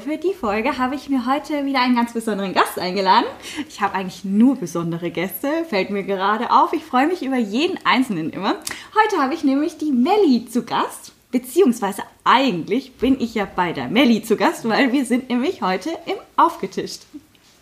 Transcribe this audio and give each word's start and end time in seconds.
Für 0.00 0.16
die 0.16 0.32
Folge 0.32 0.78
habe 0.78 0.94
ich 0.94 1.08
mir 1.08 1.26
heute 1.26 1.64
wieder 1.66 1.80
einen 1.80 1.94
ganz 1.94 2.12
besonderen 2.14 2.52
Gast 2.52 2.78
eingeladen. 2.78 3.26
Ich 3.68 3.80
habe 3.80 3.94
eigentlich 3.94 4.24
nur 4.24 4.56
besondere 4.56 5.10
Gäste, 5.10 5.48
fällt 5.68 5.90
mir 5.90 6.02
gerade 6.02 6.50
auf. 6.50 6.72
Ich 6.72 6.84
freue 6.84 7.06
mich 7.06 7.22
über 7.22 7.36
jeden 7.36 7.78
Einzelnen 7.84 8.30
immer. 8.30 8.56
Heute 8.94 9.22
habe 9.22 9.34
ich 9.34 9.44
nämlich 9.44 9.76
die 9.76 9.92
Melli 9.92 10.46
zu 10.46 10.64
Gast. 10.64 11.12
Beziehungsweise 11.30 12.02
eigentlich 12.24 12.94
bin 12.94 13.20
ich 13.20 13.34
ja 13.34 13.44
bei 13.44 13.72
der 13.72 13.88
Melli 13.88 14.22
zu 14.22 14.36
Gast, 14.36 14.68
weil 14.68 14.92
wir 14.92 15.04
sind 15.04 15.28
nämlich 15.28 15.62
heute 15.62 15.90
im 16.06 16.16
Aufgetischt. 16.36 17.02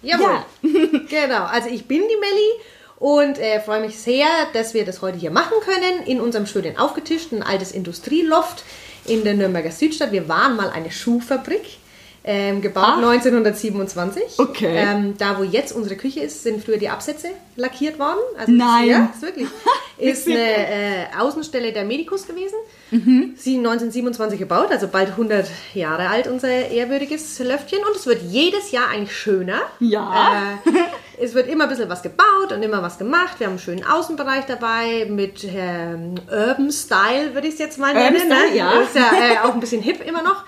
Jawohl. 0.03 0.43
Ja. 0.63 0.71
genau, 1.09 1.45
also 1.45 1.69
ich 1.69 1.87
bin 1.87 2.03
die 2.03 2.21
Melli 2.21 2.51
und 2.99 3.39
äh, 3.39 3.61
freue 3.61 3.81
mich 3.81 3.99
sehr, 3.99 4.27
dass 4.53 4.75
wir 4.75 4.85
das 4.85 5.03
heute 5.03 5.19
hier 5.19 5.33
machen 5.33 5.57
können 5.65 6.07
in 6.07 6.21
unserem 6.21 6.47
schönen 6.47 6.79
Aufgetischt, 6.79 7.33
ein 7.33 7.43
altes 7.43 7.73
Industrieloft 7.73 8.65
in 9.05 9.25
der 9.25 9.35
Nürnberger 9.35 9.73
Südstadt. 9.73 10.13
Wir 10.13 10.29
waren 10.29 10.57
mal 10.57 10.71
eine 10.71 10.91
Schuhfabrik. 10.91 11.82
Ähm, 12.25 12.61
gebaut 12.61 12.85
Ach. 12.87 13.11
1927. 13.11 14.39
Okay. 14.39 14.77
Ähm, 14.77 15.15
da, 15.19 15.39
wo 15.39 15.43
jetzt 15.43 15.73
unsere 15.73 15.97
Küche 15.97 16.21
ist, 16.21 16.45
sind 16.45 16.65
früher 16.65 16.77
die 16.77 16.89
Absätze 16.89 17.29
lackiert 17.57 17.99
worden. 17.99 18.21
Also 18.39 18.53
Nein. 18.53 18.89
Ja, 18.89 19.11
ist 19.13 19.23
wirklich. 19.23 19.49
Ist 19.99 20.27
eine 20.27 20.37
äh, 20.37 21.05
Außenstelle 21.17 21.73
der 21.73 21.85
Medikus 21.85 22.27
gewesen. 22.27 22.57
Mhm. 22.91 23.35
Sie 23.37 23.59
1927 23.59 24.39
gebaut, 24.39 24.69
also 24.71 24.89
bald 24.89 25.11
100 25.11 25.49
Jahre 25.75 26.09
alt, 26.09 26.27
unser 26.27 26.49
ehrwürdiges 26.49 27.39
Löftchen. 27.39 27.79
Und 27.87 27.95
es 27.95 28.07
wird 28.07 28.21
jedes 28.23 28.73
Jahr 28.73 28.89
eigentlich 28.89 29.17
schöner. 29.17 29.61
Ja. 29.79 30.59
Äh, 30.65 31.23
es 31.23 31.35
wird 31.35 31.49
immer 31.49 31.65
ein 31.65 31.71
bisschen 31.71 31.89
was 31.89 32.03
gebaut 32.03 32.53
und 32.53 32.63
immer 32.65 32.83
was 32.83 32.99
gemacht. 32.99 33.39
Wir 33.39 33.47
haben 33.47 33.53
einen 33.53 33.61
schönen 33.61 33.85
Außenbereich 33.85 34.47
dabei 34.47 35.07
mit 35.09 35.45
ähm, 35.45 36.15
Urban 36.29 36.73
Style, 36.73 37.35
würde 37.35 37.47
ich 37.47 37.55
es 37.55 37.61
jetzt 37.61 37.79
mal 37.79 37.95
nennen. 37.95 38.17
Urban 38.17 38.39
Style, 38.39 38.51
ne? 38.51 38.57
ja. 38.57 38.81
Ist 38.81 38.97
ja 38.97 39.11
äh, 39.13 39.39
auch 39.47 39.55
ein 39.55 39.61
bisschen 39.61 39.83
hip 39.83 40.05
immer 40.05 40.23
noch. 40.23 40.45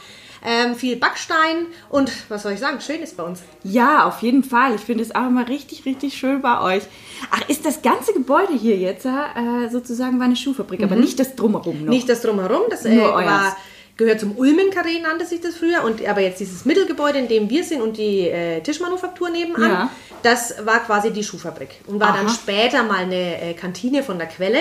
Ähm, 0.46 0.74
viel 0.74 0.96
Backstein 0.96 1.68
und 1.88 2.12
was 2.28 2.42
soll 2.42 2.52
ich 2.52 2.60
sagen, 2.60 2.78
schön 2.82 3.00
ist 3.00 3.16
bei 3.16 3.22
uns. 3.22 3.40
Ja, 3.62 4.04
auf 4.04 4.20
jeden 4.20 4.44
Fall. 4.44 4.74
Ich 4.74 4.82
finde 4.82 5.02
es 5.02 5.14
auch 5.14 5.26
immer 5.26 5.48
richtig, 5.48 5.86
richtig 5.86 6.18
schön 6.18 6.42
bei 6.42 6.60
euch. 6.60 6.82
Ach, 7.30 7.48
ist 7.48 7.64
das 7.64 7.80
ganze 7.80 8.12
Gebäude 8.12 8.52
hier 8.52 8.76
jetzt 8.76 9.06
äh, 9.06 9.68
sozusagen 9.70 10.18
war 10.18 10.26
eine 10.26 10.36
Schuhfabrik, 10.36 10.80
mhm. 10.80 10.84
aber 10.84 10.96
nicht 10.96 11.18
das 11.18 11.34
Drumherum 11.34 11.86
noch? 11.86 11.90
Nicht 11.90 12.10
das 12.10 12.20
Drumherum, 12.20 12.64
das 12.68 12.84
äh, 12.84 13.00
war, 13.00 13.56
gehört 13.96 14.20
zum 14.20 14.36
Ulmen-Karree, 14.36 15.00
nannte 15.00 15.24
sich 15.24 15.40
das 15.40 15.56
früher. 15.56 15.82
Und, 15.84 16.06
aber 16.06 16.20
jetzt 16.20 16.40
dieses 16.40 16.64
Mittelgebäude, 16.64 17.18
in 17.18 17.28
dem 17.28 17.48
wir 17.48 17.64
sind 17.64 17.80
und 17.80 17.96
die 17.96 18.28
äh, 18.28 18.60
Tischmanufaktur 18.60 19.30
nebenan, 19.30 19.70
ja. 19.70 19.90
das 20.22 20.54
war 20.66 20.80
quasi 20.80 21.10
die 21.10 21.24
Schuhfabrik. 21.24 21.70
Und 21.86 22.00
war 22.00 22.08
Aha. 22.08 22.18
dann 22.18 22.28
später 22.28 22.82
mal 22.82 22.98
eine 22.98 23.40
äh, 23.40 23.54
Kantine 23.54 24.02
von 24.02 24.18
der 24.18 24.26
Quelle, 24.26 24.60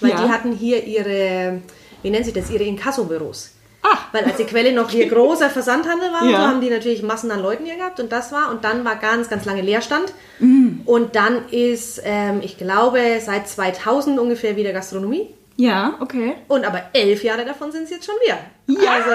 weil 0.00 0.10
ja. 0.10 0.24
die 0.24 0.32
hatten 0.32 0.52
hier 0.52 0.84
ihre, 0.84 1.60
wie 2.02 2.10
nennen 2.10 2.24
sie 2.24 2.32
das, 2.32 2.50
ihre 2.50 2.64
Inkasso-Büros. 2.64 3.57
Ah. 3.82 3.98
Weil 4.12 4.24
als 4.24 4.36
die 4.36 4.44
Quelle 4.44 4.72
noch 4.72 4.90
hier 4.90 5.08
großer 5.10 5.50
Versandhandel 5.50 6.12
war, 6.12 6.24
ja. 6.24 6.38
so 6.38 6.46
haben 6.46 6.60
die 6.60 6.70
natürlich 6.70 7.02
Massen 7.02 7.30
an 7.30 7.40
Leuten 7.40 7.64
hier 7.64 7.76
gehabt 7.76 8.00
und 8.00 8.10
das 8.10 8.32
war. 8.32 8.50
Und 8.50 8.64
dann 8.64 8.84
war 8.84 8.96
ganz, 8.96 9.28
ganz 9.28 9.44
lange 9.44 9.62
Leerstand. 9.62 10.12
Mm. 10.40 10.80
Und 10.84 11.14
dann 11.14 11.48
ist, 11.50 12.00
ähm, 12.04 12.40
ich 12.42 12.58
glaube, 12.58 13.20
seit 13.20 13.48
2000 13.48 14.18
ungefähr 14.18 14.56
wieder 14.56 14.72
Gastronomie. 14.72 15.28
Ja, 15.56 15.94
okay. 16.00 16.34
Und 16.46 16.64
aber 16.64 16.82
elf 16.92 17.24
Jahre 17.24 17.44
davon 17.44 17.72
sind 17.72 17.84
es 17.84 17.90
jetzt 17.90 18.06
schon 18.06 18.14
wieder. 18.24 18.38
Ja, 18.80 18.92
also, 18.92 19.10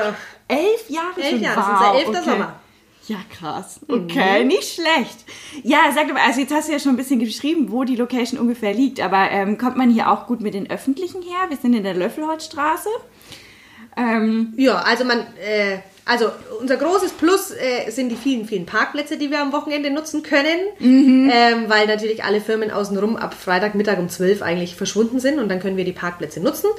elf 0.47 0.89
Jahre 0.89 1.21
elf 1.21 1.29
schon. 1.29 1.41
Jahre, 1.41 1.57
wow, 1.57 1.65
das 1.65 1.73
ist 1.73 1.81
unser 1.81 1.99
elfter 1.99 2.21
okay. 2.21 2.29
Sommer. 2.29 2.59
Ja, 3.07 3.17
krass. 3.29 3.81
Okay, 3.87 4.41
mhm. 4.41 4.47
nicht 4.47 4.75
schlecht. 4.75 5.25
Ja, 5.63 5.91
sag 5.93 6.13
mal, 6.13 6.21
also 6.25 6.39
jetzt 6.39 6.53
hast 6.53 6.69
du 6.69 6.73
ja 6.73 6.79
schon 6.79 6.93
ein 6.93 6.97
bisschen 6.97 7.19
geschrieben, 7.19 7.69
wo 7.69 7.83
die 7.83 7.97
Location 7.97 8.39
ungefähr 8.39 8.73
liegt, 8.73 9.01
aber 9.01 9.29
ähm, 9.31 9.57
kommt 9.57 9.75
man 9.75 9.89
hier 9.89 10.09
auch 10.09 10.25
gut 10.25 10.39
mit 10.39 10.53
den 10.53 10.69
Öffentlichen 10.69 11.21
her? 11.21 11.49
Wir 11.49 11.57
sind 11.57 11.73
in 11.73 11.83
der 11.83 11.95
Löffelholzstraße. 11.95 12.89
Ähm, 13.97 14.53
ja, 14.57 14.77
also 14.77 15.05
man, 15.05 15.19
äh, 15.19 15.79
also 16.05 16.31
unser 16.59 16.77
großes 16.77 17.13
Plus 17.13 17.51
äh, 17.51 17.89
sind 17.89 18.09
die 18.09 18.15
vielen, 18.15 18.45
vielen 18.45 18.65
Parkplätze, 18.65 19.17
die 19.17 19.31
wir 19.31 19.41
am 19.41 19.53
Wochenende 19.53 19.89
nutzen 19.89 20.23
können, 20.23 20.59
mhm. 20.79 21.31
ähm, 21.33 21.65
weil 21.67 21.87
natürlich 21.87 22.23
alle 22.23 22.41
Firmen 22.41 22.71
außenrum 22.71 23.15
ab 23.15 23.33
Freitagmittag 23.33 23.99
um 23.99 24.09
12 24.09 24.41
eigentlich 24.41 24.75
verschwunden 24.75 25.19
sind 25.19 25.39
und 25.39 25.49
dann 25.49 25.59
können 25.59 25.77
wir 25.77 25.85
die 25.85 25.93
Parkplätze 25.93 26.41
nutzen. 26.41 26.69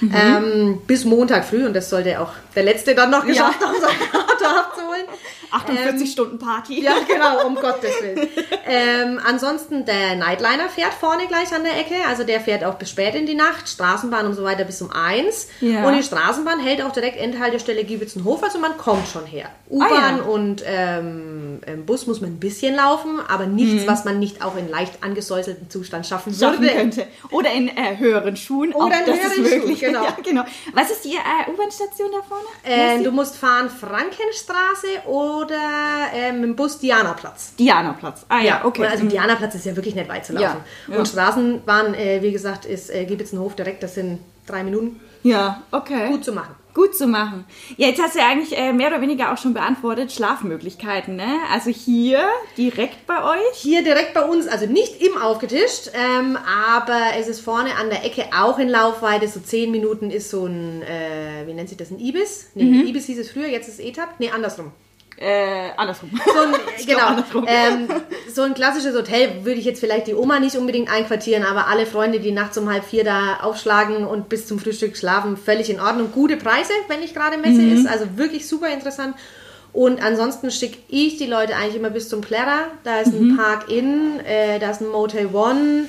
Mhm. 0.00 0.14
Ähm, 0.14 0.82
bis 0.86 1.04
Montag 1.04 1.44
früh 1.44 1.64
und 1.64 1.74
das 1.74 1.88
sollte 1.90 2.20
auch 2.20 2.32
der 2.56 2.64
Letzte 2.64 2.94
dann 2.94 3.10
noch 3.10 3.24
geschafft 3.24 3.60
ja. 3.60 3.68
haben, 3.68 3.76
sein 3.80 4.20
Auto 4.20 4.44
abzuholen. 4.44 5.04
48 5.52 6.00
ähm, 6.00 6.06
Stunden 6.06 6.38
Party. 6.38 6.82
Ja, 6.82 6.94
genau, 7.06 7.46
um 7.46 7.54
Gottes 7.54 7.90
Willen. 8.00 8.28
ähm, 8.66 9.20
ansonsten, 9.24 9.84
der 9.84 10.16
Nightliner 10.16 10.68
fährt 10.68 10.94
vorne 10.94 11.26
gleich 11.26 11.52
an 11.54 11.62
der 11.62 11.78
Ecke. 11.78 11.94
Also 12.08 12.24
der 12.24 12.40
fährt 12.40 12.64
auch 12.64 12.74
bis 12.74 12.90
spät 12.90 13.14
in 13.14 13.26
die 13.26 13.34
Nacht. 13.34 13.68
Straßenbahn 13.68 14.26
und 14.26 14.34
so 14.34 14.44
weiter 14.44 14.64
bis 14.64 14.80
um 14.82 14.90
eins. 14.90 15.48
Ja. 15.60 15.86
Und 15.86 15.96
die 15.96 16.02
Straßenbahn 16.02 16.60
hält 16.60 16.82
auch 16.82 16.92
direkt 16.92 17.18
Endhaltestelle 17.18 17.84
Giebitzenhof. 17.84 18.42
Also 18.42 18.58
man 18.58 18.76
kommt 18.78 19.06
schon 19.08 19.26
her. 19.26 19.50
U-Bahn 19.68 19.90
ah, 19.90 20.16
ja. 20.18 20.22
und 20.24 20.62
ähm, 20.66 21.60
Bus 21.86 22.06
muss 22.06 22.20
man 22.20 22.30
ein 22.30 22.40
bisschen 22.40 22.74
laufen, 22.76 23.20
aber 23.28 23.46
nichts, 23.46 23.84
mhm. 23.84 23.86
was 23.86 24.04
man 24.04 24.18
nicht 24.18 24.42
auch 24.44 24.56
in 24.56 24.68
leicht 24.68 25.02
angesäuselten 25.02 25.70
Zustand 25.70 26.06
schaffen, 26.06 26.34
schaffen 26.34 26.60
würde. 26.62 26.74
könnte. 26.74 27.06
Oder 27.30 27.52
in 27.52 27.68
äh, 27.68 27.96
höheren 27.98 28.36
Schuhen. 28.36 28.72
Oder 28.72 29.00
in 29.00 29.14
höheren 29.14 29.62
Schuhen, 29.62 29.78
genau. 29.78 30.02
Ja, 30.02 30.16
genau. 30.22 30.44
Was 30.74 30.90
ist 30.90 31.04
die 31.04 31.14
äh, 31.14 31.50
U-Bahn-Station 31.50 32.10
da 32.12 32.22
vorne? 32.22 32.44
Äh, 32.64 33.02
du 33.02 33.12
musst 33.12 33.36
fahren 33.36 33.70
Frankenstraße 33.70 35.06
oder 35.06 35.41
oder 35.44 36.10
ähm, 36.14 36.40
mit 36.40 36.50
dem 36.50 36.56
Bus 36.56 36.78
Dianaplatz. 36.78 37.54
Dianaplatz, 37.56 38.24
ah 38.28 38.40
ja, 38.40 38.64
okay. 38.64 38.86
Also 38.86 39.06
Dianaplatz 39.06 39.54
ist 39.54 39.66
ja 39.66 39.76
wirklich 39.76 39.94
nicht 39.94 40.08
weit 40.08 40.24
zu 40.26 40.32
laufen. 40.32 40.60
Ja, 40.88 40.92
ja. 40.94 40.98
Und 40.98 41.08
Straßenbahn, 41.08 41.94
äh, 41.94 42.22
wie 42.22 42.32
gesagt, 42.32 42.64
ist 42.64 42.90
äh, 42.90 43.04
Giebitzenhof 43.04 43.54
direkt, 43.54 43.82
das 43.82 43.94
sind 43.94 44.20
drei 44.46 44.62
Minuten. 44.64 45.00
Ja, 45.22 45.62
okay. 45.70 46.08
Gut 46.08 46.24
zu 46.24 46.32
machen. 46.32 46.56
Gut 46.74 46.96
zu 46.96 47.06
machen. 47.06 47.44
Ja, 47.76 47.88
jetzt 47.88 48.00
hast 48.00 48.14
du 48.14 48.20
ja 48.20 48.28
eigentlich 48.28 48.56
äh, 48.56 48.72
mehr 48.72 48.88
oder 48.88 49.02
weniger 49.02 49.32
auch 49.32 49.36
schon 49.36 49.52
beantwortet, 49.52 50.10
Schlafmöglichkeiten, 50.10 51.16
ne? 51.16 51.36
Also 51.52 51.70
hier 51.70 52.26
direkt 52.56 53.06
bei 53.06 53.22
euch? 53.22 53.56
Hier 53.56 53.84
direkt 53.84 54.14
bei 54.14 54.22
uns, 54.22 54.48
also 54.48 54.64
nicht 54.64 55.02
im 55.02 55.20
aufgetischt, 55.20 55.90
ähm, 55.92 56.38
aber 56.72 56.98
es 57.18 57.28
ist 57.28 57.40
vorne 57.40 57.76
an 57.76 57.90
der 57.90 58.06
Ecke 58.06 58.24
auch 58.34 58.58
in 58.58 58.70
Laufweite, 58.70 59.28
so 59.28 59.40
zehn 59.40 59.70
Minuten 59.70 60.10
ist 60.10 60.30
so 60.30 60.46
ein, 60.46 60.80
äh, 60.82 61.46
wie 61.46 61.52
nennt 61.52 61.68
sich 61.68 61.76
das, 61.76 61.90
ein 61.90 62.00
Ibis? 62.00 62.48
Nee, 62.54 62.64
mhm. 62.64 62.86
Ibis 62.86 63.04
hieß 63.04 63.18
es 63.18 63.30
früher, 63.30 63.48
jetzt 63.48 63.68
ist 63.68 63.78
ETAP. 63.78 64.18
Nee, 64.18 64.30
andersrum. 64.30 64.72
Äh, 65.16 65.70
andersrum. 65.76 66.10
So 66.24 66.40
ein, 66.40 66.54
genau. 66.86 67.06
Andersrum. 67.06 67.46
Ähm, 67.46 67.88
so 68.32 68.42
ein 68.42 68.54
klassisches 68.54 68.94
Hotel 68.96 69.44
würde 69.44 69.60
ich 69.60 69.64
jetzt 69.64 69.80
vielleicht 69.80 70.06
die 70.06 70.14
Oma 70.14 70.40
nicht 70.40 70.56
unbedingt 70.56 70.90
einquartieren, 70.90 71.44
aber 71.44 71.68
alle 71.68 71.86
Freunde, 71.86 72.20
die 72.20 72.32
nachts 72.32 72.58
um 72.58 72.70
halb 72.70 72.84
vier 72.84 73.04
da 73.04 73.40
aufschlagen 73.42 74.06
und 74.06 74.28
bis 74.28 74.46
zum 74.46 74.58
Frühstück 74.58 74.96
schlafen, 74.96 75.36
völlig 75.36 75.70
in 75.70 75.80
Ordnung. 75.80 76.10
Gute 76.12 76.36
Preise, 76.36 76.72
wenn 76.88 77.00
nicht 77.00 77.14
gerade 77.14 77.38
Messe 77.38 77.60
mhm. 77.60 77.76
ist, 77.76 77.86
also 77.86 78.06
wirklich 78.16 78.48
super 78.48 78.68
interessant. 78.68 79.14
Und 79.72 80.02
ansonsten 80.02 80.50
schicke 80.50 80.78
ich 80.88 81.16
die 81.16 81.26
Leute 81.26 81.56
eigentlich 81.56 81.76
immer 81.76 81.90
bis 81.90 82.08
zum 82.08 82.20
Plärrer. 82.20 82.66
Da 82.84 83.00
ist 83.00 83.12
ein 83.12 83.28
mhm. 83.28 83.36
Park-In, 83.36 84.20
äh, 84.20 84.58
da 84.58 84.70
ist 84.70 84.82
ein 84.82 84.88
Motel 84.88 85.28
One. 85.32 85.86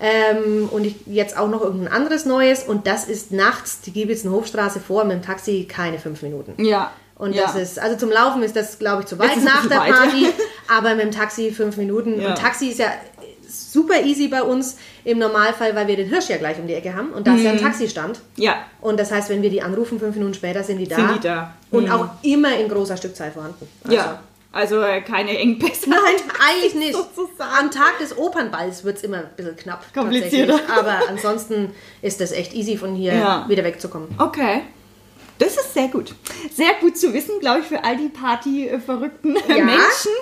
Ähm, 0.00 0.68
und 0.70 0.84
ich, 0.84 0.96
jetzt 1.06 1.38
auch 1.38 1.48
noch 1.48 1.62
irgendein 1.62 1.92
anderes 1.92 2.26
Neues. 2.26 2.64
Und 2.64 2.86
das 2.86 3.06
ist 3.06 3.32
nachts 3.32 3.80
die 3.80 3.92
Giebitzen 3.92 4.30
Hofstraße 4.30 4.80
vor 4.80 5.04
mit 5.04 5.16
dem 5.16 5.22
Taxi 5.22 5.66
keine 5.68 5.98
fünf 5.98 6.22
Minuten. 6.22 6.62
Ja, 6.62 6.92
und 7.22 7.36
ja. 7.36 7.42
das 7.42 7.54
ist, 7.54 7.78
also 7.78 7.96
zum 7.96 8.10
Laufen 8.10 8.42
ist 8.42 8.56
das, 8.56 8.80
glaube 8.80 9.02
ich, 9.02 9.06
zu 9.06 9.16
weit 9.16 9.40
nach 9.44 9.64
der 9.68 9.78
weit, 9.78 9.92
Party, 9.92 10.24
ja. 10.24 10.30
aber 10.66 10.96
mit 10.96 11.04
dem 11.04 11.10
Taxi 11.12 11.52
fünf 11.52 11.76
Minuten. 11.76 12.20
Ja. 12.20 12.30
Und 12.30 12.38
Taxi 12.38 12.66
ist 12.66 12.80
ja 12.80 12.88
super 13.46 14.02
easy 14.02 14.26
bei 14.26 14.42
uns 14.42 14.76
im 15.04 15.20
Normalfall, 15.20 15.76
weil 15.76 15.86
wir 15.86 15.94
den 15.94 16.08
Hirsch 16.08 16.30
ja 16.30 16.38
gleich 16.38 16.58
um 16.58 16.66
die 16.66 16.74
Ecke 16.74 16.96
haben 16.96 17.10
und 17.10 17.28
da 17.28 17.30
mhm. 17.30 17.36
ist 17.36 17.44
ja 17.44 17.50
ein 17.52 17.56
mhm. 17.58 17.62
Taxistand. 17.62 18.18
Ja. 18.34 18.56
Und 18.80 18.98
das 18.98 19.12
heißt, 19.12 19.30
wenn 19.30 19.40
wir 19.40 19.50
die 19.50 19.62
anrufen, 19.62 20.00
fünf 20.00 20.16
Minuten 20.16 20.34
später 20.34 20.64
sind 20.64 20.78
die 20.78 20.88
da. 20.88 20.96
Sind 20.96 21.14
die 21.14 21.20
da. 21.20 21.54
Und 21.70 21.84
mhm. 21.84 21.92
auch 21.92 22.08
immer 22.22 22.58
in 22.58 22.68
großer 22.68 22.96
Stückzahl 22.96 23.30
vorhanden. 23.30 23.68
Also. 23.84 23.96
Ja. 23.96 24.20
Also 24.50 24.82
äh, 24.82 25.00
keine 25.00 25.38
Engpässe. 25.38 25.90
Nein, 25.90 26.00
eigentlich 26.50 26.74
nicht. 26.74 26.98
Am 27.38 27.70
Tag 27.70 28.00
des 28.00 28.18
Opernballs 28.18 28.82
wird 28.82 28.96
es 28.96 29.04
immer 29.04 29.18
ein 29.18 29.30
bisschen 29.36 29.54
knapp. 29.54 29.84
Komplizierter. 29.94 30.58
Aber 30.76 31.08
ansonsten 31.08 31.70
ist 32.02 32.20
das 32.20 32.32
echt 32.32 32.52
easy, 32.52 32.76
von 32.76 32.96
hier 32.96 33.14
ja. 33.14 33.48
wieder 33.48 33.62
wegzukommen. 33.62 34.08
Okay. 34.18 34.62
Das 35.42 35.56
ist 35.56 35.74
sehr 35.74 35.88
gut. 35.88 36.14
Sehr 36.54 36.74
gut 36.80 36.96
zu 36.96 37.12
wissen, 37.12 37.40
glaube 37.40 37.60
ich, 37.60 37.66
für 37.66 37.82
all 37.82 37.96
die 37.96 38.08
Party-verrückten 38.08 39.36
ja. 39.48 39.64
Menschen, 39.64 40.12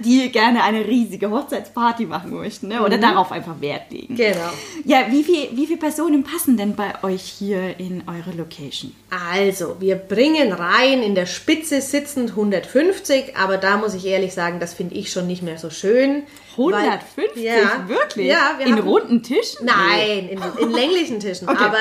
die 0.00 0.32
gerne 0.32 0.64
eine 0.64 0.84
riesige 0.84 1.30
Hochzeitsparty 1.30 2.06
machen 2.06 2.32
möchten 2.32 2.68
ne? 2.68 2.82
oder 2.82 2.96
mhm. 2.96 3.02
darauf 3.02 3.30
einfach 3.30 3.60
Wert 3.60 3.92
legen. 3.92 4.16
Genau. 4.16 4.50
Ja, 4.84 5.06
wie, 5.10 5.22
viel, 5.22 5.50
wie 5.52 5.66
viele 5.68 5.78
Personen 5.78 6.24
passen 6.24 6.56
denn 6.56 6.74
bei 6.74 6.92
euch 7.04 7.22
hier 7.22 7.78
in 7.78 8.02
eure 8.08 8.36
Location? 8.36 8.92
Also, 9.32 9.76
wir 9.78 9.94
bringen 9.94 10.52
rein 10.52 11.04
in 11.04 11.14
der 11.14 11.26
Spitze 11.26 11.80
sitzend 11.80 12.30
150, 12.30 13.36
aber 13.36 13.58
da 13.58 13.76
muss 13.76 13.94
ich 13.94 14.04
ehrlich 14.06 14.34
sagen, 14.34 14.58
das 14.58 14.74
finde 14.74 14.96
ich 14.96 15.12
schon 15.12 15.28
nicht 15.28 15.42
mehr 15.42 15.58
so 15.58 15.70
schön. 15.70 16.24
150? 16.52 17.36
Weil, 17.36 17.42
ja, 17.44 17.88
wirklich? 17.88 18.26
Ja, 18.26 18.58
in 18.58 18.78
runden 18.78 19.22
Tischen? 19.22 19.66
Nein, 19.66 20.28
in, 20.28 20.40
in 20.58 20.70
länglichen 20.74 21.20
Tischen. 21.20 21.48
Okay. 21.48 21.62
Aber 21.62 21.78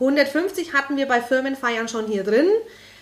150 0.00 0.72
hatten 0.72 0.96
wir 0.96 1.06
bei 1.06 1.20
Firmenfeiern 1.20 1.88
schon 1.88 2.06
hier 2.06 2.24
drin. 2.24 2.46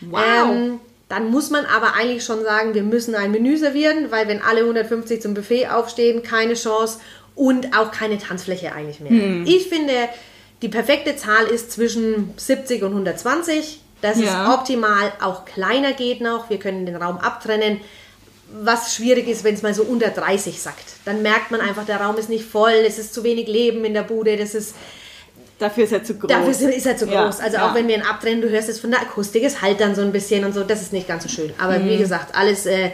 Wow. 0.01 0.21
Ähm, 0.23 0.81
dann 1.09 1.31
muss 1.31 1.51
man 1.51 1.67
aber 1.67 1.95
eigentlich 1.95 2.25
schon 2.25 2.43
sagen, 2.43 2.75
wir 2.75 2.83
müssen 2.83 3.15
ein 3.15 3.31
Menü 3.31 3.57
servieren, 3.57 4.11
weil 4.11 4.27
wenn 4.27 4.43
alle 4.43 4.61
150 4.61 5.21
zum 5.21 5.35
Buffet 5.35 5.69
aufstehen, 5.69 6.23
keine 6.23 6.55
Chance 6.55 6.99
und 7.35 7.77
auch 7.77 7.91
keine 7.91 8.19
Tanzfläche 8.19 8.73
eigentlich 8.73 9.01
mehr. 9.01 9.11
Hm. 9.11 9.45
Ich 9.47 9.69
finde, 9.69 9.93
die 10.63 10.69
perfekte 10.69 11.17
Zahl 11.17 11.47
ist 11.47 11.73
zwischen 11.73 12.33
70 12.37 12.83
und 12.83 12.91
120. 12.91 13.81
Das 14.01 14.19
ja. 14.19 14.25
ist 14.25 14.55
optimal. 14.55 15.13
Auch 15.21 15.45
kleiner 15.45 15.93
geht 15.93 16.21
noch. 16.21 16.49
Wir 16.49 16.59
können 16.59 16.87
den 16.87 16.97
Raum 16.97 17.19
abtrennen. 17.19 17.81
Was 18.63 18.95
schwierig 18.95 19.29
ist, 19.29 19.45
wenn 19.45 19.55
es 19.55 19.63
mal 19.63 19.75
so 19.75 19.83
unter 19.83 20.09
30 20.09 20.61
sackt. 20.61 20.85
Dann 21.05 21.23
merkt 21.23 21.51
man 21.51 21.61
einfach, 21.61 21.85
der 21.85 22.01
Raum 22.01 22.17
ist 22.17 22.29
nicht 22.29 22.45
voll, 22.45 22.85
es 22.87 22.99
ist 22.99 23.13
zu 23.13 23.25
wenig 23.25 23.49
Leben 23.49 23.85
in 23.85 23.95
der 23.95 24.03
Bude, 24.03 24.37
das 24.37 24.55
ist 24.55 24.75
Dafür 25.59 25.85
ist 25.85 25.93
er 25.93 26.03
zu 26.03 26.15
groß. 26.15 26.29
Dafür 26.29 26.51
ist 26.51 26.87
er 26.87 26.97
zu 26.97 27.07
groß. 27.07 27.39
Ja, 27.39 27.45
also 27.45 27.57
ja. 27.57 27.71
auch 27.71 27.75
wenn 27.75 27.87
wir 27.87 27.97
ihn 27.97 28.03
abtrennen, 28.03 28.41
du 28.41 28.51
hörst 28.51 28.69
es 28.69 28.81
von 28.81 28.91
der 28.91 29.01
Akustik, 29.01 29.45
es 29.45 29.63
halt 29.63 29.81
dann 29.81 29.95
so 29.95 30.03
ein 30.03 30.13
bisschen 30.13 30.45
und 30.45 30.53
so, 30.53 30.65
das 30.65 30.83
ist 30.83 30.93
nicht 30.93 31.07
ganz 31.07 31.23
so 31.23 31.29
schön. 31.29 31.53
Aber 31.59 31.79
mhm. 31.79 31.89
wie 31.89 31.97
gesagt, 31.97 32.35
alles 32.35 32.67
äh, 32.67 32.91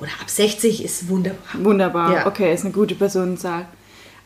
oder 0.00 0.10
ab 0.20 0.30
60 0.30 0.84
ist 0.84 1.08
wunderbar. 1.08 1.38
Wunderbar, 1.54 2.14
ja. 2.14 2.26
okay, 2.26 2.54
ist 2.54 2.64
eine 2.64 2.72
gute 2.72 2.94
Personenzahl. 2.94 3.66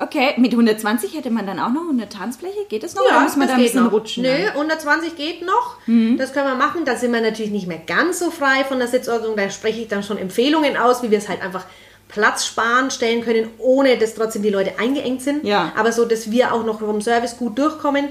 Okay, 0.01 0.35
mit 0.37 0.53
120 0.53 1.17
hätte 1.17 1.31
man 1.31 1.45
dann 1.45 1.59
auch 1.59 1.73
noch 1.73 1.89
eine 1.91 2.09
Tanzfläche? 2.09 2.67
Geht 2.69 2.85
das 2.85 2.95
noch? 2.95 3.03
Ja, 3.05 3.17
oder 3.17 3.21
muss 3.23 3.37
man 3.37 3.49
da 3.49 3.55
ein 3.55 3.63
bisschen 3.63 3.85
noch. 3.85 3.93
rutschen? 3.93 4.23
Nö, 4.23 4.49
120 4.51 5.17
geht 5.17 5.45
noch. 5.45 5.77
Mhm. 5.87 6.17
Das 6.19 6.33
können 6.33 6.47
wir 6.47 6.55
machen. 6.55 6.85
Da 6.85 6.95
sind 6.95 7.13
wir 7.13 7.21
natürlich 7.21 7.51
nicht 7.51 7.67
mehr 7.67 7.81
ganz 7.85 8.21
so 8.21 8.31
frei 8.31 8.65
von 8.69 8.79
der 8.79 8.87
Sitzordnung. 8.87 9.35
Da 9.35 9.51
spreche 9.51 9.81
ich 9.81 9.89
dann 9.89 10.05
schon 10.05 10.17
Empfehlungen 10.17 10.77
aus, 10.77 11.03
wie 11.03 11.11
wir 11.11 11.19
es 11.19 11.29
halt 11.29 11.43
einfach 11.43 11.65
Platz 12.09 12.47
sparen, 12.47 12.91
stellen 12.91 13.23
können, 13.23 13.51
ohne 13.59 13.99
dass 13.99 14.15
trotzdem 14.15 14.43
die 14.43 14.51
Leute 14.51 14.79
eingeengt 14.79 15.23
sind. 15.23 15.45
Ja. 15.45 15.73
Aber 15.77 15.93
so, 15.93 16.05
dass 16.05 16.31
wir 16.31 16.53
auch 16.53 16.65
noch 16.65 16.81
vom 16.81 17.01
Service 17.01 17.37
gut 17.37 17.59
durchkommen. 17.59 18.09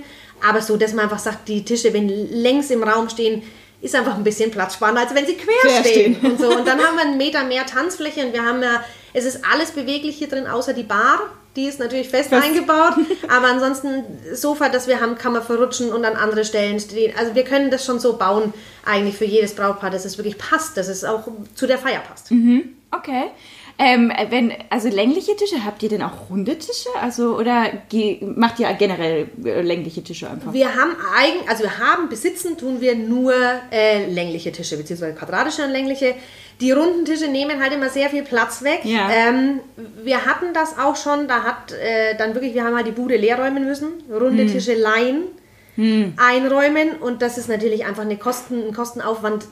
Aber 0.47 0.61
so, 0.61 0.77
dass 0.77 0.93
man 0.93 1.05
einfach 1.05 1.19
sagt, 1.19 1.47
die 1.47 1.65
Tische, 1.65 1.93
wenn 1.93 2.07
längs 2.07 2.69
im 2.69 2.83
Raum 2.83 3.09
stehen, 3.09 3.41
ist 3.81 3.95
einfach 3.95 4.15
ein 4.15 4.23
bisschen 4.23 4.51
Platz 4.51 4.75
sparen, 4.75 4.97
als 4.97 5.13
wenn 5.13 5.25
sie 5.25 5.35
quer, 5.35 5.53
quer 5.61 5.83
stehen. 5.83 6.15
stehen. 6.15 6.31
Und, 6.31 6.39
so. 6.39 6.49
und 6.49 6.67
dann 6.67 6.79
haben 6.83 6.95
wir 6.95 7.05
einen 7.05 7.17
Meter 7.17 7.43
mehr 7.43 7.65
Tanzfläche 7.65 8.25
und 8.25 8.33
wir 8.33 8.43
haben 8.43 8.61
ja, 8.61 8.83
es 9.13 9.25
ist 9.25 9.41
alles 9.51 9.71
beweglich 9.71 10.17
hier 10.17 10.27
drin, 10.27 10.47
außer 10.47 10.73
die 10.73 10.83
Bar. 10.83 11.19
Die 11.55 11.65
ist 11.65 11.79
natürlich 11.79 12.07
fest, 12.07 12.29
fest. 12.29 12.45
eingebaut, 12.45 12.93
aber 13.27 13.47
ansonsten 13.47 14.03
Sofa, 14.31 14.69
das 14.69 14.87
wir 14.87 15.01
haben, 15.01 15.17
kann 15.17 15.33
man 15.33 15.41
verrutschen 15.41 15.91
und 15.91 16.05
an 16.05 16.15
andere 16.15 16.45
Stellen 16.45 16.79
stehen. 16.79 17.15
Also 17.17 17.33
wir 17.33 17.43
können 17.45 17.71
das 17.71 17.83
schon 17.83 17.99
so 17.99 18.15
bauen, 18.17 18.53
eigentlich 18.85 19.17
für 19.17 19.25
jedes 19.25 19.55
Brautpaar, 19.55 19.89
dass 19.89 20.05
es 20.05 20.19
wirklich 20.19 20.37
passt, 20.37 20.77
dass 20.77 20.87
es 20.87 21.03
auch 21.03 21.23
zu 21.55 21.65
der 21.65 21.79
Feier 21.79 22.01
passt. 22.07 22.29
Mhm. 22.29 22.75
Okay. 22.91 23.31
Ähm, 23.79 24.11
wenn, 24.29 24.53
also 24.71 24.89
längliche 24.89 25.35
Tische, 25.35 25.63
habt 25.63 25.83
ihr 25.83 25.89
denn 25.89 26.01
auch 26.01 26.31
runde 26.31 26.57
Tische? 26.57 26.89
Also, 26.99 27.37
oder 27.37 27.65
macht 28.21 28.59
ihr 28.59 28.73
generell 28.73 29.29
äh, 29.45 29.61
längliche 29.61 30.03
Tische 30.03 30.27
einfach? 30.27 30.51
Wir 30.51 30.75
haben 30.75 30.95
eigen, 31.15 31.47
also 31.47 31.63
wir 31.63 31.77
haben, 31.77 32.09
besitzen 32.09 32.57
tun 32.57 32.81
wir 32.81 32.95
nur 32.95 33.33
äh, 33.71 34.11
längliche 34.11 34.51
Tische, 34.51 34.77
beziehungsweise 34.77 35.13
quadratische 35.13 35.63
und 35.63 35.71
längliche. 35.71 36.15
Die 36.59 36.71
runden 36.71 37.05
Tische 37.05 37.27
nehmen 37.27 37.61
halt 37.61 37.71
immer 37.71 37.89
sehr 37.89 38.09
viel 38.09 38.23
Platz 38.23 38.63
weg. 38.63 38.79
Ja. 38.83 39.11
Ähm, 39.11 39.59
wir 40.03 40.25
hatten 40.25 40.53
das 40.53 40.79
auch 40.79 40.95
schon, 40.95 41.27
da 41.27 41.43
hat 41.43 41.71
äh, 41.71 42.17
dann 42.17 42.33
wirklich, 42.33 42.55
wir 42.55 42.63
haben 42.63 42.75
halt 42.75 42.87
die 42.87 42.91
Bude 42.91 43.15
leer 43.15 43.37
räumen 43.37 43.63
müssen, 43.63 43.89
runde 44.09 44.43
hm. 44.43 44.51
Tische 44.51 44.73
leihen. 44.73 45.23
Hm. 45.75 46.13
einräumen 46.17 46.93
und 46.99 47.21
das 47.21 47.37
ist 47.37 47.49
natürlich 47.49 47.85
einfach 47.85 48.01
eine 48.01 48.17
Kosten, 48.17 48.69
ein 48.69 48.73
Kostenaufwand, 48.73 49.45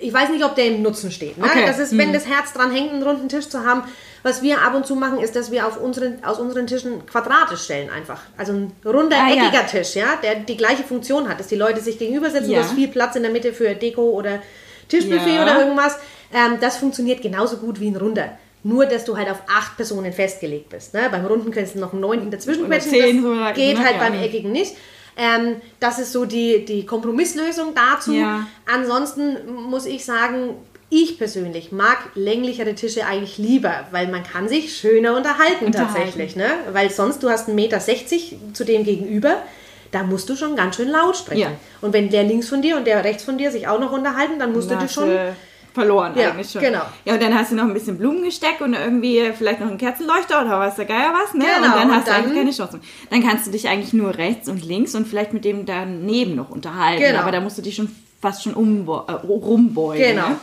ich 0.00 0.12
weiß 0.12 0.30
nicht, 0.30 0.44
ob 0.44 0.54
der 0.54 0.66
im 0.66 0.82
Nutzen 0.82 1.10
steht. 1.10 1.38
Ne? 1.38 1.44
Okay. 1.44 1.64
Das 1.66 1.78
ist, 1.78 1.96
wenn 1.96 2.08
hm. 2.08 2.12
das 2.12 2.26
Herz 2.26 2.52
dran 2.52 2.70
hängt, 2.70 2.92
einen 2.92 3.02
runden 3.02 3.28
Tisch 3.28 3.48
zu 3.48 3.64
haben. 3.64 3.82
Was 4.22 4.42
wir 4.42 4.62
ab 4.62 4.74
und 4.74 4.86
zu 4.86 4.96
machen, 4.96 5.20
ist, 5.20 5.36
dass 5.36 5.52
wir 5.52 5.68
auf 5.68 5.80
unseren, 5.80 6.24
aus 6.24 6.40
unseren 6.40 6.66
Tischen 6.66 7.06
Quadrate 7.06 7.56
stellen 7.56 7.90
einfach. 7.90 8.22
Also 8.36 8.52
ein 8.54 8.72
runder, 8.84 9.16
ah, 9.18 9.28
eckiger 9.30 9.52
ja. 9.52 9.62
Tisch, 9.62 9.94
ja, 9.94 10.16
der 10.20 10.36
die 10.36 10.56
gleiche 10.56 10.82
Funktion 10.82 11.28
hat, 11.28 11.38
dass 11.38 11.46
die 11.46 11.54
Leute 11.54 11.80
sich 11.80 11.96
gegenüber 11.96 12.28
sitzen, 12.28 12.50
ja. 12.50 12.58
du 12.58 12.64
hast 12.64 12.74
viel 12.74 12.88
Platz 12.88 13.14
in 13.14 13.22
der 13.22 13.30
Mitte 13.30 13.52
für 13.52 13.74
Deko 13.76 14.02
oder 14.10 14.40
Tischbuffet 14.88 15.36
ja. 15.36 15.42
oder 15.42 15.60
irgendwas. 15.60 15.96
Ähm, 16.34 16.58
das 16.60 16.76
funktioniert 16.76 17.22
genauso 17.22 17.58
gut 17.58 17.78
wie 17.78 17.88
ein 17.88 17.96
runder. 17.96 18.36
Nur, 18.64 18.86
dass 18.86 19.04
du 19.04 19.16
halt 19.16 19.30
auf 19.30 19.42
acht 19.46 19.76
Personen 19.76 20.12
festgelegt 20.12 20.70
bist. 20.70 20.92
Ne? 20.92 21.02
Beim 21.08 21.24
Runden 21.24 21.52
kannst 21.52 21.76
du 21.76 21.78
noch 21.78 21.92
einen 21.92 22.00
neunten 22.00 22.32
dazwischen 22.32 22.66
quetschen. 22.66 23.22
Das 23.22 23.54
geht 23.54 23.78
halt 23.78 24.00
beim 24.00 24.14
Eckigen 24.14 24.50
nicht. 24.50 24.74
Ähm, 25.16 25.56
das 25.80 25.98
ist 25.98 26.12
so 26.12 26.24
die, 26.24 26.64
die 26.64 26.84
Kompromisslösung 26.84 27.74
dazu. 27.74 28.12
Ja. 28.12 28.46
Ansonsten 28.66 29.36
muss 29.68 29.86
ich 29.86 30.04
sagen, 30.04 30.54
ich 30.88 31.18
persönlich 31.18 31.72
mag 31.72 31.98
länglichere 32.14 32.74
Tische 32.74 33.06
eigentlich 33.06 33.38
lieber, 33.38 33.86
weil 33.90 34.08
man 34.08 34.22
kann 34.22 34.48
sich 34.48 34.76
schöner 34.76 35.16
unterhalten, 35.16 35.66
unterhalten. 35.66 35.94
tatsächlich. 35.94 36.36
Ne? 36.36 36.46
Weil 36.72 36.90
sonst, 36.90 37.22
du 37.22 37.30
hast 37.30 37.48
1,60 37.48 37.54
Meter 37.54 37.80
zu 38.52 38.64
dem 38.64 38.84
gegenüber, 38.84 39.42
da 39.90 40.02
musst 40.02 40.28
du 40.28 40.36
schon 40.36 40.54
ganz 40.54 40.76
schön 40.76 40.88
laut 40.88 41.16
sprechen. 41.16 41.40
Ja. 41.40 41.50
Und 41.80 41.92
wenn 41.92 42.10
der 42.10 42.24
links 42.24 42.48
von 42.48 42.62
dir 42.62 42.76
und 42.76 42.86
der 42.86 43.02
rechts 43.02 43.24
von 43.24 43.38
dir 43.38 43.50
sich 43.50 43.66
auch 43.66 43.80
noch 43.80 43.92
unterhalten, 43.92 44.38
dann 44.38 44.52
musst 44.52 44.70
du 44.70 44.76
dich 44.76 44.92
schon 44.92 45.10
verloren 45.76 46.14
ja, 46.16 46.30
eigentlich 46.30 46.50
schon. 46.50 46.62
Genau. 46.62 46.82
Ja, 47.04 47.14
und 47.14 47.22
dann 47.22 47.34
hast 47.38 47.52
du 47.52 47.54
noch 47.54 47.64
ein 47.64 47.74
bisschen 47.74 47.98
Blumengesteck 47.98 48.62
und 48.62 48.72
irgendwie 48.72 49.30
vielleicht 49.36 49.60
noch 49.60 49.68
einen 49.68 49.76
Kerzenleuchter 49.76 50.40
oder 50.40 50.58
was 50.58 50.76
der 50.76 50.86
Geier 50.86 51.12
was, 51.12 51.34
ne? 51.34 51.44
Genau, 51.44 51.66
und 51.66 51.76
dann 51.76 51.90
hast 51.90 51.98
und 51.98 52.06
du 52.06 52.10
dann, 52.10 52.22
eigentlich 52.22 52.38
keine 52.38 52.50
Chance. 52.50 52.80
Dann 53.10 53.22
kannst 53.22 53.46
du 53.46 53.50
dich 53.50 53.68
eigentlich 53.68 53.92
nur 53.92 54.16
rechts 54.16 54.48
und 54.48 54.64
links 54.64 54.94
und 54.94 55.06
vielleicht 55.06 55.34
mit 55.34 55.44
dem 55.44 55.66
daneben 55.66 56.34
noch 56.34 56.48
unterhalten. 56.48 57.02
Genau. 57.02 57.20
Aber 57.20 57.30
da 57.30 57.40
musst 57.40 57.58
du 57.58 57.62
dich 57.62 57.76
schon 57.76 57.94
fast 58.22 58.42
schon 58.42 58.54
um, 58.54 58.88
äh, 58.88 59.12
rumbeugen. 59.12 60.02
Genau. 60.02 60.30
Ne? 60.30 60.36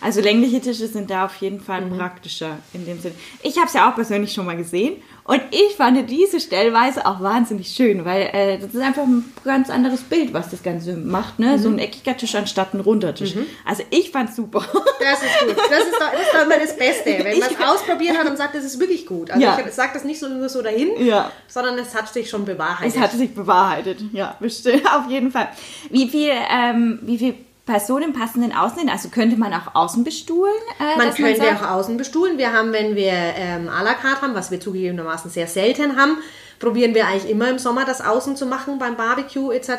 Also 0.00 0.20
längliche 0.20 0.60
Tische 0.60 0.86
sind 0.86 1.10
da 1.10 1.26
auf 1.26 1.36
jeden 1.36 1.60
Fall 1.60 1.82
mhm. 1.82 1.98
praktischer 1.98 2.58
in 2.72 2.86
dem 2.86 3.00
Sinne. 3.00 3.14
Ich 3.42 3.56
habe 3.56 3.66
es 3.66 3.72
ja 3.72 3.90
auch 3.90 3.94
persönlich 3.94 4.32
schon 4.32 4.46
mal 4.46 4.56
gesehen 4.56 4.96
und 5.28 5.42
ich 5.50 5.74
fand 5.76 6.08
diese 6.08 6.38
Stellweise 6.38 7.04
auch 7.04 7.20
wahnsinnig 7.20 7.68
schön, 7.68 8.04
weil 8.04 8.30
äh, 8.32 8.58
das 8.58 8.72
ist 8.72 8.80
einfach 8.80 9.02
ein 9.02 9.24
ganz 9.44 9.70
anderes 9.70 10.02
Bild, 10.02 10.32
was 10.32 10.50
das 10.50 10.62
Ganze 10.62 10.96
macht. 10.96 11.40
Ne? 11.40 11.56
Mhm. 11.56 11.58
So 11.58 11.68
ein 11.68 11.78
eckiger 11.80 12.16
Tisch 12.16 12.36
anstatt 12.36 12.74
ein 12.74 12.80
runder 12.80 13.12
Tisch. 13.12 13.34
Mhm. 13.34 13.46
Also 13.64 13.82
ich 13.90 14.12
fand 14.12 14.30
es 14.30 14.36
super. 14.36 14.64
Das 15.00 15.22
ist 15.22 15.40
gut. 15.40 15.56
Das 15.56 15.84
ist 15.84 15.94
doch, 15.94 16.12
das 16.12 16.20
ist 16.20 16.32
doch 16.32 16.42
immer 16.42 16.58
das 16.58 16.76
Beste, 16.76 17.06
wenn 17.24 17.38
man 17.38 17.50
es 17.50 17.68
ausprobiert 17.68 18.16
hat 18.18 18.28
und 18.28 18.36
sagt, 18.36 18.54
das 18.54 18.64
ist 18.64 18.78
wirklich 18.78 19.06
gut. 19.06 19.30
Also 19.30 19.42
ja. 19.42 19.58
ich 19.58 19.72
sage 19.72 19.90
das 19.94 20.04
nicht 20.04 20.18
so 20.18 20.28
nur 20.28 20.48
so 20.48 20.62
dahin, 20.62 20.90
ja. 21.04 21.30
sondern 21.48 21.78
es 21.78 21.94
hat 21.94 22.12
sich 22.12 22.30
schon 22.30 22.44
bewahrheitet. 22.44 22.94
Es 22.94 23.00
hat 23.00 23.12
sich 23.12 23.34
bewahrheitet, 23.34 23.98
ja, 24.12 24.36
bestimmt, 24.40 24.84
auf 24.96 25.10
jeden 25.10 25.30
Fall. 25.30 25.48
Wie 25.90 26.08
viel, 26.08 26.32
ähm, 26.50 26.98
wie 27.02 27.18
viel 27.18 27.34
Personen 27.66 28.12
passen 28.12 28.42
denn 28.42 28.52
außen 28.52 28.88
Also 28.88 29.08
könnte 29.08 29.36
man 29.36 29.52
auch 29.52 29.74
außen 29.74 30.04
bestuhlen? 30.04 30.54
Äh, 30.78 30.96
man 30.96 31.12
könnte 31.12 31.42
man 31.42 31.56
auch 31.56 31.70
außen 31.70 31.96
bestuhlen. 31.96 32.38
Wir 32.38 32.52
haben, 32.52 32.72
wenn 32.72 32.94
wir 32.94 33.12
ähm, 33.12 33.68
à 33.68 33.82
la 33.82 33.94
carte 33.94 34.22
haben, 34.22 34.34
was 34.34 34.52
wir 34.52 34.60
zugegebenermaßen 34.60 35.30
sehr 35.30 35.48
selten 35.48 35.96
haben, 35.96 36.18
probieren 36.60 36.94
wir 36.94 37.08
eigentlich 37.08 37.28
immer 37.28 37.50
im 37.50 37.58
Sommer 37.58 37.84
das 37.84 38.00
außen 38.00 38.36
zu 38.36 38.46
machen 38.46 38.78
beim 38.78 38.96
Barbecue 38.96 39.50
etc. 39.50 39.70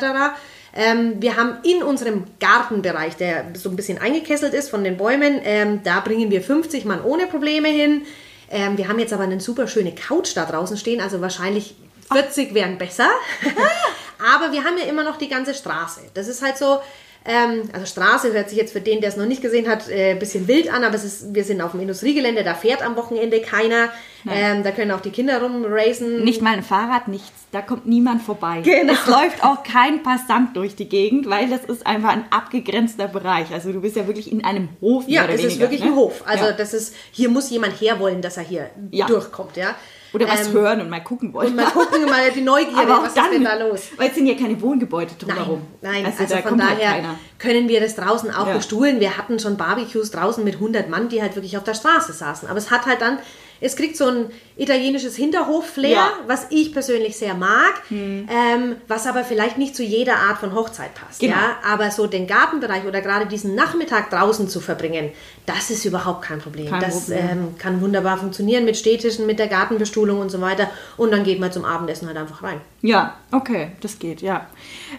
Ähm, 0.76 1.14
wir 1.20 1.36
haben 1.36 1.58
in 1.64 1.82
unserem 1.82 2.24
Gartenbereich, 2.38 3.16
der 3.16 3.46
so 3.54 3.70
ein 3.70 3.76
bisschen 3.76 3.98
eingekesselt 3.98 4.52
ist 4.52 4.68
von 4.68 4.84
den 4.84 4.98
Bäumen, 4.98 5.40
ähm, 5.42 5.80
da 5.82 6.00
bringen 6.00 6.30
wir 6.30 6.42
50 6.42 6.84
Mann 6.84 7.02
ohne 7.02 7.26
Probleme 7.26 7.68
hin. 7.68 8.02
Ähm, 8.50 8.76
wir 8.76 8.88
haben 8.88 8.98
jetzt 8.98 9.14
aber 9.14 9.24
eine 9.24 9.40
super 9.40 9.66
schöne 9.66 9.94
Couch 9.94 10.36
da 10.36 10.44
draußen 10.44 10.76
stehen, 10.76 11.00
also 11.00 11.22
wahrscheinlich 11.22 11.74
40 12.12 12.52
wären 12.52 12.76
besser. 12.76 13.08
aber 14.34 14.52
wir 14.52 14.64
haben 14.64 14.76
ja 14.76 14.84
immer 14.84 15.04
noch 15.04 15.16
die 15.16 15.28
ganze 15.28 15.54
Straße. 15.54 16.02
Das 16.12 16.28
ist 16.28 16.42
halt 16.42 16.58
so, 16.58 16.80
ähm, 17.28 17.68
also 17.74 17.84
Straße 17.84 18.32
hört 18.32 18.48
sich 18.48 18.58
jetzt 18.58 18.72
für 18.72 18.80
den, 18.80 19.02
der 19.02 19.10
es 19.10 19.16
noch 19.18 19.26
nicht 19.26 19.42
gesehen 19.42 19.68
hat, 19.68 19.86
ein 19.88 19.92
äh, 19.92 20.16
bisschen 20.18 20.48
wild 20.48 20.72
an, 20.72 20.82
aber 20.82 20.94
es 20.94 21.04
ist, 21.04 21.34
wir 21.34 21.44
sind 21.44 21.60
auf 21.60 21.72
dem 21.72 21.80
Industriegelände, 21.80 22.42
da 22.42 22.54
fährt 22.54 22.82
am 22.82 22.96
Wochenende 22.96 23.42
keiner. 23.42 23.90
Ähm, 24.28 24.62
da 24.62 24.72
können 24.72 24.90
auch 24.90 25.00
die 25.00 25.10
Kinder 25.10 25.40
rumracen. 25.40 26.24
Nicht 26.24 26.42
mal 26.42 26.54
ein 26.54 26.62
Fahrrad, 26.62 27.06
nichts. 27.06 27.30
Da 27.52 27.62
kommt 27.62 27.86
niemand 27.86 28.22
vorbei. 28.22 28.62
Genau. 28.62 28.92
Es 28.92 29.06
läuft 29.06 29.44
auch 29.44 29.62
kein 29.62 30.02
Passant 30.02 30.56
durch 30.56 30.74
die 30.74 30.88
Gegend, 30.88 31.28
weil 31.28 31.48
das 31.48 31.64
ist 31.64 31.86
einfach 31.86 32.10
ein 32.10 32.24
abgegrenzter 32.30 33.08
Bereich. 33.08 33.52
Also 33.52 33.72
du 33.72 33.80
bist 33.80 33.96
ja 33.96 34.06
wirklich 34.06 34.32
in 34.32 34.44
einem 34.44 34.70
Hof. 34.80 35.04
Ja, 35.06 35.26
es 35.26 35.44
ist 35.44 35.60
wirklich 35.60 35.80
ne? 35.80 35.88
ein 35.88 35.96
Hof. 35.96 36.24
Also 36.26 36.46
ja. 36.46 36.52
das 36.52 36.74
ist, 36.74 36.94
hier 37.12 37.28
muss 37.28 37.50
jemand 37.50 37.80
herwollen, 37.80 38.22
dass 38.22 38.38
er 38.38 38.42
hier 38.42 38.70
ja. 38.90 39.06
durchkommt, 39.06 39.56
ja. 39.56 39.76
Oder 40.12 40.28
was 40.28 40.48
ähm, 40.48 40.52
hören 40.54 40.80
und 40.80 40.90
mal 40.90 41.02
gucken 41.02 41.32
wollen. 41.32 41.48
Und 41.48 41.56
mal 41.56 41.66
gucken, 41.66 42.04
mal 42.06 42.30
die 42.30 42.40
Neugierde, 42.40 42.76
Aber 42.92 43.04
was 43.04 43.14
dann, 43.14 43.26
ist 43.26 43.32
denn 43.34 43.44
da 43.44 43.54
los? 43.54 43.88
Weil 43.96 44.08
es 44.08 44.14
sind 44.14 44.26
ja 44.26 44.34
keine 44.34 44.60
Wohngebäude 44.60 45.12
drumherum. 45.18 45.62
Nein, 45.82 46.02
nein 46.02 46.06
also, 46.06 46.22
also 46.22 46.34
da 46.34 46.42
von 46.42 46.66
halt 46.66 46.78
daher 46.78 46.92
halt 46.92 47.18
können 47.38 47.68
wir 47.68 47.80
das 47.80 47.94
draußen 47.96 48.30
auch 48.30 48.46
ja. 48.46 48.54
bestuhlen. 48.54 49.00
Wir 49.00 49.16
hatten 49.16 49.38
schon 49.38 49.56
Barbecues 49.56 50.10
draußen 50.10 50.42
mit 50.42 50.54
100 50.54 50.88
Mann, 50.88 51.08
die 51.08 51.20
halt 51.22 51.34
wirklich 51.36 51.56
auf 51.56 51.64
der 51.64 51.74
Straße 51.74 52.12
saßen. 52.12 52.48
Aber 52.48 52.58
es 52.58 52.70
hat 52.70 52.86
halt 52.86 53.00
dann 53.00 53.18
Es 53.60 53.76
kriegt 53.76 53.96
so 53.96 54.06
ein 54.06 54.30
italienisches 54.56 55.16
Hinterhof-Flair, 55.16 55.90
ja. 55.90 56.12
was 56.26 56.46
ich 56.50 56.72
persönlich 56.72 57.16
sehr 57.16 57.34
mag, 57.34 57.74
hm. 57.88 58.28
ähm, 58.30 58.76
was 58.88 59.06
aber 59.06 59.24
vielleicht 59.24 59.58
nicht 59.58 59.74
zu 59.74 59.82
jeder 59.82 60.16
Art 60.16 60.38
von 60.38 60.54
Hochzeit 60.54 60.94
passt. 60.94 61.20
Genau. 61.20 61.34
Ja? 61.34 61.56
Aber 61.64 61.90
so 61.90 62.06
den 62.06 62.26
Gartenbereich 62.26 62.84
oder 62.84 63.00
gerade 63.00 63.26
diesen 63.26 63.54
Nachmittag 63.54 64.10
draußen 64.10 64.48
zu 64.48 64.60
verbringen, 64.60 65.10
das 65.46 65.70
ist 65.70 65.84
überhaupt 65.84 66.22
kein 66.22 66.40
Problem. 66.40 66.70
Kein 66.70 66.80
das 66.80 67.06
Problem. 67.06 67.28
Ähm, 67.30 67.58
kann 67.58 67.80
wunderbar 67.80 68.18
funktionieren 68.18 68.64
mit 68.64 68.76
Städtischen, 68.76 69.26
mit 69.26 69.38
der 69.38 69.48
Gartenbestuhlung 69.48 70.20
und 70.20 70.30
so 70.30 70.40
weiter. 70.40 70.70
Und 70.96 71.12
dann 71.12 71.24
geht 71.24 71.40
man 71.40 71.52
zum 71.52 71.64
Abendessen 71.64 72.08
halt 72.08 72.16
einfach 72.16 72.42
rein. 72.42 72.60
Ja, 72.82 73.16
okay, 73.32 73.72
das 73.80 73.98
geht, 73.98 74.22
ja. 74.22 74.46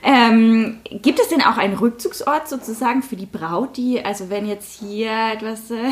Ähm, 0.04 0.82
gibt 0.90 1.20
es 1.20 1.30
denn 1.30 1.42
auch 1.42 1.58
einen 1.58 1.76
Rückzugsort 1.76 2.48
sozusagen 2.48 3.02
für 3.02 3.16
die 3.16 3.26
Braut, 3.26 3.78
die, 3.78 4.04
also 4.04 4.30
wenn 4.30 4.48
jetzt 4.48 4.80
hier 4.80 5.12
etwas... 5.34 5.72
Äh, 5.72 5.90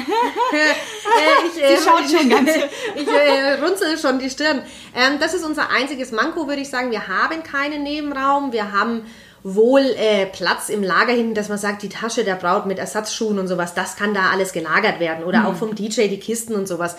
ich, 1.45 1.63
äh, 1.63 1.75
Sie 1.77 1.83
schaut 1.83 2.09
schon 2.09 2.29
ganz... 2.29 2.49
ich 2.95 3.07
äh, 3.07 3.53
runzel 3.63 3.97
schon 3.97 4.19
die 4.19 4.29
Stirn. 4.29 4.61
Ähm, 4.95 5.19
das 5.19 5.33
ist 5.33 5.43
unser 5.43 5.69
einziges 5.69 6.11
Manko, 6.11 6.47
würde 6.47 6.61
ich 6.61 6.69
sagen. 6.69 6.91
Wir 6.91 7.07
haben 7.07 7.43
keinen 7.43 7.83
Nebenraum. 7.83 8.51
Wir 8.51 8.71
haben 8.71 9.03
wohl 9.43 9.81
äh, 9.81 10.25
Platz 10.25 10.69
im 10.69 10.83
Lager 10.83 11.13
hin, 11.13 11.33
dass 11.33 11.49
man 11.49 11.57
sagt, 11.57 11.81
die 11.81 11.89
Tasche 11.89 12.23
der 12.23 12.35
Braut 12.35 12.65
mit 12.65 12.79
Ersatzschuhen 12.79 13.39
und 13.39 13.47
sowas, 13.47 13.73
das 13.73 13.95
kann 13.95 14.13
da 14.13 14.29
alles 14.31 14.51
gelagert 14.51 14.99
werden. 14.99 15.23
Oder 15.23 15.41
mhm. 15.41 15.45
auch 15.47 15.55
vom 15.55 15.73
DJ 15.73 16.07
die 16.07 16.19
Kisten 16.19 16.53
und 16.53 16.67
sowas. 16.67 16.97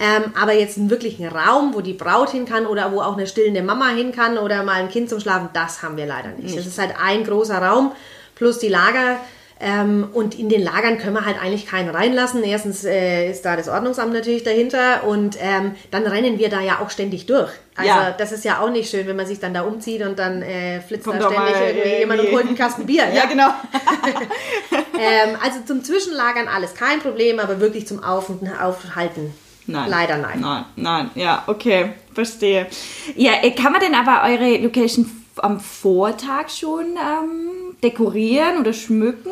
Ähm, 0.00 0.32
aber 0.40 0.52
jetzt 0.52 0.78
einen 0.78 0.90
wirklichen 0.90 1.26
Raum, 1.26 1.74
wo 1.74 1.80
die 1.80 1.92
Braut 1.92 2.30
hin 2.30 2.44
kann 2.44 2.66
oder 2.66 2.92
wo 2.92 3.00
auch 3.00 3.16
eine 3.16 3.26
stillende 3.26 3.62
Mama 3.62 3.88
hin 3.88 4.12
kann 4.12 4.38
oder 4.38 4.62
mal 4.62 4.74
ein 4.74 4.88
Kind 4.88 5.10
zum 5.10 5.18
Schlafen, 5.18 5.48
das 5.52 5.82
haben 5.82 5.96
wir 5.96 6.06
leider 6.06 6.30
nicht. 6.30 6.56
Das 6.56 6.66
ist 6.66 6.78
halt 6.78 6.94
ein 7.02 7.24
großer 7.24 7.58
Raum 7.60 7.92
plus 8.36 8.58
die 8.60 8.68
Lager. 8.68 9.18
Ähm, 9.60 10.10
und 10.12 10.38
in 10.38 10.48
den 10.48 10.62
Lagern 10.62 10.98
können 10.98 11.14
wir 11.14 11.26
halt 11.26 11.42
eigentlich 11.42 11.66
keinen 11.66 11.88
reinlassen. 11.88 12.44
Erstens 12.44 12.84
äh, 12.84 13.28
ist 13.28 13.44
da 13.44 13.56
das 13.56 13.68
Ordnungsamt 13.68 14.12
natürlich 14.12 14.44
dahinter 14.44 15.02
und 15.02 15.36
ähm, 15.40 15.74
dann 15.90 16.06
rennen 16.06 16.38
wir 16.38 16.48
da 16.48 16.60
ja 16.60 16.78
auch 16.78 16.90
ständig 16.90 17.26
durch. 17.26 17.50
Also 17.74 17.90
ja. 17.90 18.14
das 18.16 18.30
ist 18.30 18.44
ja 18.44 18.60
auch 18.60 18.70
nicht 18.70 18.88
schön, 18.88 19.08
wenn 19.08 19.16
man 19.16 19.26
sich 19.26 19.40
dann 19.40 19.54
da 19.54 19.62
umzieht 19.62 20.02
und 20.02 20.16
dann 20.16 20.42
äh, 20.42 20.80
flitzt 20.80 21.06
Kommt 21.06 21.20
da 21.20 21.28
ständig 21.28 21.54
mal, 21.54 21.62
irgendwie 21.62 21.88
äh, 21.88 21.98
jemand 21.98 22.20
und 22.20 22.30
holt 22.30 22.46
einen 22.46 22.56
Kasten 22.56 22.86
Bier. 22.86 23.04
Ja, 23.08 23.14
ja 23.14 23.26
genau. 23.26 23.48
ähm, 24.94 25.36
also 25.42 25.58
zum 25.66 25.82
Zwischenlagern 25.82 26.46
alles 26.46 26.74
kein 26.74 27.00
Problem, 27.00 27.40
aber 27.40 27.58
wirklich 27.58 27.88
zum 27.88 28.04
Auf 28.04 28.30
Aufhalten 28.60 29.34
Nein. 29.68 29.90
Leider 29.90 30.16
nein. 30.16 30.40
Nein, 30.40 30.64
nein, 30.76 31.10
ja, 31.14 31.44
okay, 31.46 31.92
verstehe. 32.14 32.66
Ja, 33.16 33.32
äh, 33.42 33.50
kann 33.50 33.70
man 33.70 33.82
denn 33.82 33.94
aber 33.94 34.22
eure 34.24 34.56
Location 34.58 35.10
am 35.36 35.60
Vortag 35.60 36.48
schon 36.48 36.96
ähm, 36.96 37.76
dekorieren 37.82 38.58
oder 38.58 38.72
schmücken? 38.72 39.30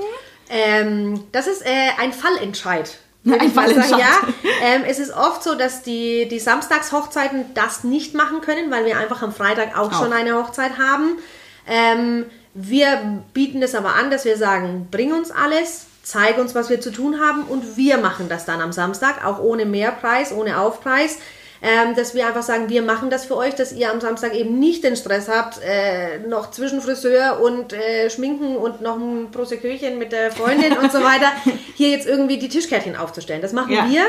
Ähm, 0.51 1.25
das 1.33 1.47
ist 1.47 1.65
äh, 1.65 1.89
ein 1.99 2.13
Fallentscheid. 2.13 2.99
Ein 3.27 3.51
Fallentscheid. 3.51 3.99
Ja, 3.99 4.21
ähm, 4.63 4.83
es 4.87 5.01
ist 5.01 5.13
oft 5.13 5.43
so, 5.43 5.57
dass 5.57 5.83
die, 5.83 6.29
die 6.29 6.39
Samstagshochzeiten 6.39 7.47
das 7.55 7.83
nicht 7.83 8.15
machen 8.15 8.41
können, 8.41 8.71
weil 8.71 8.85
wir 8.85 8.99
einfach 8.99 9.21
am 9.23 9.33
Freitag 9.33 9.77
auch, 9.77 9.93
auch. 9.93 10.01
schon 10.01 10.13
eine 10.13 10.37
Hochzeit 10.37 10.79
haben. 10.79 11.19
Ähm, 11.67 12.27
wir 12.55 13.25
bieten 13.35 13.61
es 13.63 13.75
aber 13.75 13.97
an, 13.97 14.13
dass 14.13 14.25
wir 14.25 14.37
sagen, 14.37 14.87
bring 14.93 15.13
uns 15.13 15.33
alles, 15.33 15.86
zeig 16.07 16.39
uns, 16.39 16.55
was 16.55 16.71
wir 16.71 16.81
zu 16.81 16.93
tun 16.93 17.21
haben 17.21 17.43
und 17.43 17.77
wir 17.77 17.99
machen 17.99 18.29
das 18.29 18.45
dann 18.45 18.61
am 18.61 18.73
Samstag, 18.73 19.25
auch 19.25 19.41
ohne 19.41 19.67
Mehrpreis, 19.67 20.33
ohne 20.33 20.61
Aufpreis. 20.61 21.19
Ähm, 21.63 21.97
dass 21.97 22.15
wir 22.15 22.27
einfach 22.27 22.43
sagen, 22.43 22.69
wir 22.69 22.83
machen 22.83 23.09
das 23.09 23.25
für 23.25 23.35
euch, 23.35 23.55
dass 23.55 23.73
ihr 23.73 23.91
am 23.91 23.99
Samstag 23.99 24.35
eben 24.35 24.59
nicht 24.59 24.85
den 24.85 24.95
Stress 24.95 25.27
habt, 25.27 25.59
äh, 25.65 26.19
noch 26.19 26.51
zwischen 26.51 26.83
Friseur 26.83 27.41
und 27.41 27.73
äh, 27.73 28.11
Schminken 28.11 28.57
und 28.57 28.83
noch 28.83 28.97
ein 28.97 29.31
Proseköchen 29.33 29.99
mit 29.99 30.13
der 30.13 30.31
Freundin 30.31 30.77
und 30.77 30.93
so 30.93 31.03
weiter, 31.03 31.33
hier 31.75 31.89
jetzt 31.89 32.07
irgendwie 32.07 32.39
die 32.39 32.51
Tischkärtchen 32.51 32.95
aufzustellen. 32.95 33.41
Das 33.41 33.53
machen 33.53 33.73
ja. 33.73 33.89
wir. 33.89 34.05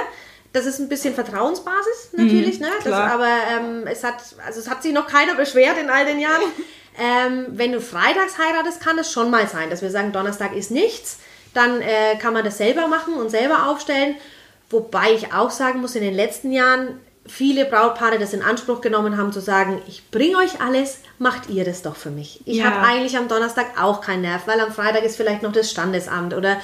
Das 0.51 0.65
ist 0.65 0.79
ein 0.79 0.89
bisschen 0.89 1.15
Vertrauensbasis 1.15 2.09
natürlich, 2.11 2.59
mhm, 2.59 2.65
ne? 2.65 2.71
Das, 2.83 2.93
aber 2.93 3.29
ähm, 3.57 3.87
es 3.87 4.03
hat, 4.03 4.15
also 4.45 4.59
es 4.59 4.69
hat 4.69 4.83
sich 4.83 4.91
noch 4.91 5.07
keiner 5.07 5.35
beschwert 5.35 5.77
in 5.81 5.89
all 5.89 6.05
den 6.05 6.19
Jahren. 6.19 6.43
Ähm, 6.99 7.45
wenn 7.49 7.73
du 7.73 7.79
freitags 7.79 8.39
heiratest, 8.39 8.81
kann 8.81 8.97
es 8.97 9.11
schon 9.11 9.29
mal 9.29 9.47
sein, 9.47 9.69
dass 9.69 9.83
wir 9.83 9.91
sagen, 9.91 10.11
Donnerstag 10.13 10.55
ist 10.55 10.71
nichts 10.71 11.19
dann 11.53 11.81
äh, 11.81 12.17
kann 12.19 12.33
man 12.33 12.43
das 12.43 12.57
selber 12.57 12.87
machen 12.87 13.13
und 13.15 13.29
selber 13.29 13.67
aufstellen. 13.69 14.15
Wobei 14.69 15.13
ich 15.13 15.33
auch 15.33 15.51
sagen 15.51 15.81
muss, 15.81 15.95
in 15.95 16.03
den 16.03 16.13
letzten 16.13 16.51
Jahren 16.51 16.99
viele 17.27 17.65
Brautpaare 17.65 18.19
das 18.19 18.33
in 18.33 18.41
Anspruch 18.41 18.81
genommen 18.81 19.17
haben, 19.17 19.31
zu 19.31 19.41
sagen, 19.41 19.81
ich 19.87 20.09
bringe 20.11 20.37
euch 20.37 20.61
alles, 20.61 20.99
macht 21.19 21.49
ihr 21.49 21.65
das 21.65 21.81
doch 21.81 21.95
für 21.95 22.09
mich. 22.09 22.41
Ich 22.45 22.57
ja. 22.57 22.65
habe 22.65 22.87
eigentlich 22.87 23.17
am 23.17 23.27
Donnerstag 23.27 23.81
auch 23.81 24.01
keinen 24.01 24.21
Nerv, 24.21 24.47
weil 24.47 24.59
am 24.59 24.71
Freitag 24.71 25.03
ist 25.03 25.17
vielleicht 25.17 25.43
noch 25.43 25.51
das 25.51 25.69
Standesamt 25.69 26.33
oder 26.33 26.57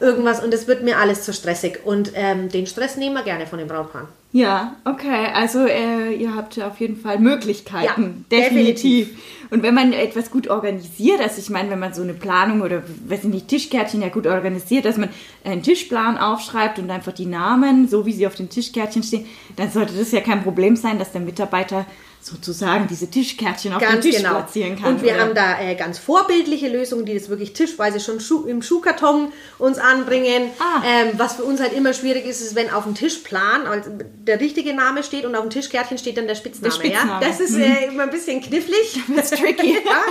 irgendwas 0.00 0.42
und 0.42 0.52
es 0.54 0.66
wird 0.66 0.82
mir 0.82 0.98
alles 0.98 1.24
zu 1.24 1.32
stressig. 1.32 1.80
Und 1.84 2.12
ähm, 2.14 2.48
den 2.48 2.66
Stress 2.66 2.96
nehmen 2.96 3.14
wir 3.14 3.22
gerne 3.22 3.46
von 3.46 3.58
den 3.58 3.68
Brautpaaren. 3.68 4.08
Ja, 4.32 4.76
okay. 4.84 5.28
Also 5.34 5.66
äh, 5.66 6.14
ihr 6.14 6.34
habt 6.34 6.60
auf 6.60 6.80
jeden 6.80 6.96
Fall 6.96 7.18
Möglichkeiten. 7.18 8.26
Ja, 8.30 8.38
definitiv. 8.38 9.08
definitiv. 9.08 9.18
Und 9.50 9.62
wenn 9.62 9.74
man 9.74 9.92
etwas 9.92 10.30
gut 10.30 10.48
organisiert, 10.48 11.20
also 11.20 11.38
ich 11.38 11.50
meine, 11.50 11.70
wenn 11.70 11.78
man 11.78 11.92
so 11.92 12.02
eine 12.02 12.14
Planung 12.14 12.60
oder, 12.62 12.82
weiß 13.06 13.24
ich 13.24 13.30
nicht, 13.30 13.48
Tischkärtchen 13.48 14.02
ja 14.02 14.08
gut 14.08 14.26
organisiert, 14.26 14.84
dass 14.84 14.96
man 14.96 15.08
einen 15.44 15.62
Tischplan 15.62 16.18
aufschreibt 16.18 16.78
und 16.78 16.90
einfach 16.90 17.12
die 17.12 17.26
Namen, 17.26 17.88
so 17.88 18.06
wie 18.06 18.12
sie 18.12 18.26
auf 18.26 18.34
den 18.34 18.48
Tischkärtchen 18.48 19.02
stehen, 19.02 19.26
dann 19.56 19.70
sollte 19.70 19.94
das 19.94 20.12
ja 20.12 20.20
kein 20.20 20.42
Problem 20.42 20.76
sein, 20.76 20.98
dass 20.98 21.12
der 21.12 21.20
Mitarbeiter 21.20 21.86
sozusagen 22.22 22.86
diese 22.86 23.10
Tischkärtchen 23.10 23.72
auf 23.72 23.80
ganz 23.80 23.94
den 23.94 24.02
Tisch 24.02 24.16
genau. 24.16 24.34
platzieren 24.34 24.78
kann. 24.78 24.94
Und 24.94 25.02
wir 25.02 25.12
oder? 25.12 25.20
haben 25.20 25.34
da 25.34 25.58
äh, 25.60 25.74
ganz 25.74 25.98
vorbildliche 25.98 26.68
Lösungen, 26.68 27.06
die 27.06 27.14
das 27.14 27.30
wirklich 27.30 27.54
tischweise 27.54 27.98
schon 27.98 28.20
Schuh, 28.20 28.44
im 28.44 28.60
Schuhkarton 28.60 29.32
uns 29.58 29.78
anbringen. 29.78 30.50
Ah. 30.58 30.82
Ähm, 30.84 31.12
was 31.16 31.36
für 31.36 31.44
uns 31.44 31.60
halt 31.60 31.72
immer 31.72 31.94
schwierig 31.94 32.26
ist, 32.26 32.42
ist, 32.42 32.54
wenn 32.54 32.68
auf 32.70 32.84
dem 32.84 32.94
Tischplan 32.94 33.66
also 33.66 33.90
der 34.26 34.38
richtige 34.38 34.74
Name 34.74 35.02
steht 35.02 35.24
und 35.24 35.34
auf 35.34 35.42
dem 35.42 35.50
Tischkärtchen 35.50 35.96
steht 35.96 36.18
dann 36.18 36.26
der 36.26 36.34
Spitzname. 36.34 36.74
Der 36.74 36.78
Spitzname. 36.78 37.22
Ja? 37.22 37.28
Das 37.28 37.40
ist 37.40 37.56
äh, 37.56 37.86
mhm. 37.86 37.92
immer 37.92 38.02
ein 38.02 38.10
bisschen 38.10 38.42
knifflig. 38.42 39.00
Tricky. 39.40 39.72
ja. 39.84 40.02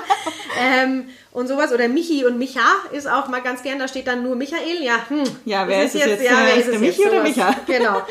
ähm, 0.60 1.06
und 1.32 1.48
sowas. 1.48 1.72
Oder 1.72 1.88
Michi 1.88 2.26
und 2.26 2.38
Micha 2.38 2.76
ist 2.92 3.08
auch 3.10 3.28
mal 3.28 3.42
ganz 3.42 3.64
gern, 3.64 3.80
da 3.80 3.88
steht 3.88 4.08
dann 4.08 4.24
nur 4.24 4.36
Michael. 4.36 4.82
Ja, 4.82 5.06
hm, 5.08 5.24
ja 5.46 5.68
wer 5.68 5.86
ist, 5.86 5.96
ist 5.96 6.06
jetzt? 6.06 6.22
jetzt? 6.22 6.24
Ja, 6.24 6.42
wer 6.46 6.56
ist, 6.56 6.68
ist 6.68 6.76
es 6.76 6.80
Michi 6.80 7.02
jetzt? 7.02 7.12
oder 7.12 7.24
Micha? 7.24 7.56
Genau. 7.68 8.02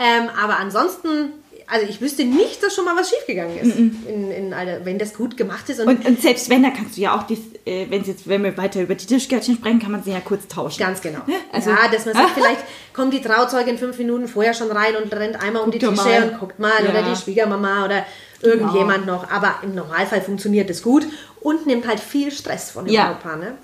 Ähm, 0.00 0.28
aber 0.40 0.58
ansonsten 0.58 1.32
also 1.70 1.86
ich 1.86 2.00
wüsste 2.00 2.24
nicht, 2.24 2.62
dass 2.62 2.74
schon 2.74 2.84
mal 2.84 2.96
was 2.96 3.10
schiefgegangen 3.10 3.58
ist, 3.58 3.78
mm 3.78 3.82
-mm. 3.82 4.08
In, 4.08 4.30
in 4.30 4.54
wenn 4.84 4.98
das 4.98 5.14
gut 5.14 5.36
gemacht 5.36 5.68
ist. 5.68 5.80
Und, 5.80 5.88
und, 5.88 6.06
und, 6.06 6.22
selbst 6.22 6.48
wenn, 6.48 6.62
da 6.62 6.70
kannst 6.70 6.96
du 6.96 7.02
ja 7.02 7.16
auch, 7.16 7.24
dies, 7.24 7.40
äh, 7.66 7.86
wenn 7.90 8.04
jetzt, 8.04 8.26
wenn 8.26 8.42
wir 8.42 8.56
weiter 8.56 8.80
über 8.80 8.94
die 8.94 9.06
Tischkärtchen 9.06 9.56
sprechen, 9.56 9.78
kann 9.78 9.92
man 9.92 10.02
sie 10.02 10.10
ja 10.10 10.20
kurz 10.20 10.48
tauschen. 10.48 10.78
Ganz 10.78 11.02
genau. 11.02 11.20
Also, 11.52 11.70
ja, 11.70 11.88
dass 11.92 12.06
man 12.06 12.14
sagt, 12.14 12.30
vielleicht 12.34 12.64
kommt 12.94 13.12
die 13.12 13.20
Trauzeugin 13.20 13.76
fünf 13.76 13.98
Minuten 13.98 14.28
vorher 14.28 14.54
schon 14.54 14.70
rein 14.70 14.96
und 14.96 15.12
rennt 15.12 15.40
einmal 15.42 15.62
um 15.62 15.70
die 15.70 15.78
Tische 15.78 15.92
mal. 15.92 16.30
und 16.30 16.38
guckt 16.38 16.58
mal 16.58 16.72
ja. 16.82 16.90
oder 16.90 17.02
die 17.02 17.16
Schwiegermama 17.16 17.84
oder 17.84 18.06
irgendjemand 18.42 19.06
genau. 19.06 19.16
noch. 19.16 19.30
Aber 19.30 19.56
im 19.62 19.74
Normalfall 19.74 20.20
funktioniert 20.20 20.70
es 20.70 20.82
gut 20.82 21.06
und 21.40 21.66
nimmt 21.66 21.86
halt 21.86 22.00
viel 22.00 22.30
Stress 22.30 22.70
von 22.70 22.84
dem 22.84 22.94
ja. 22.94 23.08
Brautpaar. 23.08 23.36
Ne? 23.36 23.54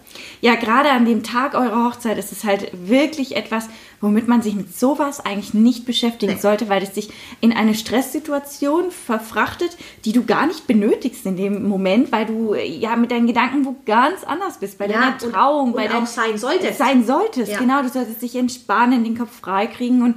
Ja, 0.40 0.54
gerade 0.54 0.90
an 0.90 1.04
dem 1.04 1.22
Tag 1.22 1.54
eurer 1.54 1.86
Hochzeit 1.86 2.18
ist 2.18 2.32
es 2.32 2.44
halt 2.44 2.70
wirklich 2.72 3.36
etwas, 3.36 3.68
womit 4.00 4.28
man 4.28 4.42
sich 4.42 4.54
mit 4.54 4.76
sowas 4.76 5.24
eigentlich 5.24 5.54
nicht 5.54 5.86
beschäftigen 5.86 6.34
nee. 6.34 6.40
sollte, 6.40 6.68
weil 6.68 6.82
es 6.82 6.92
dich 6.92 7.10
in 7.40 7.52
eine 7.52 7.74
Stresssituation 7.74 8.90
verfrachtet, 8.90 9.76
die 10.04 10.12
du 10.12 10.24
gar 10.24 10.46
nicht 10.46 10.66
benötigst 10.66 11.26
in 11.26 11.36
dem 11.36 11.68
Moment, 11.68 12.12
weil 12.12 12.26
du 12.26 12.54
ja 12.54 12.96
mit 12.96 13.10
deinen 13.10 13.26
Gedanken 13.26 13.64
wo 13.64 13.76
ganz 13.86 14.24
anders 14.24 14.58
bist, 14.58 14.78
bei 14.78 14.86
ja, 14.86 14.92
deiner 14.92 15.18
Trauung, 15.18 15.68
und, 15.68 15.76
bei 15.76 15.92
auch 15.92 16.06
sein 16.06 16.38
solltest. 16.38 16.78
Sein 16.78 17.04
solltest, 17.04 17.52
ja. 17.52 17.58
genau. 17.58 17.82
Du 17.82 17.88
solltest 17.88 18.22
dich 18.22 18.36
entspannen, 18.36 19.04
den 19.04 19.18
Kopf 19.18 19.40
freikriegen 19.40 20.02
und 20.02 20.16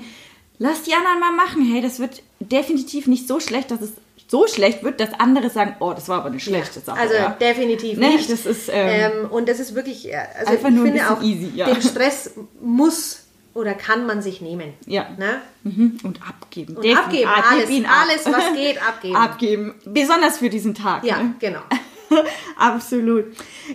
lass 0.59 0.83
die 0.83 0.93
anderen 0.93 1.19
mal 1.19 1.31
machen. 1.31 1.63
Hey, 1.63 1.81
das 1.81 1.99
wird 1.99 2.21
definitiv 2.39 3.07
nicht 3.07 3.27
so 3.27 3.39
schlecht, 3.39 3.71
dass 3.71 3.81
es 3.81 3.93
so 4.27 4.45
schlecht 4.47 4.83
wird, 4.83 4.99
dass 4.99 5.13
andere 5.19 5.49
sagen, 5.49 5.75
oh, 5.79 5.93
das 5.93 6.09
war 6.09 6.19
aber 6.19 6.27
eine 6.27 6.39
schlechte 6.39 6.79
ja, 6.79 6.85
Sache. 6.85 6.99
Also 6.99 7.13
ja. 7.15 7.29
definitiv 7.39 7.97
ne? 7.97 8.09
nicht. 8.09 8.29
Das 8.29 8.45
ist, 8.45 8.69
ähm, 8.69 9.11
ähm, 9.23 9.31
und 9.31 9.47
das 9.47 9.59
ist 9.59 9.73
wirklich, 9.73 10.09
also 10.15 10.51
einfach 10.51 10.69
ich 10.69 10.75
nur 10.75 10.85
finde 10.85 11.09
auch, 11.09 11.21
easy, 11.21 11.51
ja. 11.55 11.65
den 11.67 11.81
Stress 11.81 12.31
muss 12.61 13.23
oder 13.53 13.73
kann 13.73 14.05
man 14.05 14.21
sich 14.21 14.41
nehmen. 14.41 14.73
Ja. 14.85 15.07
Ne? 15.17 15.41
Mhm. 15.63 15.97
Und 16.03 16.21
abgeben. 16.27 16.77
Und 16.77 16.97
abgeben, 16.97 17.29
ah, 17.29 17.43
alles, 17.51 17.69
alles, 17.69 18.25
was 18.25 18.53
geht, 18.53 18.81
abgeben. 18.81 19.15
abgeben. 19.15 19.75
Besonders 19.85 20.37
für 20.37 20.49
diesen 20.49 20.75
Tag. 20.75 21.03
Ja, 21.03 21.23
ne? 21.23 21.35
genau. 21.39 21.61
Absolut. 22.57 23.25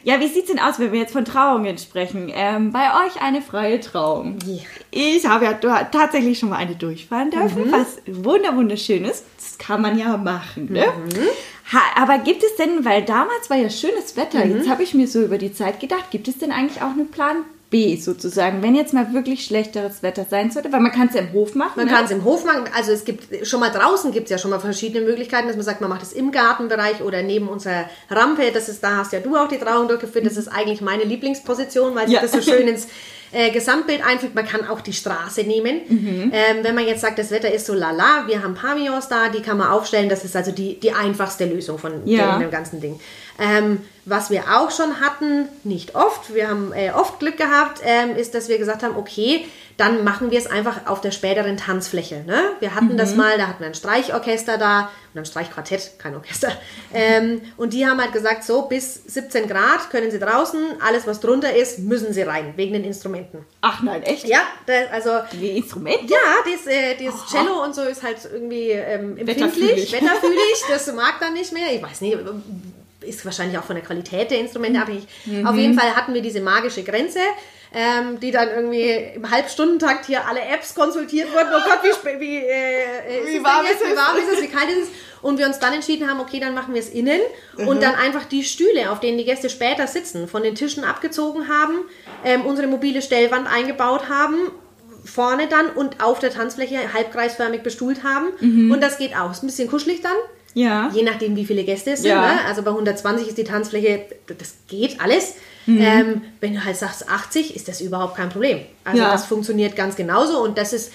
Ja, 0.05 0.21
wie 0.21 0.29
sieht 0.29 0.45
es 0.45 0.51
denn 0.51 0.59
aus, 0.59 0.79
wenn 0.79 0.93
wir 0.93 1.01
jetzt 1.01 1.13
von 1.13 1.25
Trauungen 1.25 1.79
sprechen? 1.79 2.31
Ähm, 2.35 2.73
bei 2.73 2.91
euch 3.05 3.21
eine 3.21 3.43
freie 3.43 3.81
Trauung. 3.81 4.39
Ja. 4.47 4.63
Ich 4.91 5.27
habe 5.27 5.45
ja 5.45 5.55
tatsächlich 5.85 6.39
schon 6.39 6.51
mal 6.51 6.57
eine 6.57 6.75
durchfahren 6.75 7.31
dürfen, 7.31 7.69
mhm. 7.69 7.73
was 7.73 7.99
wunderschön 8.07 9.05
ist. 9.05 9.25
Das 9.37 9.59
kann 9.59 9.83
man 9.83 9.99
ja 9.99 10.17
machen. 10.17 10.73
Ne? 10.73 10.87
Mhm. 10.87 11.29
Ha, 11.73 11.81
aber 12.03 12.19
gibt 12.19 12.43
es 12.43 12.57
denn, 12.57 12.85
weil 12.85 13.03
damals 13.03 13.49
war 13.49 13.57
ja 13.57 13.71
schönes 13.71 14.17
Wetter, 14.17 14.45
mhm. 14.45 14.57
jetzt 14.57 14.69
habe 14.69 14.83
ich 14.83 14.95
mir 14.95 15.09
so 15.09 15.23
über 15.23 15.39
die 15.39 15.53
Zeit 15.53 15.81
gedacht, 15.81 16.11
gibt 16.11 16.29
es 16.29 16.39
denn 16.39 16.53
eigentlich 16.53 16.83
auch 16.83 16.91
einen 16.91 17.11
Plan 17.11 17.45
B 17.73 17.97
sozusagen, 17.97 18.63
wenn 18.63 18.77
jetzt 18.77 18.93
mal 18.93 19.13
wirklich 19.13 19.45
schlechteres 19.45 20.05
Wetter 20.05 20.27
sein 20.29 20.53
sollte, 20.53 20.71
weil 20.73 20.79
man 20.79 20.93
kann 20.93 21.09
es 21.09 21.15
ja 21.15 21.23
im 21.23 21.33
Hof 21.33 21.57
machen. 21.57 21.73
Man 21.75 21.87
ne? 21.87 21.93
kann 21.93 22.05
es 22.05 22.13
im 22.13 22.23
Hof 22.23 22.45
machen, 22.45 22.65
also 22.77 22.93
es 22.93 23.05
gibt 23.05 23.45
schon 23.45 23.59
mal 23.59 23.71
draußen 23.71 24.13
gibt 24.13 24.27
es 24.27 24.31
ja 24.31 24.39
schon 24.39 24.53
mal 24.53 24.61
verschiedene 24.61 25.05
Möglichkeiten, 25.05 25.49
dass 25.49 25.57
man 25.57 25.65
sagt, 25.65 25.81
man 25.81 25.91
macht 25.91 26.03
es 26.03 26.13
im 26.13 26.31
Gartenbereich 26.31 27.03
oder 27.03 27.23
neben 27.23 27.49
unserer 27.49 27.87
Rampe, 28.11 28.53
das 28.53 28.69
ist, 28.69 28.85
da 28.85 28.99
hast 28.99 29.13
ja 29.13 29.19
du 29.19 29.37
auch 29.37 29.49
die 29.49 29.59
Trauung 29.59 29.89
durchgeführt, 29.89 30.27
das 30.27 30.37
ist 30.37 30.49
eigentlich 30.49 30.83
meine 30.83 31.03
Lieblingsposition, 31.03 31.97
weil 31.97 32.07
sich 32.07 32.15
ja. 32.15 32.21
das 32.21 32.31
so 32.31 32.43
schön 32.43 32.69
ins 32.69 32.87
äh, 33.33 33.51
Gesamtbild 33.51 34.05
einfügt. 34.05 34.35
Man 34.35 34.47
kann 34.47 34.67
auch 34.69 34.81
die 34.81 34.93
Straße 34.93 35.43
nehmen. 35.43 35.81
Mhm. 35.89 36.33
Ähm, 36.33 36.57
wenn 36.63 36.75
man 36.75 36.87
jetzt 36.87 37.01
sagt, 37.01 37.19
das 37.19 37.31
Wetter 37.31 37.53
ist 37.53 37.67
so 37.67 37.75
lala, 37.75 38.25
wir 38.27 38.43
haben 38.43 38.55
Pavillons 38.55 39.09
da, 39.09 39.29
die 39.29 39.41
kann 39.41 39.57
man 39.57 39.69
aufstellen. 39.69 40.09
Das 40.09 40.25
ist 40.25 40.37
also 40.37 40.53
die, 40.53 40.79
die 40.79 40.93
einfachste 40.93 41.47
Lösung 41.47 41.79
von 41.79 42.07
ja. 42.07 42.39
dem 42.39 42.51
ganzen 42.51 42.81
Ding. 42.81 43.01
Ähm, 43.43 43.81
was 44.05 44.31
wir 44.31 44.45
auch 44.57 44.71
schon 44.71 45.01
hatten, 45.01 45.49
nicht 45.65 45.95
oft, 45.95 46.35
wir 46.35 46.49
haben 46.49 46.73
äh, 46.73 46.93
oft 46.93 47.19
Glück 47.19 47.37
gehabt, 47.37 47.81
ähm, 47.85 48.17
ist, 48.17 48.35
dass 48.35 48.49
wir 48.49 48.59
gesagt 48.59 48.83
haben, 48.83 48.97
okay, 48.97 49.47
dann 49.77 50.05
machen 50.05 50.31
wir 50.31 50.39
es 50.39 50.47
einfach 50.47 50.87
auf 50.87 51.01
der 51.01 51.11
späteren 51.11 51.57
Tanzfläche. 51.57 52.23
Ne? 52.27 52.41
Wir 52.61 52.75
hatten 52.75 52.93
mhm. 52.93 52.97
das 52.97 53.17
mal, 53.17 53.39
da 53.39 53.49
hatten 53.49 53.61
wir 53.61 53.69
ein 53.69 53.75
Streichorchester 53.75 54.59
da 54.59 54.91
und 55.13 55.21
ein 55.21 55.25
Streichquartett, 55.25 55.99
kein 55.99 56.15
Orchester. 56.15 56.53
Ähm, 56.95 57.41
und 57.57 57.73
die 57.73 57.87
haben 57.87 58.01
halt 58.01 58.13
gesagt, 58.13 58.45
so 58.45 58.63
bis 58.63 59.03
17 59.07 59.49
Grad 59.49 59.91
können 59.91 60.11
sie 60.11 60.19
draußen, 60.19 60.61
alles 60.81 61.07
was 61.07 61.21
drunter 61.21 61.55
ist, 61.55 61.79
müssen 61.79 62.13
sie 62.13 62.23
rein, 62.23 62.53
wegen 62.57 62.75
den 62.75 62.85
Instrumenten. 62.85 63.45
Ach 63.61 63.83
nein, 63.83 64.03
echt? 64.03 64.27
Ja, 64.27 64.43
das, 64.67 64.91
also... 64.93 65.11
Die 65.33 65.57
Instrumente? 65.57 66.13
Ja, 66.13 66.19
das, 66.45 66.67
äh, 66.67 66.97
das 67.03 67.27
Cello 67.31 67.65
und 67.65 67.75
so 67.75 67.83
ist 67.83 68.03
halt 68.03 68.19
irgendwie 68.31 68.71
ähm, 68.71 69.17
empfindlich, 69.17 69.27
wetterfühlig. 69.27 69.93
wetterfühlig, 69.93 70.65
das 70.69 70.93
mag 70.93 71.15
dann 71.21 71.33
nicht 71.33 71.53
mehr. 71.53 71.73
Ich 71.73 71.83
weiß 71.83 72.03
nicht, 72.03 72.19
ist 73.03 73.25
wahrscheinlich 73.25 73.59
auch 73.59 73.65
von 73.65 73.77
der 73.77 73.85
Qualität 73.85 74.31
der 74.31 74.39
Instrumente 74.41 74.79
mhm. 74.79 74.83
abhängig. 74.83 75.07
Mhm. 75.27 75.47
Auf 75.47 75.57
jeden 75.57 75.79
Fall 75.79 75.95
hatten 75.95 76.15
wir 76.15 76.23
diese 76.23 76.41
magische 76.41 76.83
Grenze 76.83 77.21
ähm, 77.75 78.21
die 78.21 78.31
dann 78.31 78.49
irgendwie 78.49 78.91
im 79.15 79.31
Halbstundentakt 79.31 80.07
hier 80.07 80.27
alle 80.27 80.41
Apps 80.41 80.75
konsultiert 80.75 81.33
wurden. 81.33 81.49
Oh 81.55 81.61
Gott, 81.65 81.81
wie, 81.83 82.21
wie, 82.21 82.37
äh, 82.37 83.27
wie, 83.27 83.43
warm 83.43 83.65
ist, 83.65 83.81
wie 83.81 83.97
warm 83.97 84.17
ist 84.19 84.29
es, 84.33 84.43
wie 84.43 84.49
kalt 84.49 84.69
ist 84.71 84.83
es? 84.83 84.89
Und 85.23 85.39
wir 85.39 85.47
uns 85.47 85.59
dann 85.59 85.73
entschieden 85.73 86.11
haben, 86.11 86.21
okay, 86.21 86.41
dann 86.41 86.55
machen 86.55 86.75
wir 86.75 86.81
es 86.81 86.91
innen 86.91 87.21
mhm. 87.57 87.69
und 87.69 87.83
dann 87.83 87.95
einfach 87.95 88.25
die 88.25 88.45
Stühle, 88.45 88.91
auf 88.91 89.01
denen 89.01 89.19
die 89.19 89.25
Gäste 89.25 89.49
später 89.49 89.87
sitzen, 89.87 90.29
von 90.29 90.43
den 90.43 90.55
Tischen 90.55 90.85
abgezogen 90.85 91.49
haben, 91.49 91.79
ähm, 92.25 92.45
unsere 92.45 92.67
mobile 92.67 93.01
Stellwand 93.01 93.49
eingebaut 93.49 94.09
haben 94.09 94.51
vorne 95.05 95.49
dann 95.49 95.71
und 95.71 96.01
auf 96.01 96.21
der 96.21 96.31
Tanzfläche 96.31 96.95
halbkreisförmig 96.95 97.63
bestuhlt 97.63 98.05
haben. 98.05 98.27
Mhm. 98.39 98.71
Und 98.71 98.81
das 98.81 98.99
geht 98.99 99.17
auch. 99.17 99.33
Ist 99.33 99.43
ein 99.43 99.49
bisschen 99.49 99.69
kuschelig 99.69 100.01
dann. 100.01 100.13
Ja. 100.55 100.91
Je 100.93 101.03
nachdem, 101.03 101.37
wie 101.37 101.45
viele 101.45 101.65
Gäste 101.65 101.93
es 101.93 102.03
sind. 102.03 102.11
Ja. 102.11 102.35
Ne? 102.35 102.41
Also 102.47 102.63
bei 102.63 102.71
120 102.71 103.29
ist 103.29 103.39
die 103.39 103.45
Tanzfläche, 103.45 104.05
das 104.27 104.55
geht 104.69 105.01
alles. 105.01 105.35
Mhm. 105.67 105.81
Ähm, 105.81 106.23
wenn 106.41 106.55
du 106.55 106.65
halt 106.65 106.77
sagst 106.77 107.09
80, 107.09 107.55
ist 107.55 107.69
das 107.69 107.81
überhaupt 107.81 108.17
kein 108.17 108.29
Problem. 108.29 108.61
Also 108.85 108.99
ja. 108.99 109.13
das 109.13 109.27
funktioniert 109.27 109.77
ganz 109.77 109.97
genauso 109.97 110.43
und 110.43 110.59
das 110.59 110.73
ist, 110.73 110.93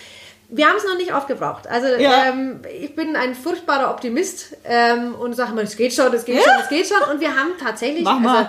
wir 0.49 0.65
haben 0.65 0.77
es 0.77 0.85
noch 0.85 0.97
nicht 0.97 1.13
aufgebraucht. 1.13 1.67
Also 1.67 1.87
ja. 2.01 2.27
ähm, 2.27 2.59
ich 2.79 2.95
bin 2.95 3.15
ein 3.15 3.35
furchtbarer 3.35 3.91
Optimist 3.91 4.57
ähm, 4.65 5.15
und 5.15 5.35
sage 5.35 5.53
mal, 5.53 5.63
es 5.63 5.75
geht 5.75 5.93
schon, 5.93 6.13
es 6.13 6.25
geht 6.25 6.41
schon, 6.41 6.53
es 6.61 6.69
geht 6.69 6.87
schon. 6.87 7.13
Und 7.13 7.21
wir 7.21 7.35
haben 7.35 7.51
tatsächlich 7.61 8.05
also, 8.05 8.47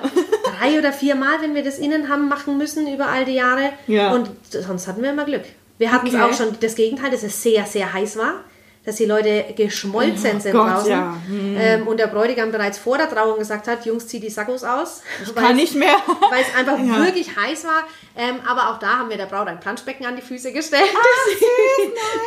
drei 0.59 0.79
oder 0.79 0.93
vier 0.93 1.15
Mal, 1.15 1.41
wenn 1.41 1.55
wir 1.55 1.65
das 1.65 1.79
innen 1.79 2.09
haben 2.09 2.29
machen 2.29 2.59
müssen 2.59 2.93
über 2.93 3.07
all 3.07 3.25
die 3.25 3.35
Jahre. 3.35 3.71
Ja. 3.87 4.13
Und 4.13 4.31
sonst 4.51 4.87
hatten 4.87 5.03
wir 5.03 5.11
immer 5.11 5.25
Glück. 5.25 5.45
Wir 5.79 5.93
hatten 5.93 6.09
es 6.09 6.15
okay. 6.15 6.23
auch 6.23 6.35
schon 6.35 6.57
das 6.61 6.75
Gegenteil, 6.75 7.11
dass 7.11 7.23
es 7.23 7.43
sehr, 7.43 7.65
sehr 7.65 7.93
heiß 7.93 8.17
war 8.17 8.45
dass 8.89 8.97
die 8.97 9.05
Leute 9.05 9.45
geschmolzen 9.55 10.37
oh 10.39 10.41
sind 10.41 10.53
Gott, 10.53 10.71
draußen. 10.71 10.91
Ja. 10.91 11.15
Hm. 11.27 11.57
Ähm, 11.59 11.87
und 11.87 12.01
der 12.01 12.07
Bräutigam 12.07 12.51
bereits 12.51 12.79
vor 12.79 12.97
der 12.97 13.11
Trauung 13.11 13.39
gesagt 13.39 13.69
hat, 13.69 13.85
Jungs, 13.85 14.07
zieh 14.07 14.19
die 14.19 14.31
Sackos 14.31 14.65
aus. 14.65 15.03
Ich 15.23 15.35
kann 15.35 15.57
nicht 15.57 15.75
mehr. 15.75 15.95
Weil 16.31 16.41
es 16.41 16.57
einfach 16.57 16.79
ja. 16.79 17.05
wirklich 17.05 17.37
heiß 17.37 17.65
war. 17.65 17.85
Ähm, 18.17 18.37
aber 18.47 18.71
auch 18.71 18.79
da 18.79 18.99
haben 18.99 19.11
wir 19.11 19.19
der 19.19 19.27
Braut 19.27 19.47
ein 19.47 19.61
Planschbecken 19.61 20.07
an 20.07 20.17
die 20.17 20.23
Füße 20.23 20.53
gestellt. 20.53 20.89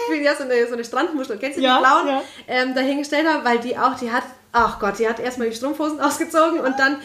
Ich 0.04 0.18
bin 0.18 0.24
ja 0.24 0.36
so 0.36 0.44
eine, 0.44 0.68
so 0.68 0.74
eine 0.74 0.84
Strandmuschel, 0.84 1.38
kennst 1.38 1.58
du 1.58 1.62
ja, 1.62 1.78
die 1.78 1.84
blauen? 1.84 2.08
Ja. 2.08 2.24
Ähm, 2.48 2.76
dahingestellt 2.76 3.28
habe, 3.28 3.46
weil 3.46 3.60
die 3.60 3.78
auch, 3.78 3.96
die 3.96 4.12
hat, 4.12 4.24
ach 4.52 4.80
Gott, 4.80 5.00
die 5.00 5.08
hat 5.08 5.20
erstmal 5.20 5.50
die 5.50 5.56
Strumpfhosen 5.56 6.00
ausgezogen 6.00 6.60
und 6.60 6.78
dann 6.78 6.98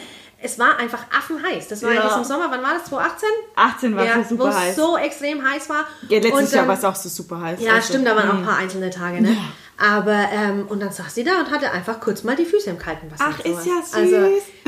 es 0.43 0.59
war 0.59 0.79
einfach 0.79 1.05
affenheiß. 1.17 1.69
Das 1.69 1.83
war 1.83 1.93
ja. 1.93 2.05
jetzt 2.05 2.17
im 2.17 2.25
Sommer, 2.25 2.51
wann 2.51 2.63
war 2.63 2.75
das? 2.75 2.85
2018? 2.85 3.29
18 3.55 3.97
war 3.97 4.05
ja, 4.05 4.21
es 4.21 4.29
super 4.29 4.55
heiß. 4.55 4.77
Wo 4.77 4.83
es 4.83 4.89
so 4.89 4.97
extrem 4.99 5.43
heiß 5.43 5.69
war. 5.71 5.87
Ja, 6.09 6.21
letztes 6.21 6.51
und, 6.51 6.53
Jahr 6.53 6.69
war 6.69 6.77
es 6.77 6.85
auch 6.85 6.95
so 6.95 7.09
super 7.09 7.41
heiß. 7.41 7.61
Ja, 7.61 7.75
also. 7.75 7.89
stimmt, 7.89 8.07
da 8.07 8.15
waren 8.15 8.31
auch 8.31 8.35
ein 8.35 8.45
paar 8.45 8.59
einzelne 8.59 8.91
Tage, 8.91 9.23
ne? 9.23 9.31
Ja. 9.31 9.39
Aber, 9.79 10.29
ähm, 10.33 10.67
und 10.69 10.81
dann 10.81 10.91
saß 10.91 11.15
sie 11.15 11.25
da 11.25 11.39
und 11.41 11.51
hatte 11.51 11.71
einfach 11.71 12.01
kurz 12.01 12.23
mal 12.23 12.35
die 12.35 12.47
Füße 12.47 12.71
im 12.71 12.79
kalten 12.79 13.11
Wasser. 13.11 13.27
Ach, 13.29 13.39
ist 13.41 13.67
ja 13.67 13.83
süß. 13.83 13.95
Also, 13.95 14.17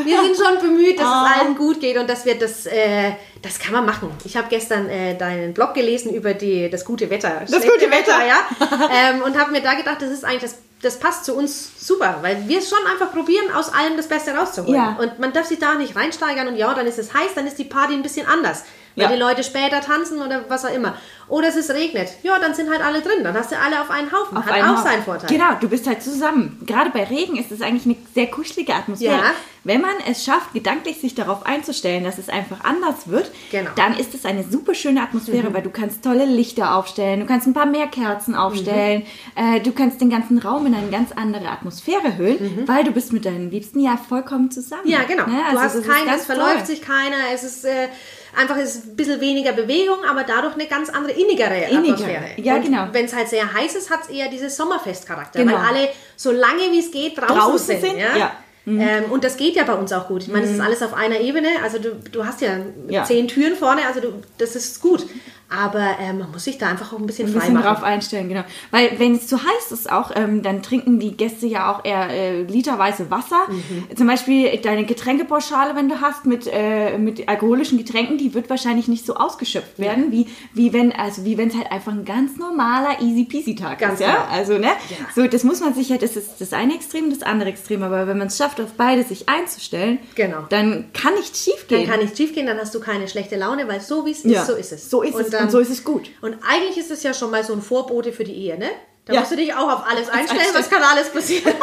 wir 0.05 0.23
sind 0.23 0.37
schon 0.37 0.61
bemüht, 0.61 0.99
dass 0.99 1.07
oh. 1.07 1.27
es 1.27 1.41
allen 1.41 1.57
gut 1.57 1.81
geht 1.81 1.97
und 1.97 2.09
dass 2.09 2.25
wir 2.27 2.39
das, 2.39 2.67
äh, 2.67 3.13
das 3.43 3.59
kann 3.59 3.73
man 3.73 3.87
machen. 3.87 4.11
Ich 4.25 4.37
habe 4.37 4.49
gestern 4.51 4.89
äh, 4.89 5.17
deinen 5.17 5.55
Blog 5.55 5.75
gelesen 5.75 6.15
über 6.15 6.35
die, 6.35 6.69
das 6.69 6.85
gute 6.85 7.09
Wetter. 7.09 7.41
Das 7.41 7.63
gute 7.63 7.91
Wetter, 7.91 7.91
Wetter 7.91 8.27
ja. 8.27 9.11
ähm, 9.11 9.23
und 9.23 9.39
habe 9.39 9.51
mir 9.53 9.63
da 9.63 9.75
gedacht, 9.75 10.03
das 10.03 10.11
ist 10.11 10.25
eigentlich 10.25 10.43
das 10.43 10.59
das 10.83 10.99
passt 10.99 11.25
zu 11.25 11.35
uns 11.35 11.71
super, 11.79 12.19
weil 12.23 12.49
wir 12.49 12.59
es 12.59 12.69
schon 12.69 12.79
einfach 12.87 13.13
probieren, 13.13 13.53
aus 13.53 13.73
allem 13.73 13.97
das 13.97 14.09
Beste 14.09 14.33
rauszuholen. 14.33 14.75
Ja. 14.75 14.97
Und 15.01 15.19
man 15.19 15.33
darf 15.33 15.47
sich 15.47 15.59
da 15.59 15.75
nicht 15.75 15.97
reinsteigern 15.97 16.49
und 16.49 16.57
ja, 16.57 16.73
dann 16.75 16.87
ist 16.87 16.99
es 16.99 17.13
heiß, 17.13 17.35
dann 17.35 17.47
ist 17.47 17.59
die 17.59 17.65
Party 17.65 17.95
ein 17.95 18.03
bisschen 18.03 18.27
anders 18.27 18.65
weil 18.99 19.07
ja. 19.07 19.13
die 19.13 19.19
Leute 19.19 19.43
später 19.43 19.81
tanzen 19.81 20.21
oder 20.21 20.45
was 20.49 20.65
auch 20.65 20.75
immer. 20.75 20.95
Oder 21.29 21.49
es 21.49 21.57
ist 21.57 21.71
regnet. 21.71 22.09
Ja, 22.23 22.39
dann 22.39 22.55
sind 22.55 22.71
halt 22.71 22.83
alle 22.83 23.03
drin. 23.03 23.23
Dann 23.23 23.35
hast 23.35 23.53
du 23.53 23.57
alle 23.59 23.81
auf 23.83 23.91
einen 23.91 24.11
Haufen. 24.11 24.37
Auf 24.37 24.47
Hat 24.47 24.53
einen 24.53 24.65
auch 24.65 24.79
Haufen. 24.79 24.85
seinen 24.85 25.03
Vorteil. 25.03 25.29
Genau, 25.29 25.55
du 25.61 25.69
bist 25.69 25.87
halt 25.87 26.03
zusammen. 26.03 26.59
Gerade 26.67 26.91
bei 26.91 27.05
Regen 27.05 27.37
ist 27.37 27.53
es 27.53 27.61
eigentlich 27.61 27.85
eine 27.85 27.97
sehr 28.15 28.29
kuschelige 28.29 28.75
Atmosphäre. 28.75 29.13
Ja. 29.13 29.33
Wenn 29.65 29.83
man 29.83 29.91
es 30.11 30.25
schafft, 30.25 30.55
gedanklich 30.55 30.99
sich 30.99 31.15
darauf 31.15 31.45
einzustellen, 31.45 32.03
dass 32.03 32.17
es 32.17 32.31
einfach 32.31 32.65
anders 32.65 33.09
wird, 33.09 33.31
genau. 33.51 33.69
dann 33.77 33.99
ist 33.99 34.15
es 34.15 34.25
eine 34.25 34.43
super 34.43 34.75
schöne 34.75 35.03
Atmosphäre, 35.03 35.51
mhm. 35.51 35.55
weil 35.55 35.63
du 35.63 35.69
kannst 35.69 36.03
tolle 36.03 36.25
Lichter 36.25 36.75
aufstellen, 36.75 37.21
du 37.21 37.27
kannst 37.27 37.47
ein 37.47 37.53
paar 37.53 37.67
mehr 37.67 37.89
Kerzen 37.89 38.35
aufstellen, 38.35 39.03
mhm. 39.37 39.57
äh, 39.57 39.61
du 39.61 39.73
kannst 39.73 40.01
den 40.01 40.09
ganzen 40.09 40.39
Raum 40.39 40.65
in 40.65 40.75
eine 40.75 40.89
ganz 40.89 41.13
andere 41.13 41.49
Atmosphäre 41.51 42.17
hüllen, 42.17 42.39
mhm. 42.41 42.69
weil 42.69 42.85
du 42.85 42.93
bist 42.93 43.13
mit 43.13 43.27
deinen 43.27 43.51
Liebsten 43.51 43.81
ja 43.81 43.99
vollkommen 43.99 44.51
zusammen. 44.51 44.89
Ja, 44.89 45.03
genau. 45.03 45.27
Ne? 45.27 45.43
Also 45.51 45.83
du 45.83 45.89
hast 45.89 45.99
keinen, 45.99 46.15
es 46.17 46.25
verläuft 46.25 46.59
toll. 46.59 46.67
sich 46.67 46.81
keiner, 46.81 47.17
es 47.35 47.43
ist... 47.43 47.65
Äh, 47.67 47.89
Einfach 48.37 48.57
ist 48.57 48.85
ein 48.85 48.97
bisschen 48.97 49.21
weniger 49.21 49.53
Bewegung, 49.53 49.99
aber 50.09 50.25
dadurch 50.25 50.55
eine 50.55 50.67
ganz 50.67 50.91
andere 50.91 51.13
innigere 51.13 51.67
Atmosphäre. 51.67 52.31
Ja, 52.37 52.57
und 52.57 52.63
genau. 52.63 52.89
Wenn 52.93 53.07
es 53.07 53.15
halt 53.15 53.29
sehr 53.29 53.53
heiß 53.53 53.75
ist, 53.75 53.91
hat 53.91 54.03
es 54.03 54.09
eher 54.09 54.29
dieses 54.29 54.57
Sommerfestcharakter, 54.57 55.41
genau. 55.41 55.55
weil 55.55 55.61
alle 55.61 55.89
so 56.17 56.31
lange 56.31 56.71
wie 56.71 56.81
es 56.81 56.91
geht 56.91 57.19
draußen, 57.19 57.37
draußen 57.37 57.67
sind. 57.67 57.81
sind 57.81 57.99
ja? 57.99 58.17
ja. 58.17 58.33
Mhm. 58.69 58.81
Ähm, 58.81 59.05
und 59.11 59.25
das 59.25 59.39
geht 59.39 59.57
ja 59.57 59.65
bei 59.65 59.73
uns 59.73 59.93
auch 59.93 60.09
gut. 60.09 60.23
Ich 60.23 60.29
meine, 60.29 60.45
es 60.45 60.51
ist 60.51 60.59
mhm. 60.59 60.65
alles 60.65 60.83
auf 60.83 60.93
einer 60.93 61.21
Ebene. 61.21 61.49
Also 61.63 61.79
du, 61.79 61.95
du 62.13 62.27
hast 62.27 62.43
ja, 62.43 62.59
ja, 62.89 63.03
zehn 63.05 63.27
Türen 63.27 63.57
vorne, 63.57 63.87
also 63.87 64.01
du, 64.01 64.23
das 64.37 64.57
ist 64.57 64.83
gut. 64.83 65.07
Aber 65.51 65.97
ähm, 66.01 66.19
man 66.19 66.31
muss 66.31 66.45
sich 66.45 66.59
da 66.59 66.69
einfach 66.69 66.93
auch 66.93 66.99
ein 66.99 67.07
bisschen, 67.07 67.29
ein 67.29 67.33
bisschen 67.33 67.57
drauf 67.57 67.83
einstellen, 67.83 68.29
genau. 68.29 68.45
Weil 68.71 68.99
wenn 68.99 69.15
es 69.15 69.27
zu 69.27 69.39
heiß 69.39 69.73
ist 69.73 69.91
auch, 69.91 70.11
ähm, 70.15 70.43
dann 70.43 70.63
trinken 70.63 71.01
die 71.01 71.17
Gäste 71.17 71.47
ja 71.47 71.73
auch 71.73 71.87
eher 71.87 72.11
äh, 72.11 72.43
literweise 72.43 73.11
Wasser. 73.11 73.41
Mhm. 73.49 73.97
Zum 73.97 74.07
Beispiel 74.07 74.55
deine 74.59 74.85
Getränkepauschale, 74.85 75.75
wenn 75.75 75.89
du 75.89 76.03
hast 76.03 76.27
mit, 76.27 76.47
äh, 76.53 76.99
mit 76.99 77.29
alkoholischen 77.31 77.79
Getränken, 77.79 78.19
die 78.19 78.35
wird 78.35 78.51
wahrscheinlich 78.51 78.89
nicht 78.89 79.07
so 79.07 79.15
ausgeschöpft 79.17 79.79
werden, 79.79 80.07
ja. 80.07 80.13
wie, 80.13 80.27
wie 80.53 80.73
wenn 80.75 80.93
also 80.93 81.25
wie 81.25 81.39
wenn 81.39 81.49
es 81.49 81.57
halt 81.57 81.73
einfach 81.73 81.93
ein 81.93 82.05
ganz 82.05 82.37
normaler 82.37 83.01
easy 83.01 83.25
peasy 83.25 83.55
Tag 83.55 83.79
ganz 83.79 83.95
ist, 83.95 84.01
ja? 84.01 84.15
Genau. 84.15 84.27
Also 84.31 84.59
ne, 84.59 84.67
ja. 84.67 84.97
so 85.15 85.27
das 85.27 85.45
muss 85.45 85.61
man 85.61 85.73
sich 85.73 85.89
ja, 85.89 85.97
das 85.97 86.17
ist 86.17 86.41
das 86.41 86.53
eine 86.53 86.75
Extrem, 86.75 87.09
das 87.09 87.23
andere 87.23 87.49
Extrem. 87.49 87.83
Aber 87.83 88.07
wenn 88.07 88.19
man 88.19 88.27
es 88.27 88.37
schafft, 88.37 88.61
auf 88.61 88.73
beide 88.77 89.03
sich 89.03 89.31
einzustellen, 89.31 89.99
genau. 90.15 90.45
dann 90.51 90.93
kann 90.93 91.15
nichts 91.15 91.43
schief 91.43 91.69
gehen. 91.69 91.87
Dann 91.87 91.91
kann 91.91 92.01
nichts 92.01 92.19
schief 92.19 92.35
gehen, 92.35 92.47
dann 92.47 92.59
hast 92.59 92.75
du 92.75 92.81
keine 92.81 93.09
schlechte 93.09 93.37
Laune, 93.37 93.67
weil 93.67 93.81
so 93.81 94.05
wie 94.05 94.11
es 94.11 94.25
ja. 94.25 94.43
ist, 94.43 94.47
so 94.47 94.55
ist 94.55 94.73
es. 94.73 94.91
So 94.91 95.03
ist 95.03 95.19
es 95.19 95.38
dann, 95.39 95.47
und 95.47 95.51
so 95.51 95.59
ist 95.59 95.71
es 95.71 95.85
gut. 95.85 96.11
Und 96.21 96.37
eigentlich 96.47 96.77
ist 96.79 96.91
es 96.91 97.03
ja 97.03 97.15
schon 97.15 97.31
mal 97.31 97.45
so 97.45 97.53
ein 97.53 97.63
Vorbote 97.63 98.13
für 98.13 98.25
die 98.25 98.35
Ehe, 98.35 98.59
ne? 98.59 98.71
Da 99.05 99.15
ja. 99.15 99.21
musst 99.21 99.33
du 99.33 99.37
dich 99.37 99.55
auch 99.55 99.73
auf 99.73 99.91
alles 99.91 100.09
einstellen, 100.11 100.49
was 100.53 100.69
kann 100.69 100.83
alles 100.83 101.09
passieren. 101.09 101.55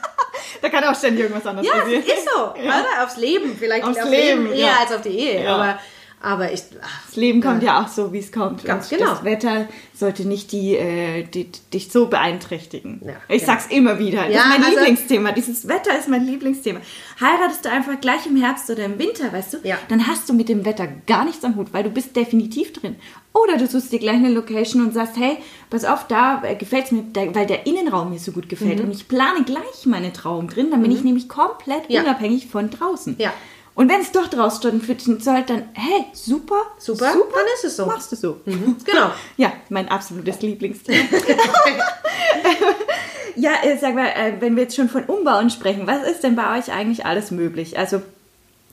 da 0.62 0.68
kann 0.70 0.82
auch 0.84 0.96
ständig 0.96 1.24
irgendwas 1.24 1.46
anderes 1.46 1.68
ja, 1.68 1.80
passieren. 1.80 2.04
Ja, 2.06 2.14
ist 2.14 2.24
so. 2.24 2.40
Ja. 2.62 2.80
Oder? 2.80 3.04
Aufs 3.04 3.16
Leben 3.18 3.56
vielleicht. 3.58 3.84
Aufs, 3.84 3.98
aufs 3.98 4.08
Leben, 4.08 4.44
Leben, 4.46 4.58
eher 4.58 4.80
als 4.80 4.92
auf 4.92 5.02
die 5.02 5.18
Ehe. 5.18 5.50
Aber 5.50 5.78
aber 6.20 6.52
ich, 6.52 6.62
ach, 6.82 7.06
das 7.06 7.16
Leben 7.16 7.42
kommt 7.42 7.62
ja. 7.62 7.78
ja 7.78 7.84
auch 7.84 7.88
so, 7.88 8.12
wie 8.12 8.18
es 8.18 8.32
kommt. 8.32 8.64
Ganz 8.64 8.88
genau. 8.88 9.10
Das 9.10 9.24
Wetter 9.24 9.68
sollte 9.94 10.26
nicht 10.26 10.50
die, 10.50 10.74
äh, 10.74 11.24
die, 11.24 11.50
dich 11.72 11.92
so 11.92 12.06
beeinträchtigen. 12.06 13.02
Ja, 13.04 13.12
ich 13.28 13.42
genau. 13.42 13.52
sag's 13.52 13.66
immer 13.68 13.98
wieder. 13.98 14.24
Das 14.24 14.34
ja, 14.34 14.40
ist 14.40 14.48
mein 14.48 14.64
also, 14.64 14.78
Lieblingsthema. 14.78 15.32
Dieses 15.32 15.68
Wetter 15.68 15.96
ist 15.98 16.08
mein 16.08 16.24
Lieblingsthema. 16.24 16.80
Heiratest 17.20 17.64
du 17.66 17.70
einfach 17.70 18.00
gleich 18.00 18.26
im 18.26 18.36
Herbst 18.36 18.68
oder 18.70 18.84
im 18.86 18.98
Winter, 18.98 19.30
weißt 19.30 19.54
du, 19.54 19.58
ja. 19.62 19.78
dann 19.88 20.06
hast 20.06 20.28
du 20.28 20.32
mit 20.32 20.48
dem 20.48 20.64
Wetter 20.64 20.88
gar 21.06 21.24
nichts 21.24 21.44
am 21.44 21.54
Hut, 21.54 21.72
weil 21.72 21.84
du 21.84 21.90
bist 21.90 22.16
definitiv 22.16 22.72
drin. 22.72 22.96
Oder 23.34 23.58
du 23.58 23.66
suchst 23.66 23.92
dir 23.92 23.98
gleich 23.98 24.16
eine 24.16 24.30
Location 24.30 24.82
und 24.82 24.94
sagst, 24.94 25.18
hey, 25.18 25.36
pass 25.68 25.84
auf, 25.84 26.06
da 26.06 26.42
äh, 26.44 26.56
gefällt 26.56 26.86
es 26.86 26.92
mir, 26.92 27.04
weil 27.34 27.46
der 27.46 27.66
Innenraum 27.66 28.10
mir 28.10 28.18
so 28.18 28.32
gut 28.32 28.48
gefällt. 28.48 28.78
Mhm. 28.78 28.86
Und 28.86 28.92
ich 28.92 29.06
plane 29.06 29.44
gleich 29.44 29.84
meine 29.84 30.12
Trauung 30.12 30.48
drin, 30.48 30.70
dann 30.70 30.80
bin 30.80 30.90
mhm. 30.90 30.96
ich 30.96 31.04
nämlich 31.04 31.28
komplett 31.28 31.90
unabhängig 31.90 32.46
von 32.46 32.70
draußen. 32.70 33.16
Ja. 33.18 33.34
Und 33.76 33.90
wenn 33.90 34.00
es 34.00 34.10
doch 34.10 34.28
draus 34.28 34.56
stattfinden 34.56 35.20
soll, 35.20 35.42
dann, 35.42 35.68
hey, 35.74 36.06
super, 36.14 36.62
super, 36.78 37.12
super, 37.12 37.34
dann 37.34 37.44
ist 37.54 37.64
es 37.64 37.76
so. 37.76 37.84
Machst 37.84 38.10
du 38.10 38.16
so. 38.16 38.40
Mhm. 38.46 38.76
Genau. 38.82 39.10
ja, 39.36 39.52
mein 39.68 39.90
absolutes 39.90 40.40
Lieblingsthema. 40.40 40.98
ja, 43.36 43.50
äh, 43.62 43.76
sag 43.76 43.94
mal, 43.94 44.06
äh, 44.06 44.32
wenn 44.40 44.56
wir 44.56 44.62
jetzt 44.62 44.76
schon 44.76 44.88
von 44.88 45.04
Umbauen 45.04 45.50
sprechen, 45.50 45.86
was 45.86 46.08
ist 46.08 46.24
denn 46.24 46.36
bei 46.36 46.58
euch 46.58 46.72
eigentlich 46.72 47.04
alles 47.04 47.30
möglich? 47.30 47.78
Also, 47.78 48.00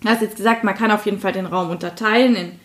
du 0.01 0.07
hast 0.07 0.21
jetzt 0.21 0.37
gesagt, 0.37 0.63
man 0.63 0.73
kann 0.73 0.89
auf 0.89 1.05
jeden 1.05 1.19
Fall 1.19 1.33
den 1.33 1.47
Raum 1.47 1.69
unterteilen 1.69 2.37
in 2.37 2.59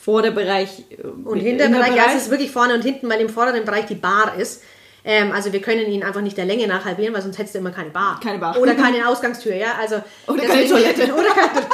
Vorderbereich 0.00 0.84
äh, 0.92 1.06
und 1.06 1.40
Hinterbereich. 1.40 1.94
Ja, 1.94 2.04
es 2.08 2.22
ist 2.22 2.30
wirklich 2.30 2.50
vorne 2.50 2.72
und 2.72 2.82
hinten, 2.82 3.06
weil 3.10 3.20
im 3.20 3.28
vorderen 3.28 3.66
Bereich 3.66 3.84
die 3.84 3.96
Bar 3.96 4.36
ist. 4.38 4.62
Ähm, 5.04 5.32
also 5.32 5.52
wir 5.52 5.60
können 5.60 5.86
ihn 5.86 6.02
einfach 6.02 6.20
nicht 6.20 6.36
der 6.36 6.44
Länge 6.44 6.66
nach 6.66 6.84
halbieren, 6.84 7.12
weil 7.14 7.22
sonst 7.22 7.38
hättest 7.38 7.54
du 7.54 7.58
immer 7.58 7.72
keine 7.72 7.90
Bar. 7.90 8.20
Keine 8.22 8.38
Bar. 8.38 8.58
Oder 8.58 8.74
keine 8.74 9.08
Ausgangstür, 9.08 9.54
ja. 9.54 9.74
Also 9.80 9.96
oder 10.26 10.44
keine 10.44 10.68
Toilette. 10.68 11.02
Oder 11.14 11.30
keine 11.30 11.52
Toilette. 11.52 11.72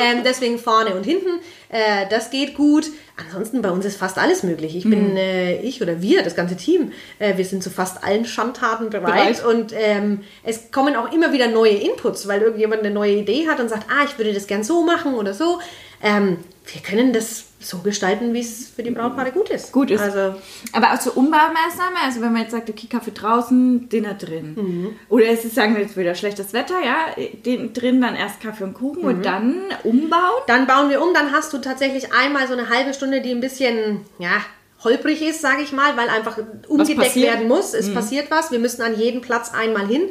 ähm, 0.00 0.22
deswegen 0.24 0.58
vorne 0.58 0.94
und 0.94 1.04
hinten. 1.04 1.40
Äh, 1.68 2.06
das 2.10 2.30
geht 2.30 2.54
gut. 2.54 2.86
Ansonsten 3.16 3.62
bei 3.62 3.70
uns 3.70 3.84
ist 3.84 3.96
fast 3.96 4.18
alles 4.18 4.42
möglich. 4.42 4.74
Ich 4.74 4.84
bin, 4.84 5.16
äh, 5.16 5.60
ich 5.60 5.82
oder 5.82 6.00
wir, 6.00 6.22
das 6.22 6.34
ganze 6.34 6.56
Team, 6.56 6.92
äh, 7.18 7.36
wir 7.36 7.44
sind 7.44 7.62
zu 7.62 7.70
fast 7.70 8.02
allen 8.02 8.24
Schandtaten 8.24 8.90
bereit. 8.90 9.40
Bereit. 9.40 9.44
Und 9.44 9.72
ähm, 9.76 10.22
es 10.42 10.70
kommen 10.72 10.96
auch 10.96 11.12
immer 11.12 11.32
wieder 11.32 11.48
neue 11.48 11.74
Inputs, 11.74 12.26
weil 12.26 12.40
irgendjemand 12.40 12.82
eine 12.82 12.92
neue 12.92 13.12
Idee 13.12 13.46
hat 13.46 13.60
und 13.60 13.68
sagt, 13.68 13.86
ah, 13.90 14.04
ich 14.04 14.16
würde 14.18 14.32
das 14.32 14.46
gern 14.46 14.64
so 14.64 14.84
machen 14.84 15.14
oder 15.14 15.34
so. 15.34 15.60
Ähm, 16.02 16.38
wir 16.72 16.82
können 16.82 17.12
das 17.12 17.49
so 17.62 17.78
gestalten, 17.78 18.32
wie 18.32 18.40
es 18.40 18.68
für 18.74 18.82
die 18.82 18.90
Brautpaare 18.90 19.32
gut 19.32 19.50
ist. 19.50 19.70
Gut 19.70 19.90
ist. 19.90 20.00
Also 20.00 20.34
Aber 20.72 20.94
auch 20.94 20.98
zur 20.98 21.16
Umbaumaßnahme, 21.16 21.96
also 22.04 22.20
wenn 22.22 22.32
man 22.32 22.42
jetzt 22.42 22.52
sagt, 22.52 22.70
okay, 22.70 22.86
Kaffee 22.88 23.10
draußen, 23.12 23.88
Dinner 23.88 24.14
drin. 24.14 24.54
Mhm. 24.56 24.96
Oder 25.10 25.26
es 25.26 25.44
ist, 25.44 25.54
sagen 25.54 25.74
wir 25.74 25.82
jetzt 25.82 25.96
wieder 25.96 26.14
schlechtes 26.14 26.52
Wetter, 26.54 26.76
ja, 26.82 26.96
den, 27.44 27.72
drin 27.74 28.00
dann 28.00 28.16
erst 28.16 28.40
Kaffee 28.40 28.64
und 28.64 28.74
Kuchen 28.74 29.02
Mhm. 29.02 29.08
und 29.08 29.26
dann 29.26 29.56
umbauen. 29.84 30.42
Dann 30.46 30.66
bauen 30.66 30.88
wir 30.90 31.02
um, 31.02 31.12
dann 31.14 31.32
hast 31.32 31.52
du 31.52 31.58
tatsächlich 31.58 32.12
einmal 32.14 32.46
so 32.48 32.54
eine 32.54 32.68
halbe 32.70 32.94
Stunde, 32.94 33.20
die 33.20 33.30
ein 33.30 33.40
bisschen, 33.40 34.00
ja, 34.18 34.42
holprig 34.82 35.20
ist, 35.20 35.42
sage 35.42 35.62
ich 35.62 35.72
mal, 35.72 35.96
weil 35.98 36.08
einfach 36.08 36.38
umgedeckt 36.66 37.14
werden 37.16 37.46
muss. 37.48 37.74
Es 37.74 37.92
passiert 37.92 38.30
was. 38.30 38.50
Wir 38.50 38.58
müssen 38.58 38.80
an 38.80 38.98
jeden 38.98 39.20
Platz 39.20 39.52
einmal 39.52 39.86
hin. 39.86 40.04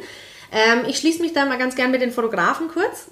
Ähm, 0.52 0.84
ich 0.88 0.98
schließe 0.98 1.22
mich 1.22 1.32
da 1.32 1.44
mal 1.46 1.58
ganz 1.58 1.76
gern 1.76 1.90
mit 1.90 2.02
den 2.02 2.10
Fotografen 2.10 2.68
kurz 2.68 3.06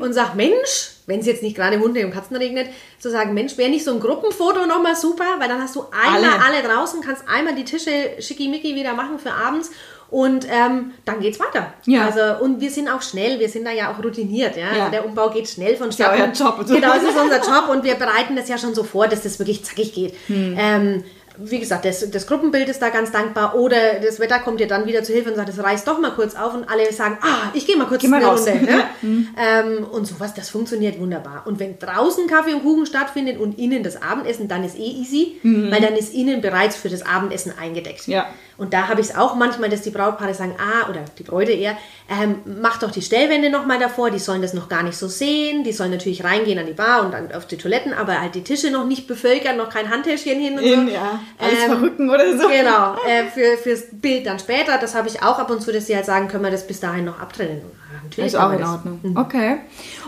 und 0.00 0.12
sage, 0.12 0.36
Mensch, 0.36 0.90
wenn 1.06 1.20
es 1.20 1.26
jetzt 1.26 1.42
nicht 1.42 1.56
gerade 1.56 1.78
Hunde 1.78 2.04
und 2.04 2.12
Katzen 2.12 2.36
regnet, 2.36 2.68
zu 2.98 3.10
sagen, 3.10 3.34
Mensch, 3.34 3.56
wäre 3.56 3.70
nicht 3.70 3.84
so 3.84 3.92
ein 3.92 4.00
Gruppenfoto 4.00 4.66
nochmal 4.66 4.96
super, 4.96 5.24
weil 5.38 5.48
dann 5.48 5.60
hast 5.60 5.76
du 5.76 5.84
einmal 5.92 6.40
alle, 6.40 6.58
Alle. 6.58 6.68
draußen, 6.68 7.00
kannst 7.00 7.24
einmal 7.28 7.54
die 7.54 7.64
Tische 7.64 7.90
schickimicki 8.18 8.74
wieder 8.74 8.94
machen 8.94 9.18
für 9.18 9.32
abends 9.32 9.70
und 10.12 10.46
ähm, 10.50 10.92
dann 11.06 11.20
geht's 11.20 11.40
weiter. 11.40 11.72
Ja. 11.86 12.04
Also, 12.04 12.44
und 12.44 12.60
wir 12.60 12.70
sind 12.70 12.86
auch 12.88 13.00
schnell, 13.00 13.40
wir 13.40 13.48
sind 13.48 13.64
da 13.64 13.70
ja 13.70 13.90
auch 13.90 14.04
routiniert. 14.04 14.56
Ja? 14.56 14.64
Ja. 14.64 14.80
Also 14.80 14.90
der 14.90 15.06
Umbau 15.06 15.30
geht 15.30 15.48
schnell 15.48 15.74
von 15.74 15.90
ja 15.90 16.12
euer 16.12 16.30
Job. 16.32 16.66
Genau, 16.66 16.92
es 16.94 17.02
ist 17.02 17.18
unser 17.18 17.38
Job 17.38 17.70
und 17.70 17.82
wir 17.82 17.94
bereiten 17.94 18.36
das 18.36 18.46
ja 18.46 18.58
schon 18.58 18.74
so 18.74 18.84
vor, 18.84 19.08
dass 19.08 19.22
das 19.22 19.38
wirklich 19.38 19.64
zackig 19.64 19.94
geht. 19.94 20.14
Hm. 20.26 20.54
Ähm, 20.58 21.04
wie 21.38 21.58
gesagt, 21.58 21.84
das, 21.84 22.10
das 22.10 22.26
Gruppenbild 22.26 22.68
ist 22.68 22.82
da 22.82 22.90
ganz 22.90 23.10
dankbar 23.10 23.54
oder 23.54 24.00
das 24.02 24.20
Wetter 24.20 24.38
kommt 24.38 24.60
dir 24.60 24.66
dann 24.66 24.86
wieder 24.86 25.02
zu 25.02 25.12
Hilfe 25.12 25.30
und 25.30 25.36
sagt, 25.36 25.48
es 25.48 25.62
reißt 25.62 25.86
doch 25.86 25.98
mal 25.98 26.12
kurz 26.12 26.34
auf 26.34 26.54
und 26.54 26.68
alle 26.68 26.92
sagen, 26.92 27.18
ah, 27.22 27.50
ich 27.54 27.66
gehe 27.66 27.76
mal 27.76 27.86
kurz 27.86 28.02
Geh 28.02 28.08
mal 28.08 28.16
eine 28.16 28.26
raus. 28.26 28.46
Runde. 28.46 28.64
Ne? 28.64 28.82
Hm. 29.02 29.28
ähm, 29.36 29.84
und 29.90 30.06
sowas, 30.06 30.32
das 30.32 30.48
funktioniert 30.48 31.00
wunderbar. 31.00 31.42
Und 31.46 31.58
wenn 31.58 31.76
draußen 31.78 32.28
Kaffee 32.28 32.54
und 32.54 32.62
Kuchen 32.62 32.86
stattfindet 32.86 33.38
und 33.38 33.58
innen 33.58 33.82
das 33.82 34.00
Abendessen, 34.00 34.46
dann 34.46 34.62
ist 34.62 34.78
eh 34.78 34.82
easy, 34.82 35.40
weil 35.42 35.80
dann 35.80 35.96
ist 35.96 36.14
innen 36.14 36.40
bereits 36.40 36.76
für 36.76 36.88
das 36.88 37.04
Abendessen 37.04 37.52
eingedeckt. 37.58 38.06
Ja. 38.06 38.26
Und 38.58 38.74
da 38.74 38.88
habe 38.88 39.00
ich 39.00 39.08
es 39.08 39.16
auch 39.16 39.34
manchmal, 39.34 39.70
dass 39.70 39.82
die 39.82 39.90
Brautpaare 39.90 40.34
sagen, 40.34 40.54
ah, 40.58 40.88
oder 40.90 41.04
die 41.18 41.22
Bräute 41.22 41.52
eher, 41.52 41.76
ähm, 42.10 42.36
mach 42.44 42.78
doch 42.78 42.90
die 42.90 43.02
Stellwände 43.02 43.50
nochmal 43.50 43.78
davor, 43.78 44.10
die 44.10 44.18
sollen 44.18 44.42
das 44.42 44.54
noch 44.54 44.68
gar 44.68 44.82
nicht 44.82 44.96
so 44.96 45.08
sehen, 45.08 45.64
die 45.64 45.72
sollen 45.72 45.90
natürlich 45.90 46.24
reingehen 46.24 46.58
an 46.58 46.66
die 46.66 46.72
Bar 46.72 47.04
und 47.04 47.12
dann 47.12 47.32
auf 47.32 47.46
die 47.46 47.56
Toiletten, 47.56 47.92
aber 47.92 48.20
halt 48.20 48.34
die 48.34 48.42
Tische 48.42 48.70
noch 48.70 48.86
nicht 48.86 49.06
bevölkern, 49.06 49.56
noch 49.56 49.70
kein 49.70 49.90
Handtäschchen 49.90 50.38
hin 50.38 50.58
und 50.58 50.64
In, 50.64 50.88
so. 50.88 50.94
ja, 50.94 51.20
alles 51.38 51.58
Ähm, 51.64 51.70
verrücken 51.70 52.10
oder 52.10 52.38
so. 52.38 52.48
Genau, 52.48 52.94
äh, 53.08 53.24
für, 53.32 53.56
fürs 53.56 53.84
Bild 53.92 54.26
dann 54.26 54.38
später, 54.38 54.78
das 54.78 54.94
habe 54.94 55.08
ich 55.08 55.22
auch 55.22 55.38
ab 55.38 55.50
und 55.50 55.62
zu, 55.62 55.72
dass 55.72 55.86
sie 55.86 55.96
halt 55.96 56.06
sagen, 56.06 56.28
können 56.28 56.44
wir 56.44 56.50
das 56.50 56.66
bis 56.66 56.80
dahin 56.80 57.04
noch 57.04 57.20
abtrennen. 57.20 57.62
Natürlich 58.04 58.34
Ist 58.34 58.36
auch 58.36 58.52
in. 58.52 58.62
Ordnung. 58.62 59.00
Okay. 59.16 59.58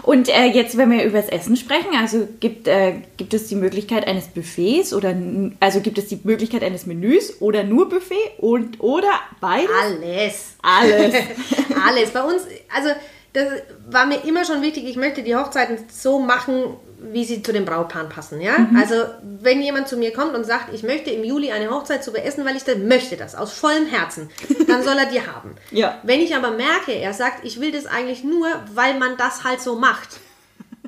Und 0.02 0.28
äh, 0.28 0.46
jetzt, 0.46 0.76
wenn 0.76 0.90
wir 0.90 1.04
über 1.04 1.20
das 1.20 1.28
Essen 1.28 1.56
sprechen, 1.56 1.90
also 1.98 2.28
gibt, 2.40 2.68
äh, 2.68 2.94
gibt 3.16 3.34
es 3.34 3.46
die 3.46 3.56
Möglichkeit 3.56 4.06
eines 4.06 4.28
Buffets 4.28 4.92
oder 4.92 5.14
also 5.60 5.80
gibt 5.80 5.98
es 5.98 6.08
die 6.08 6.20
Möglichkeit 6.22 6.62
eines 6.62 6.86
Menüs 6.86 7.40
oder 7.40 7.64
nur 7.64 7.88
Buffet 7.88 8.14
und 8.38 8.80
oder 8.80 9.12
beides? 9.40 9.70
Alles. 9.82 10.56
Alles. 10.62 11.14
Alles. 11.86 12.10
Bei 12.10 12.22
uns, 12.22 12.42
also 12.74 12.90
das 13.34 13.48
war 13.90 14.06
mir 14.06 14.24
immer 14.24 14.44
schon 14.44 14.62
wichtig, 14.62 14.84
ich 14.84 14.96
möchte 14.96 15.22
die 15.22 15.34
Hochzeiten 15.34 15.78
so 15.90 16.20
machen, 16.20 16.76
wie 17.00 17.24
sie 17.24 17.42
zu 17.42 17.52
den 17.52 17.64
Brautpaaren 17.64 18.08
passen. 18.08 18.40
Ja? 18.40 18.58
Mhm. 18.58 18.76
Also 18.76 18.94
wenn 19.22 19.60
jemand 19.60 19.88
zu 19.88 19.96
mir 19.96 20.12
kommt 20.12 20.34
und 20.34 20.44
sagt, 20.44 20.72
ich 20.72 20.84
möchte 20.84 21.10
im 21.10 21.24
Juli 21.24 21.50
eine 21.50 21.68
Hochzeit 21.70 22.04
zu 22.04 22.12
beessen, 22.12 22.44
weil 22.44 22.56
ich 22.56 22.64
das 22.64 22.78
möchte 22.78 23.16
das, 23.16 23.34
aus 23.34 23.52
vollem 23.52 23.86
Herzen, 23.86 24.30
dann 24.68 24.82
soll 24.82 24.96
er 24.96 25.06
die 25.06 25.20
haben. 25.26 25.56
Ja. 25.72 25.98
Wenn 26.04 26.20
ich 26.20 26.34
aber 26.36 26.52
merke, 26.52 26.92
er 26.92 27.12
sagt, 27.12 27.44
ich 27.44 27.60
will 27.60 27.72
das 27.72 27.86
eigentlich 27.86 28.22
nur, 28.24 28.46
weil 28.72 28.98
man 28.98 29.16
das 29.16 29.44
halt 29.44 29.60
so 29.60 29.76
macht. 29.76 30.20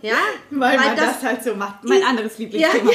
Ja? 0.06 0.18
Weil, 0.50 0.78
man 0.78 0.96
das, 0.96 1.22
halt 1.22 1.42
so 1.42 1.54
macht. 1.54 1.82
Mein 1.82 2.02
anderes 2.04 2.38
Lieblingsthema. 2.38 2.90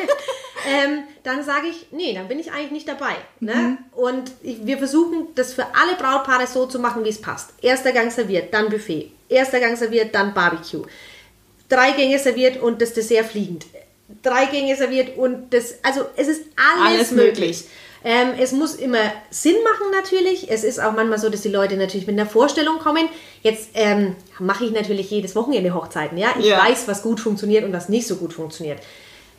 ähm, 0.66 1.04
dann 1.22 1.44
sage 1.44 1.66
ich, 1.68 1.88
nee, 1.90 2.14
dann 2.14 2.26
bin 2.26 2.38
ich 2.38 2.52
eigentlich 2.52 2.70
nicht 2.70 2.88
dabei. 2.88 3.16
Ne? 3.40 3.54
Mhm. 3.54 3.78
Und 3.92 4.32
ich, 4.42 4.64
wir 4.64 4.78
versuchen, 4.78 5.28
das 5.34 5.52
für 5.52 5.66
alle 5.74 5.96
Brautpaare 5.98 6.46
so 6.46 6.66
zu 6.66 6.78
machen, 6.78 7.04
wie 7.04 7.10
es 7.10 7.20
passt. 7.20 7.50
Erster 7.60 7.92
Gang 7.92 8.10
serviert, 8.10 8.54
dann 8.54 8.70
Buffet. 8.70 9.12
Erster 9.28 9.60
Gang 9.60 9.76
serviert, 9.76 10.14
dann 10.14 10.32
Barbecue. 10.32 10.84
Drei 11.68 11.90
Gänge 11.92 12.18
serviert 12.18 12.62
und 12.62 12.80
das 12.80 12.94
Dessert 12.94 13.26
fliegend. 13.26 13.66
Drei 14.22 14.46
Gänge 14.46 14.74
serviert 14.74 15.18
und 15.18 15.52
das, 15.52 15.74
also 15.82 16.06
es 16.16 16.28
ist 16.28 16.44
alles, 16.56 16.94
Alles 16.94 17.10
möglich. 17.10 17.34
möglich. 17.34 17.64
Ähm, 18.04 18.28
es 18.38 18.52
muss 18.52 18.74
immer 18.76 19.00
Sinn 19.30 19.56
machen 19.64 19.90
natürlich. 19.92 20.50
Es 20.50 20.64
ist 20.64 20.80
auch 20.80 20.92
manchmal 20.92 21.18
so, 21.18 21.28
dass 21.28 21.42
die 21.42 21.48
Leute 21.48 21.76
natürlich 21.76 22.06
mit 22.06 22.18
einer 22.18 22.28
Vorstellung 22.28 22.78
kommen. 22.78 23.08
Jetzt 23.42 23.70
ähm, 23.74 24.14
mache 24.38 24.64
ich 24.64 24.70
natürlich 24.70 25.10
jedes 25.10 25.34
Wochenende 25.34 25.74
Hochzeiten. 25.74 26.16
Ja? 26.16 26.28
Ich 26.38 26.46
Ja. 26.46 26.58
weiß, 26.58 26.86
was 26.88 27.02
gut 27.02 27.20
funktioniert 27.20 27.64
und 27.64 27.72
was 27.72 27.88
nicht 27.88 28.06
so 28.06 28.16
gut 28.16 28.32
funktioniert. 28.32 28.78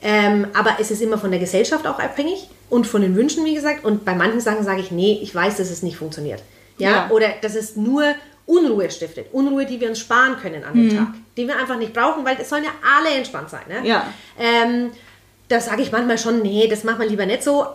Ähm, 0.01 0.47
aber 0.53 0.77
es 0.79 0.91
ist 0.91 1.01
immer 1.01 1.17
von 1.17 1.31
der 1.31 1.39
Gesellschaft 1.39 1.85
auch 1.87 1.99
abhängig 1.99 2.49
und 2.69 2.87
von 2.87 3.01
den 3.01 3.15
Wünschen, 3.15 3.43
wie 3.45 3.55
gesagt. 3.55 3.83
Und 3.85 4.05
bei 4.05 4.15
manchen 4.15 4.39
Sachen 4.39 4.63
sage 4.63 4.81
ich, 4.81 4.91
nee, 4.91 5.19
ich 5.21 5.33
weiß, 5.33 5.57
dass 5.57 5.69
es 5.69 5.83
nicht 5.83 5.97
funktioniert. 5.97 6.41
Ja? 6.77 6.89
Ja. 6.89 7.09
Oder 7.11 7.29
dass 7.41 7.55
es 7.55 7.75
nur 7.75 8.03
Unruhe 8.45 8.89
stiftet. 8.89 9.27
Unruhe, 9.31 9.65
die 9.65 9.79
wir 9.79 9.89
uns 9.89 9.99
sparen 9.99 10.37
können 10.37 10.63
an 10.63 10.73
dem 10.73 10.89
Tag. 10.95 11.07
Die 11.37 11.47
wir 11.47 11.57
einfach 11.57 11.77
nicht 11.77 11.93
brauchen, 11.93 12.25
weil 12.25 12.37
es 12.41 12.49
sollen 12.49 12.63
ja 12.63 12.71
alle 12.97 13.15
entspannt 13.15 13.49
sein. 13.49 13.61
Ne? 13.69 13.87
Ja. 13.87 14.11
Ähm, 14.39 14.89
da 15.49 15.59
sage 15.59 15.81
ich 15.81 15.91
manchmal 15.91 16.17
schon, 16.17 16.41
nee, 16.41 16.67
das 16.67 16.83
machen 16.83 16.99
wir 17.01 17.07
lieber 17.07 17.25
nicht 17.25 17.43
so. 17.43 17.65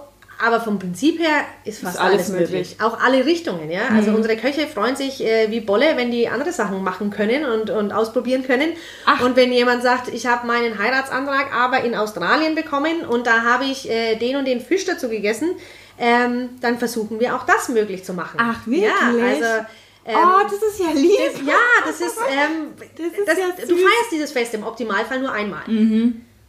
Aber 0.42 0.60
vom 0.60 0.78
Prinzip 0.78 1.20
her 1.20 1.44
ist 1.64 1.82
fast 1.82 1.98
alles, 1.98 2.14
alles 2.14 2.28
möglich. 2.30 2.50
möglich. 2.50 2.76
Auch 2.80 3.00
alle 3.00 3.24
Richtungen, 3.24 3.70
ja. 3.70 3.82
Also 3.94 4.10
unsere 4.12 4.36
Köche 4.36 4.66
freuen 4.66 4.96
sich 4.96 5.24
äh, 5.24 5.50
wie 5.50 5.60
Bolle, 5.60 5.96
wenn 5.96 6.10
die 6.10 6.28
andere 6.28 6.52
Sachen 6.52 6.82
machen 6.82 7.10
können 7.10 7.44
und, 7.44 7.70
und 7.70 7.92
ausprobieren 7.92 8.44
können. 8.44 8.72
Ach. 9.06 9.20
Und 9.22 9.36
wenn 9.36 9.52
jemand 9.52 9.82
sagt, 9.82 10.08
ich 10.08 10.26
habe 10.26 10.46
meinen 10.46 10.78
Heiratsantrag 10.78 11.54
aber 11.54 11.84
in 11.84 11.94
Australien 11.94 12.54
bekommen 12.54 13.02
und 13.08 13.26
da 13.26 13.42
habe 13.42 13.64
ich 13.64 13.88
äh, 13.88 14.16
den 14.16 14.36
und 14.36 14.46
den 14.46 14.60
Fisch 14.60 14.84
dazu 14.84 15.08
gegessen, 15.08 15.50
ähm, 15.98 16.50
dann 16.60 16.78
versuchen 16.78 17.20
wir 17.20 17.36
auch 17.36 17.46
das 17.46 17.68
möglich 17.68 18.04
zu 18.04 18.14
machen. 18.14 18.38
Ach, 18.40 18.66
wirklich? 18.66 18.82
Ja, 18.82 19.24
also 19.26 19.66
ähm, 20.06 20.16
oh, 20.16 20.42
das 20.42 20.62
ist 20.62 20.80
ja 20.80 20.92
lieb. 20.92 21.16
das, 21.32 21.46
ja, 21.46 21.54
das 21.86 22.00
ist, 22.00 22.18
ähm, 22.30 22.72
Das 22.76 23.06
ist 23.18 23.28
das, 23.28 23.38
ja 23.38 23.66
du. 23.66 23.74
Mhm. 23.74 23.78
feierst 23.78 24.12
dieses 24.12 24.32
Fest 24.32 24.54
im 24.54 24.64
Optimalfall 24.64 25.20
nur 25.20 25.32
einmal. 25.32 25.62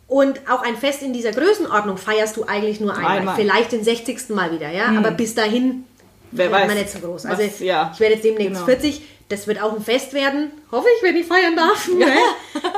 Und 0.08 0.39
auch 0.50 0.62
ein 0.62 0.76
Fest 0.78 1.02
in 1.02 1.13
dieser 1.13 1.32
Größenordnung 1.32 1.98
feierst 1.98 2.38
du 2.38 2.44
eigentlich 2.44 2.80
nur 2.80 2.96
einmal. 2.96 3.18
Einmal. 3.20 3.36
Vielleicht 3.36 3.72
den 3.72 3.84
60. 3.84 4.30
Mal 4.30 4.52
wieder, 4.52 4.70
ja. 4.72 4.88
Aber 4.98 5.12
bis 5.12 5.34
dahin 5.34 5.84
Wer 6.32 6.52
weiß. 6.52 6.68
man 6.68 6.78
nicht 6.78 6.91
so 6.91 7.00
groß. 7.00 7.26
Also 7.26 7.44
Was- 7.44 7.60
ja. 7.60 7.91
ich 7.94 8.00
werde 8.00 8.15
jetzt 8.15 8.24
demnächst 8.26 8.54
Genau. 8.54 8.65
40. 8.65 9.02
Das 9.30 9.48
wird 9.48 9.60
auch 9.63 9.74
ein 9.76 9.82
Fest 9.82 10.13
werden. 10.13 10.52
Hoffe 10.72 10.88
ich, 10.98 11.04
wenn 11.04 11.15
ich 11.15 11.26
feiern 11.26 11.56
darf. 11.56 11.88
Ne? 11.98 12.06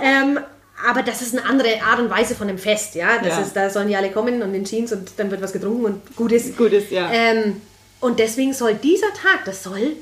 ähm, 0.02 0.40
aber 0.88 1.02
das 1.04 1.22
ist 1.22 1.36
eine 1.38 1.46
andere 1.50 1.82
Art 1.82 2.00
und 2.00 2.10
Weise 2.10 2.36
von 2.36 2.48
einem 2.48 2.58
Fest, 2.60 2.96
ja. 2.96 3.18
Das 3.18 3.28
Ja. 3.36 3.42
Ist, 3.42 3.54
da 3.56 3.70
sollen 3.70 3.88
die 3.90 3.96
alle 3.98 4.12
kommen 4.12 4.42
und 4.42 4.54
in 4.54 4.64
Jeans 4.64 4.94
und 4.94 5.10
dann 5.18 5.30
wird 5.32 5.42
was 5.42 5.52
getrunken 5.52 5.86
und 5.86 6.16
gut 6.16 6.32
ist. 6.32 6.56
Gut 6.58 6.72
ist, 6.72 6.92
ja. 6.92 7.10
Ähm, 7.12 7.62
und 8.00 8.20
deswegen 8.20 8.54
soll 8.54 8.76
dieser 8.76 9.08
Tag, 9.08 9.44
das 9.46 9.64
soll 9.64 9.94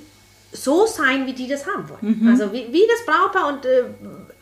so 0.52 0.86
sein, 0.86 1.26
wie 1.26 1.34
die 1.34 1.48
das 1.48 1.66
haben 1.66 1.90
wollen. 1.90 2.20
Mhm. 2.22 2.28
Also 2.30 2.52
wie, 2.54 2.68
wie 2.72 2.84
das 2.88 3.06
Brautpaar 3.06 3.48
und 3.48 3.66
äh, 3.66 3.84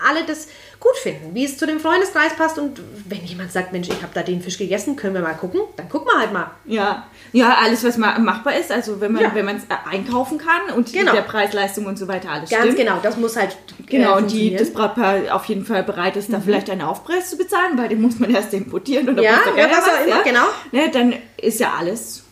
alle 0.08 0.24
das 0.26 0.48
gut 0.80 0.96
finden, 0.98 1.34
wie 1.34 1.46
es 1.46 1.58
zu 1.58 1.66
dem 1.66 1.80
Freundeskreis 1.80 2.36
passt. 2.36 2.58
Und 2.60 2.82
wenn 3.08 3.24
jemand 3.24 3.52
sagt, 3.52 3.72
Mensch, 3.72 3.88
ich 3.90 4.02
habe 4.02 4.12
da 4.14 4.22
den 4.24 4.42
Fisch 4.42 4.58
gegessen, 4.58 4.96
können 4.96 5.14
wir 5.14 5.22
mal 5.22 5.34
gucken, 5.34 5.62
dann 5.78 5.88
gucken 5.90 6.08
wir 6.12 6.20
halt 6.20 6.34
mal. 6.34 6.52
Ja, 6.66 7.06
ja, 7.32 7.58
alles, 7.64 7.84
was 7.84 7.98
ma 7.98 8.20
machbar 8.20 8.56
ist, 8.58 8.72
also 8.72 9.00
wenn 9.02 9.14
man 9.14 9.22
Ja. 9.24 9.32
wenn 9.34 9.46
man 9.46 9.56
es 9.58 9.64
äh, 9.64 9.90
einkaufen 9.90 10.38
kann 10.38 10.76
und 10.76 10.92
Genau. 10.92 11.14
der 11.14 11.22
Preis-Leistung 11.22 11.86
und 11.86 11.98
so 11.98 12.08
weiter 12.08 12.30
alles 12.30 12.50
Ganz 12.50 12.64
stimmt. 12.64 12.78
genau, 12.78 13.00
das 13.02 13.18
muss 13.18 13.36
halt 13.38 13.56
Genau, 13.88 14.16
äh, 14.16 14.22
und 14.22 14.32
die. 14.32 14.52
Mhm. 14.52 14.58
das 14.58 14.72
Brautpaar 14.72 15.22
auf 15.32 15.46
jeden 15.46 15.66
Fall 15.66 15.84
bereit 15.84 16.16
ist, 16.18 16.32
da 16.34 16.40
vielleicht 16.40 16.70
einen 16.70 16.82
Aufpreis 16.82 17.30
zu 17.30 17.38
bezahlen, 17.38 17.78
weil 17.78 17.90
den 17.90 18.02
muss 18.02 18.20
man 18.20 18.30
erst 18.34 18.54
importieren 18.54 19.10
oder 19.10 19.22
Ja, 19.24 19.40
ja, 19.58 19.68
was 19.72 19.86
auch 19.88 20.06
immer, 20.06 20.24
genau. 20.24 20.46
Ne, 20.72 20.90
dann 20.92 21.14
ist 21.38 21.60
ja 21.60 21.74
alles 21.80 22.24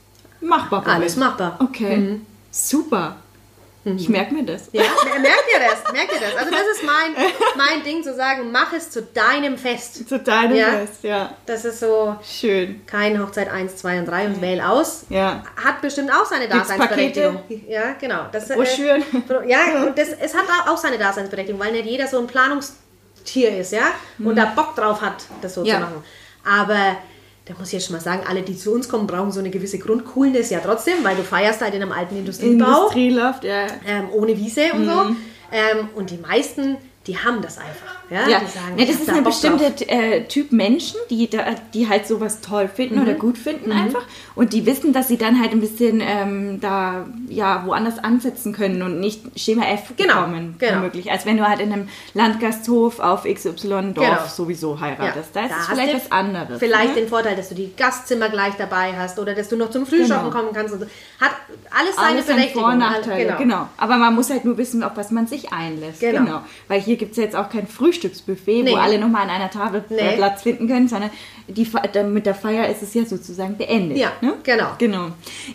machbar. 0.41 0.85
Alles 0.87 1.15
machbar. 1.15 1.57
Mhm. 1.59 1.65
Okay, 1.67 2.19
super. 2.51 3.15
Ich 3.83 4.09
merke 4.09 4.33
mir 4.35 4.43
das. 4.43 4.69
Ja, 4.73 4.83
merkt 4.83 5.43
ihr 5.53 5.59
das? 5.59 5.91
Merkt 5.91 6.13
ihr 6.13 6.19
das? 6.19 6.35
Also 6.37 6.51
das 6.51 6.61
ist 6.73 6.83
mein, 6.83 7.15
mein 7.55 7.83
Ding 7.83 8.03
zu 8.03 8.13
sagen, 8.15 8.51
mach 8.51 8.71
es 8.73 8.91
zu 8.91 9.01
deinem 9.01 9.57
Fest. 9.57 10.07
Zu 10.07 10.19
deinem 10.19 10.55
Ja. 10.55 10.67
Fest, 10.69 11.03
ja. 11.03 11.33
Das 11.47 11.65
ist 11.65 11.79
so 11.79 12.15
Schön. 12.23 12.85
kein 12.85 13.19
Hochzeit 13.19 13.49
1, 13.49 13.77
2 13.77 13.99
und 13.99 14.05
3 14.05 14.25
und 14.27 14.41
wähl 14.41 14.61
aus. 14.61 15.05
Ja. 15.09 15.43
Hat 15.55 15.81
bestimmt 15.81 16.11
auch 16.13 16.25
seine 16.25 16.47
Daseinsberechtigung. 16.47 17.41
Ja, 17.67 17.93
genau. 17.99 18.27
Das, 18.31 18.51
äh, 18.51 18.55
Broschüren. 18.55 19.03
ja, 19.47 19.83
und 19.87 19.97
das, 19.97 20.09
es 20.09 20.35
hat 20.35 20.45
auch 20.67 20.77
seine 20.77 20.99
Daseinsberechtigung, 20.99 21.59
weil 21.59 21.71
nicht 21.71 21.85
jeder 21.85 22.05
so 22.07 22.19
ein 22.19 22.27
Planungstier 22.27 23.57
ist, 23.57 23.71
ja, 23.73 23.87
und 24.19 24.35
da 24.35 24.45
Bock 24.45 24.75
drauf 24.75 25.01
hat, 25.01 25.23
das 25.41 25.55
so 25.55 25.61
Mhm. 25.61 25.65
Ja. 25.67 25.75
zu 25.75 25.81
machen. 25.81 26.03
Aber 26.45 26.97
da 27.45 27.53
muss 27.57 27.67
ich 27.67 27.73
jetzt 27.73 27.87
schon 27.87 27.95
mal 27.95 28.01
sagen, 28.01 28.21
alle, 28.27 28.41
die 28.43 28.55
zu 28.55 28.71
uns 28.71 28.87
kommen, 28.87 29.07
brauchen 29.07 29.31
so 29.31 29.39
eine 29.39 29.49
gewisse 29.49 29.79
Grundcoolness 29.79 30.49
ja 30.51 30.59
trotzdem, 30.59 31.03
weil 31.03 31.15
du 31.15 31.23
feierst 31.23 31.61
halt 31.61 31.73
in 31.73 31.81
einem 31.81 31.91
alten 31.91 32.15
Industriebau 32.17 32.65
Industrieloft, 32.65 33.43
ja. 33.43 33.67
ähm, 33.87 34.09
ohne 34.13 34.37
Wiese 34.37 34.73
und 34.73 34.81
Mhm. 34.81 34.85
so. 34.85 35.01
Ähm, 35.51 35.89
und 35.95 36.11
die 36.11 36.17
meisten 36.17 36.77
die 37.07 37.17
haben 37.17 37.41
das 37.41 37.57
einfach. 37.57 37.95
Ja, 38.11 38.27
Ja, 38.27 38.39
Die 38.39 38.45
sagen, 38.47 38.77
ja 38.77 38.85
das 38.85 38.95
ist 38.95 39.07
da 39.07 39.13
ein 39.13 39.23
Bock 39.23 39.33
äh, 39.87 40.23
Typ 40.25 40.51
Menschen, 40.51 40.97
die, 41.09 41.29
da, 41.29 41.45
die 41.73 41.87
halt 41.89 42.05
sowas 42.05 42.41
toll 42.41 42.67
finden 42.67 42.95
Mhm. 42.97 43.01
oder 43.03 43.13
gut 43.13 43.37
finden 43.37 43.71
einfach. 43.71 44.03
Und 44.35 44.53
die 44.53 44.65
wissen, 44.65 44.91
dass 44.93 45.07
sie 45.07 45.17
dann 45.17 45.41
halt 45.41 45.51
ein 45.51 45.61
bisschen 45.61 46.01
ähm, 46.01 46.59
da 46.61 47.05
ja 47.29 47.63
woanders 47.65 47.97
ansetzen 47.99 48.53
können 48.53 48.81
und 48.83 48.99
nicht 48.99 49.21
Schema 49.39 49.65
F 49.65 49.93
Genau, 49.97 50.15
bekommen, 50.25 50.55
genau. 50.59 50.77
womöglich. 50.77 51.09
Als 51.11 51.25
wenn 51.25 51.37
du 51.37 51.47
halt 51.47 51.59
in 51.61 51.71
einem 51.73 51.87
Landgasthof 52.13 52.99
auf 52.99 53.23
XY 53.23 53.93
Dorf 53.93 53.95
Genau. 53.95 54.17
sowieso 54.27 54.79
heiratest. 54.79 55.29
Da 55.35 55.45
ist 55.45 55.51
da 55.51 55.73
vielleicht 55.73 55.95
was 55.95 56.11
anderes. 56.11 56.59
Vielleicht 56.59 56.95
ne? 56.95 57.01
den 57.01 57.09
Vorteil, 57.09 57.35
dass 57.35 57.49
du 57.49 57.55
die 57.55 57.71
Gastzimmer 57.75 58.29
gleich 58.29 58.53
dabei 58.57 58.93
hast 58.97 59.17
oder 59.19 59.33
dass 59.33 59.49
du 59.49 59.55
noch 59.57 59.69
zum 59.69 59.85
Frühschoppen 59.85 60.29
Genau. 60.29 60.29
kommen 60.29 60.49
kannst. 60.53 60.73
Und 60.73 60.81
so. 60.81 60.85
Hat 61.19 61.31
alles 61.77 61.95
seine 61.95 62.07
alles 62.09 62.25
Berechtigung. 62.25 62.61
Vor- 62.63 62.75
Nachteile, 62.75 63.35
genau. 63.37 63.67
Aber 63.77 63.97
man 63.97 64.13
muss 64.15 64.29
halt 64.29 64.45
nur 64.45 64.57
wissen, 64.57 64.83
auf 64.83 64.91
was 64.95 65.11
man 65.11 65.27
sich 65.27 65.51
einlässt. 65.51 65.99
Genau. 65.99 66.41
Weil 66.67 66.81
hier 66.81 66.90
gibt 66.97 67.11
es 67.11 67.17
jetzt 67.17 67.35
auch 67.35 67.49
kein 67.49 67.67
Frühstücksbuffet, 67.67 68.63
Nee. 68.63 68.71
wo 68.71 68.75
alle 68.75 68.97
nochmal 68.99 69.23
an 69.23 69.29
einer 69.29 69.49
Tafel 69.49 69.83
Nee. 69.89 70.15
Platz 70.15 70.41
finden 70.43 70.67
können, 70.67 70.87
sondern 70.87 71.09
die, 71.47 71.67
mit 72.05 72.25
der 72.25 72.35
Feier 72.35 72.69
ist 72.69 72.81
es 72.81 72.93
ja 72.93 73.05
sozusagen 73.05 73.57
beendet. 73.57 73.97
Ja, 73.97 74.11
ne? 74.21 74.35
genau. 74.43 74.67
Genau. 74.77 75.07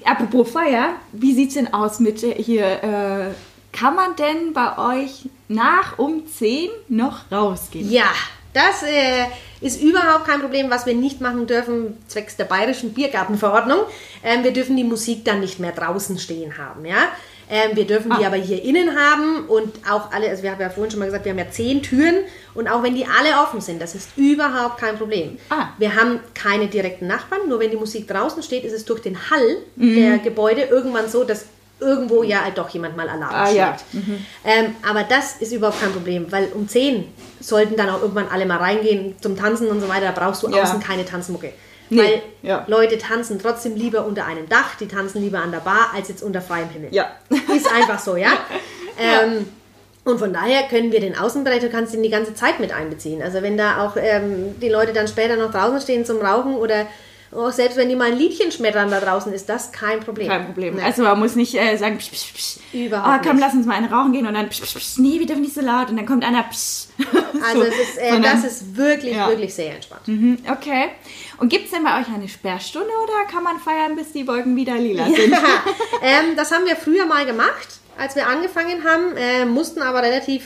Apropos 0.04 0.50
Feier, 0.50 0.94
wie 1.12 1.34
sieht 1.34 1.48
es 1.48 1.54
denn 1.54 1.72
aus 1.72 2.00
mit 2.00 2.22
äh, 2.22 2.34
hier, 2.42 2.66
äh, 2.66 3.76
kann 3.76 3.94
man 3.94 4.16
denn 4.16 4.52
bei 4.52 5.02
euch 5.02 5.28
nach 5.48 5.98
um 5.98 6.26
10 6.26 6.70
noch 6.88 7.30
rausgehen? 7.30 7.90
Ja, 7.90 8.10
das 8.52 8.82
äh, 8.82 9.26
ist 9.60 9.82
überhaupt 9.82 10.26
kein 10.26 10.40
Problem, 10.40 10.70
was 10.70 10.86
wir 10.86 10.94
nicht 10.94 11.20
machen 11.20 11.46
dürfen, 11.46 11.96
zwecks 12.08 12.36
der 12.36 12.44
bayerischen 12.46 12.94
Biergartenverordnung. 12.94 13.80
Ähm, 14.24 14.44
wir 14.44 14.52
dürfen 14.52 14.76
die 14.76 14.84
Musik 14.84 15.24
dann 15.26 15.40
nicht 15.40 15.58
mehr 15.60 15.72
draußen 15.72 16.18
stehen 16.18 16.56
haben, 16.56 16.86
ja. 16.86 17.08
Ähm, 17.48 17.76
wir 17.76 17.86
dürfen 17.86 18.10
die 18.18 18.24
Ah. 18.24 18.28
aber 18.28 18.36
hier 18.36 18.62
innen 18.62 18.96
haben 18.98 19.44
und 19.46 19.72
auch 19.88 20.10
alle, 20.12 20.28
also 20.28 20.42
wir 20.42 20.50
haben 20.50 20.60
ja 20.60 20.68
vorhin 20.68 20.90
schon 20.90 20.98
mal 20.98 21.06
gesagt, 21.06 21.24
wir 21.24 21.30
haben 21.32 21.38
ja 21.38 21.48
zehn 21.50 21.80
Türen 21.82 22.16
und 22.54 22.68
auch 22.68 22.82
wenn 22.82 22.94
die 22.96 23.06
alle 23.06 23.40
offen 23.42 23.60
sind, 23.60 23.80
das 23.80 23.94
ist 23.94 24.08
überhaupt 24.16 24.78
kein 24.78 24.96
Problem. 24.98 25.38
Ah. 25.50 25.68
Wir 25.78 25.94
haben 25.94 26.18
keine 26.34 26.66
direkten 26.66 27.06
Nachbarn, 27.06 27.48
nur 27.48 27.60
wenn 27.60 27.70
die 27.70 27.76
Musik 27.76 28.08
draußen 28.08 28.42
steht, 28.42 28.64
ist 28.64 28.72
es 28.72 28.84
durch 28.84 29.00
den 29.00 29.16
Hall 29.30 29.58
Mhm. 29.76 29.94
der 29.96 30.18
Gebäude 30.18 30.62
irgendwann 30.62 31.08
so, 31.08 31.22
dass 31.24 31.46
irgendwo 31.78 32.22
ja 32.22 32.42
halt 32.42 32.56
doch 32.58 32.68
jemand 32.70 32.96
mal 32.96 33.08
Alarm 33.08 33.34
Ah, 33.34 33.46
schlägt. 33.46 33.58
ja. 33.92 34.00
Ähm, 34.44 34.74
aber 34.88 35.04
das 35.04 35.36
ist 35.40 35.52
überhaupt 35.52 35.78
kein 35.80 35.92
Problem, 35.92 36.26
weil 36.32 36.48
um 36.54 36.66
10 36.66 37.04
sollten 37.38 37.76
dann 37.76 37.90
auch 37.90 38.00
irgendwann 38.00 38.28
alle 38.28 38.46
mal 38.46 38.56
reingehen 38.56 39.14
zum 39.20 39.36
Tanzen 39.36 39.68
und 39.68 39.80
so 39.82 39.88
weiter. 39.88 40.06
Da 40.12 40.12
brauchst 40.24 40.42
du 40.42 40.48
Ja. 40.48 40.62
außen 40.62 40.80
keine 40.80 41.04
Tanzmucke. 41.04 41.52
Nee, 41.88 42.00
Weil 42.00 42.22
ja. 42.42 42.64
Leute 42.66 42.98
tanzen 42.98 43.38
trotzdem 43.38 43.76
lieber 43.76 44.06
unter 44.06 44.26
einem 44.26 44.48
Dach, 44.48 44.74
die 44.74 44.88
tanzen 44.88 45.22
lieber 45.22 45.38
an 45.38 45.52
der 45.52 45.60
Bar, 45.60 45.90
als 45.94 46.08
jetzt 46.08 46.22
unter 46.22 46.40
freiem 46.40 46.68
Himmel. 46.68 46.88
Ja. 46.92 47.10
Ist 47.54 47.72
einfach 47.72 47.98
so, 47.98 48.16
ja. 48.16 48.32
Ähm, 48.98 49.46
und 50.04 50.18
von 50.18 50.32
daher 50.32 50.64
können 50.64 50.92
wir 50.92 51.00
den 51.00 51.18
Außenbereich, 51.18 51.60
du 51.60 51.68
kannst 51.68 51.94
ihn 51.94 52.02
die 52.02 52.10
ganze 52.10 52.34
Zeit 52.34 52.60
mit 52.60 52.72
einbeziehen. 52.72 53.22
Also 53.22 53.42
wenn 53.42 53.56
da 53.56 53.84
auch 53.84 53.96
ähm, 53.96 54.54
die 54.60 54.68
Leute 54.68 54.92
dann 54.92 55.08
später 55.08 55.36
noch 55.36 55.50
draußen 55.50 55.80
stehen 55.80 56.04
zum 56.04 56.18
Rauchen 56.18 56.54
oder 56.54 56.86
auch 57.32 57.50
selbst 57.52 57.76
wenn 57.76 57.88
die 57.88 57.96
mal 57.96 58.12
ein 58.12 58.16
Liedchen 58.18 58.52
schmettern 58.52 58.90
da 58.90 59.00
draußen, 59.00 59.32
ist 59.32 59.48
das 59.48 59.72
kein 59.72 60.00
Problem. 60.00 60.28
Kein 60.28 60.46
Problem. 60.46 60.76
Nee. 60.76 60.82
Also 60.82 61.02
man 61.02 61.18
muss 61.18 61.34
nicht 61.34 61.54
äh, 61.54 61.76
sagen, 61.76 61.98
psch, 61.98 62.10
psch, 62.10 62.32
psch. 62.34 62.56
Überhaupt 62.72 63.08
oh, 63.08 63.26
komm, 63.28 63.36
nicht. 63.36 63.44
lass 63.44 63.54
uns 63.54 63.66
mal 63.66 63.74
eine 63.74 63.90
rauchen 63.90 64.12
gehen 64.12 64.26
und 64.26 64.34
dann 64.34 64.48
psch, 64.48 64.62
psch, 64.62 64.74
psch, 64.76 64.98
nee, 64.98 65.18
wir 65.18 65.26
dürfen 65.26 65.42
nicht 65.42 65.54
so 65.54 65.60
laut 65.60 65.90
und 65.90 65.96
dann 65.96 66.06
kommt 66.06 66.24
einer 66.24 66.42
psch. 66.44 66.86
Also 67.46 67.60
So, 67.62 67.66
ist, 67.66 67.98
äh, 67.98 68.10
sondern- 68.12 68.42
das 68.42 68.44
ist 68.50 68.76
wirklich, 68.76 69.14
Ja. 69.16 69.28
wirklich 69.28 69.54
sehr 69.54 69.74
entspannt. 69.74 70.08
Mhm, 70.08 70.38
Okay. 70.50 70.88
Und 71.38 71.50
gibt 71.50 71.66
es 71.66 71.70
denn 71.70 71.84
bei 71.84 72.00
euch 72.00 72.06
eine 72.08 72.28
Sperrstunde 72.28 72.88
oder 73.04 73.30
kann 73.30 73.42
man 73.42 73.58
feiern, 73.58 73.94
bis 73.94 74.12
die 74.12 74.26
Wolken 74.26 74.56
wieder 74.56 74.76
lila 74.76 75.04
sind? 75.14 75.32
ähm, 76.02 76.34
das 76.36 76.50
haben 76.50 76.64
wir 76.64 76.76
früher 76.76 77.04
mal 77.06 77.26
gemacht, 77.26 77.68
als 77.98 78.16
wir 78.16 78.26
angefangen 78.26 78.84
haben, 78.84 79.16
äh, 79.16 79.44
mussten 79.44 79.82
aber 79.82 80.02
relativ 80.02 80.44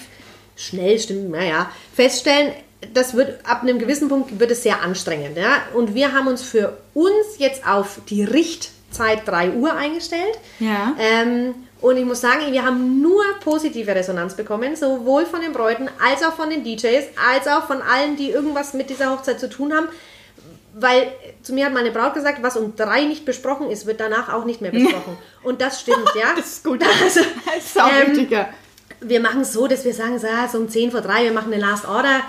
schnell, 0.56 0.98
stimmt, 0.98 1.30
naja, 1.30 1.70
feststellen, 1.94 2.52
das 2.94 3.14
wird 3.14 3.44
ab 3.46 3.62
einem 3.62 3.78
gewissen 3.78 4.08
Punkt 4.08 4.40
wird 4.40 4.50
es 4.50 4.62
sehr 4.62 4.82
anstrengend. 4.82 5.36
Ja? 5.36 5.62
Und 5.74 5.94
wir 5.94 6.12
haben 6.12 6.26
uns 6.26 6.42
für 6.42 6.78
uns 6.94 7.38
jetzt 7.38 7.66
auf 7.66 8.00
die 8.08 8.24
Richtzeit 8.24 9.26
3 9.26 9.52
Uhr 9.52 9.72
eingestellt. 9.74 10.38
Ja. 10.58 10.94
Ähm, 10.98 11.54
und 11.80 11.96
ich 11.96 12.04
muss 12.04 12.20
sagen, 12.20 12.52
wir 12.52 12.64
haben 12.64 13.00
nur 13.00 13.22
positive 13.42 13.94
Resonanz 13.94 14.34
bekommen, 14.34 14.76
sowohl 14.76 15.24
von 15.24 15.40
den 15.40 15.52
Bräuten 15.52 15.88
als 16.04 16.22
auch 16.22 16.34
von 16.34 16.50
den 16.50 16.62
DJs, 16.62 17.04
als 17.32 17.46
auch 17.48 17.66
von 17.66 17.80
allen, 17.80 18.16
die 18.16 18.30
irgendwas 18.30 18.74
mit 18.74 18.90
dieser 18.90 19.10
Hochzeit 19.10 19.40
zu 19.40 19.48
tun 19.48 19.72
haben. 19.74 19.88
Weil 20.74 21.10
zu 21.42 21.52
mir 21.52 21.66
hat 21.66 21.72
meine 21.72 21.90
Braut 21.90 22.14
gesagt, 22.14 22.42
was 22.42 22.56
um 22.56 22.76
drei 22.76 23.04
nicht 23.04 23.24
besprochen 23.24 23.70
ist, 23.70 23.86
wird 23.86 23.98
danach 24.00 24.32
auch 24.32 24.44
nicht 24.44 24.60
mehr 24.60 24.70
besprochen. 24.72 25.16
Und 25.42 25.60
das 25.60 25.80
stimmt, 25.80 26.10
ja. 26.14 26.32
Das 26.36 26.46
ist 26.46 26.64
gut. 26.64 26.82
Also, 26.82 27.20
Das 27.46 27.64
ist 27.64 27.80
auch 27.80 27.88
ähm, 27.90 28.12
wichtiger. 28.12 28.48
wir 29.00 29.20
machen 29.20 29.40
es 29.40 29.52
so, 29.52 29.66
dass 29.66 29.84
wir 29.84 29.94
sagen, 29.94 30.18
so, 30.18 30.26
so 30.52 30.58
um 30.58 30.68
10 30.68 30.90
vor 30.90 31.00
3, 31.00 31.24
wir 31.24 31.32
machen 31.32 31.52
eine 31.52 31.62
Last 31.62 31.86
Order 31.88 32.20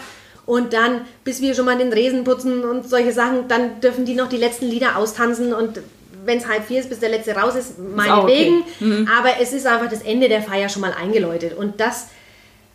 und 0.51 0.73
dann, 0.73 1.05
bis 1.23 1.39
wir 1.41 1.55
schon 1.55 1.63
mal 1.63 1.77
den 1.77 1.93
Resen 1.93 2.25
putzen 2.25 2.65
und 2.65 2.89
solche 2.89 3.13
Sachen, 3.13 3.47
dann 3.47 3.79
dürfen 3.79 4.03
die 4.03 4.15
noch 4.15 4.27
die 4.27 4.35
letzten 4.35 4.65
Lieder 4.65 4.97
austanzen 4.97 5.53
und 5.53 5.79
wenn 6.25 6.39
es 6.39 6.45
halb 6.45 6.67
vier 6.67 6.81
ist, 6.81 6.89
bis 6.89 6.99
der 6.99 7.07
letzte 7.07 7.33
raus 7.33 7.55
ist, 7.55 7.75
auch 7.79 8.23
okay. 8.25 8.51
meinetwegen. 8.81 9.09
Aber 9.17 9.39
es 9.39 9.53
ist 9.53 9.65
einfach 9.65 9.89
das 9.89 10.01
Ende 10.01 10.27
der 10.27 10.41
Feier 10.41 10.67
schon 10.67 10.81
mal 10.81 10.93
eingeläutet 10.93 11.57
und 11.57 11.79
das... 11.79 12.07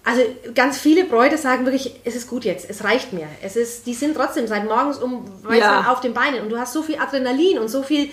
Also 0.05 0.23
ganz 0.55 0.79
viele 0.79 1.05
Bräute 1.05 1.37
sagen 1.37 1.67
wirklich, 1.67 2.01
es 2.05 2.17
ist 2.17 2.31
gut 2.31 2.47
jetzt, 2.47 2.71
es 2.71 2.83
reicht 2.83 3.13
mir. 3.13 3.29
Es 3.43 3.57
ist, 3.57 3.87
die 3.87 3.93
sind 3.93 4.17
trotzdem 4.17 4.47
seit 4.47 4.65
morgens 4.65 4.97
um 4.99 5.25
weißt 5.43 5.61
Ja. 5.61 5.93
auf 5.93 6.01
den 6.01 6.15
Beinen 6.15 6.41
und 6.41 6.49
du 6.49 6.59
hast 6.59 6.73
so 6.73 6.83
viel 6.83 6.97
Adrenalin 6.97 7.59
und 7.59 7.69
so 7.69 7.83
viel, 7.83 8.09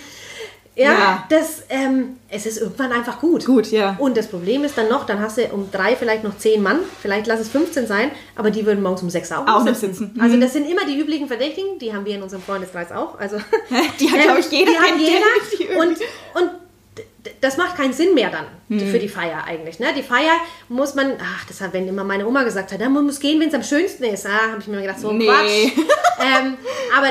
ja, 0.75 0.91
Ja. 0.93 1.23
das, 1.29 1.63
ähm, 1.69 2.17
es 2.29 2.45
ist 2.45 2.57
irgendwann 2.59 2.91
einfach 2.91 3.19
gut. 3.19 3.45
Gut, 3.45 3.69
ja. 3.71 3.95
Und 3.99 4.17
das 4.17 4.27
Problem 4.27 4.63
ist 4.63 4.77
dann 4.77 4.89
noch, 4.89 5.05
dann 5.05 5.19
hast 5.19 5.37
du 5.37 5.45
um 5.51 5.69
drei 5.71 5.95
vielleicht 5.95 6.23
noch 6.23 6.37
zehn 6.37 6.61
Mann, 6.63 6.79
vielleicht 7.01 7.27
lass 7.27 7.39
es 7.39 7.49
15 7.49 7.85
sein, 7.87 8.11
aber 8.35 8.49
die 8.51 8.65
würden 8.65 8.81
morgens 8.81 9.03
um 9.03 9.09
sechs 9.09 9.31
auch, 9.31 9.47
Auch 9.47 9.63
sitzen. 9.65 9.93
sitzen. 9.93 10.19
Also 10.19 10.35
Mhm. 10.35 10.41
das 10.41 10.53
sind 10.53 10.69
immer 10.69 10.85
die 10.85 10.97
üblichen 10.99 11.27
Verdächtigen, 11.27 11.77
die 11.79 11.93
haben 11.93 12.05
wir 12.05 12.15
in 12.15 12.23
unserem 12.23 12.41
Freundeskreis 12.41 12.91
auch. 12.91 13.19
Also 13.19 13.37
Die 13.99 14.09
hat, 14.11 14.21
glaube 14.21 14.39
ich, 14.39 14.49
jeder. 14.49 14.71
Die 14.71 14.77
hat 14.77 14.97
jeder. 14.99 15.79
Und, 15.79 15.97
und 16.35 16.49
das 17.41 17.55
macht 17.57 17.77
keinen 17.77 17.93
Sinn 17.93 18.13
mehr 18.13 18.29
dann 18.29 18.45
Mhm. 18.69 18.87
für 18.91 18.99
die 18.99 19.07
Feier 19.09 19.43
eigentlich. 19.45 19.79
Ne? 19.79 19.87
Die 19.95 20.01
Feier 20.03 20.33
muss 20.69 20.95
man, 20.95 21.13
ach, 21.21 21.45
das 21.45 21.61
hat, 21.61 21.71
wenn 21.73 21.87
immer 21.87 22.03
meine 22.03 22.25
Oma 22.27 22.43
gesagt 22.43 22.71
hat, 22.71 22.79
man 22.79 23.05
muss 23.05 23.19
gehen, 23.19 23.39
wenn 23.39 23.49
es 23.49 23.53
am 23.53 23.63
schönsten 23.63 24.03
ist. 24.05 24.25
Ah, 24.25 24.49
habe 24.51 24.59
ich 24.59 24.67
mir 24.67 24.81
gedacht, 24.81 24.99
so 24.99 25.09
ein 25.09 25.17
Nee. 25.19 25.25
Quatsch. 25.27 25.85
ähm, 26.19 26.57
aber 26.97 27.07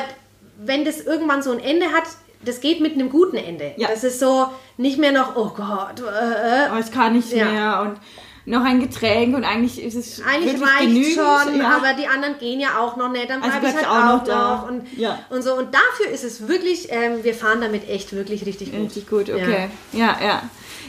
wenn 0.64 0.84
das 0.84 1.00
irgendwann 1.00 1.42
so 1.42 1.52
ein 1.52 1.60
Ende 1.60 1.86
hat, 1.86 2.04
das 2.44 2.60
geht 2.60 2.80
mit 2.80 2.94
einem 2.94 3.10
guten 3.10 3.36
Ende. 3.36 3.72
Ja. 3.76 3.88
Das 3.88 4.04
ist 4.04 4.20
so 4.20 4.46
nicht 4.76 4.98
mehr 4.98 5.12
noch, 5.12 5.36
oh 5.36 5.50
Gott, 5.54 6.00
äh, 6.00 6.66
äh, 6.66 6.70
Oh, 6.74 6.78
es 6.78 6.90
kann 6.90 7.12
nicht 7.14 7.32
Ja. 7.32 7.44
mehr 7.46 7.80
und 7.82 8.00
noch 8.44 8.64
ein 8.64 8.80
Getränk 8.80 9.36
und 9.36 9.44
eigentlich 9.44 9.80
ist 9.80 9.94
es 9.94 10.20
Eigentlich 10.22 10.60
reicht 10.60 10.80
genügend. 10.80 11.14
schon, 11.14 11.58
ja. 11.60 11.76
aber 11.76 11.92
die 11.96 12.08
anderen 12.08 12.38
gehen 12.40 12.58
ja 12.58 12.76
auch 12.80 12.96
noch 12.96 13.08
nicht, 13.10 13.30
dann 13.30 13.40
Also 13.42 13.60
bleibe 13.60 13.68
ich 13.80 13.86
halt 13.86 13.86
auch, 13.86 14.16
noch 14.16 14.24
da. 14.24 14.56
noch. 14.56 14.68
Und, 14.68 14.98
Ja. 14.98 15.18
und 15.30 15.42
so. 15.42 15.54
Und 15.54 15.68
dafür 15.72 16.12
ist 16.12 16.24
es 16.24 16.48
wirklich, 16.48 16.88
ähm, 16.90 17.22
wir 17.22 17.34
fahren 17.34 17.60
damit 17.60 17.88
echt 17.88 18.12
wirklich 18.12 18.44
richtig 18.44 18.72
gut. 18.72 18.80
Richtig 18.86 19.08
gut, 19.08 19.30
okay. 19.30 19.68
Ja, 19.92 20.16
ja. 20.20 20.42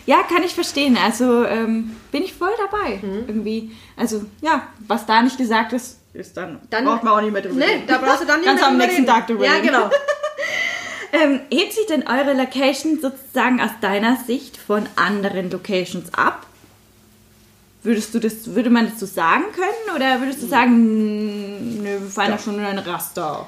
Ja, 0.05 0.23
kann 0.23 0.43
ich 0.43 0.53
verstehen. 0.55 0.97
Also 1.01 1.45
ähm, 1.45 1.95
bin 2.11 2.23
ich 2.23 2.33
voll 2.33 2.49
dabei. 2.57 2.97
Mhm. 3.01 3.23
Irgendwie. 3.27 3.71
Also, 3.95 4.25
ja, 4.41 4.63
was 4.87 5.05
da 5.05 5.21
nicht 5.21 5.37
gesagt 5.37 5.71
ist, 5.73 5.99
ist 6.13 6.35
dann. 6.35 6.59
Dann- 6.71 6.83
braucht 6.85 7.03
man 7.03 7.13
auch 7.13 7.21
nicht 7.21 7.31
mehr 7.31 7.41
drüber 7.41 7.55
Nee, 7.55 7.65
reden. 7.65 7.83
da 7.87 7.99
brauchst 7.99 8.23
du 8.23 8.25
dann 8.25 8.37
nicht 8.41 8.47
Ganz 8.47 8.59
mehr 8.59 8.67
am 8.67 8.73
drüber 8.73 8.85
nächsten 8.87 9.03
reden. 9.03 9.13
Tag 9.15 9.27
drüber 9.27 9.45
Ja, 9.45 9.51
reden. 9.53 9.67
genau. 9.67 9.89
Ähm, 11.13 11.41
hebt 11.51 11.73
sich 11.73 11.85
denn 11.85 12.07
eure 12.07 12.33
Location 12.33 12.99
sozusagen 12.99 13.61
aus 13.61 13.69
deiner 13.81 14.17
Sicht 14.25 14.57
von 14.57 14.87
anderen 14.95 15.51
Locations 15.51 16.11
ab? 16.13 16.47
Würdest 17.83 18.15
du 18.15 18.19
das, 18.19 18.55
würde 18.55 18.71
man 18.71 18.89
das 18.89 18.99
so 18.99 19.05
sagen 19.05 19.43
können? 19.53 19.95
Oder 19.95 20.19
würdest 20.21 20.41
du 20.41 20.47
sagen, 20.47 21.83
nö, 21.83 22.01
wir 22.01 22.09
fahren 22.09 22.31
da 22.31 22.39
schon 22.39 22.55
in 22.57 22.65
ein 22.65 22.79
Raster? 22.79 23.45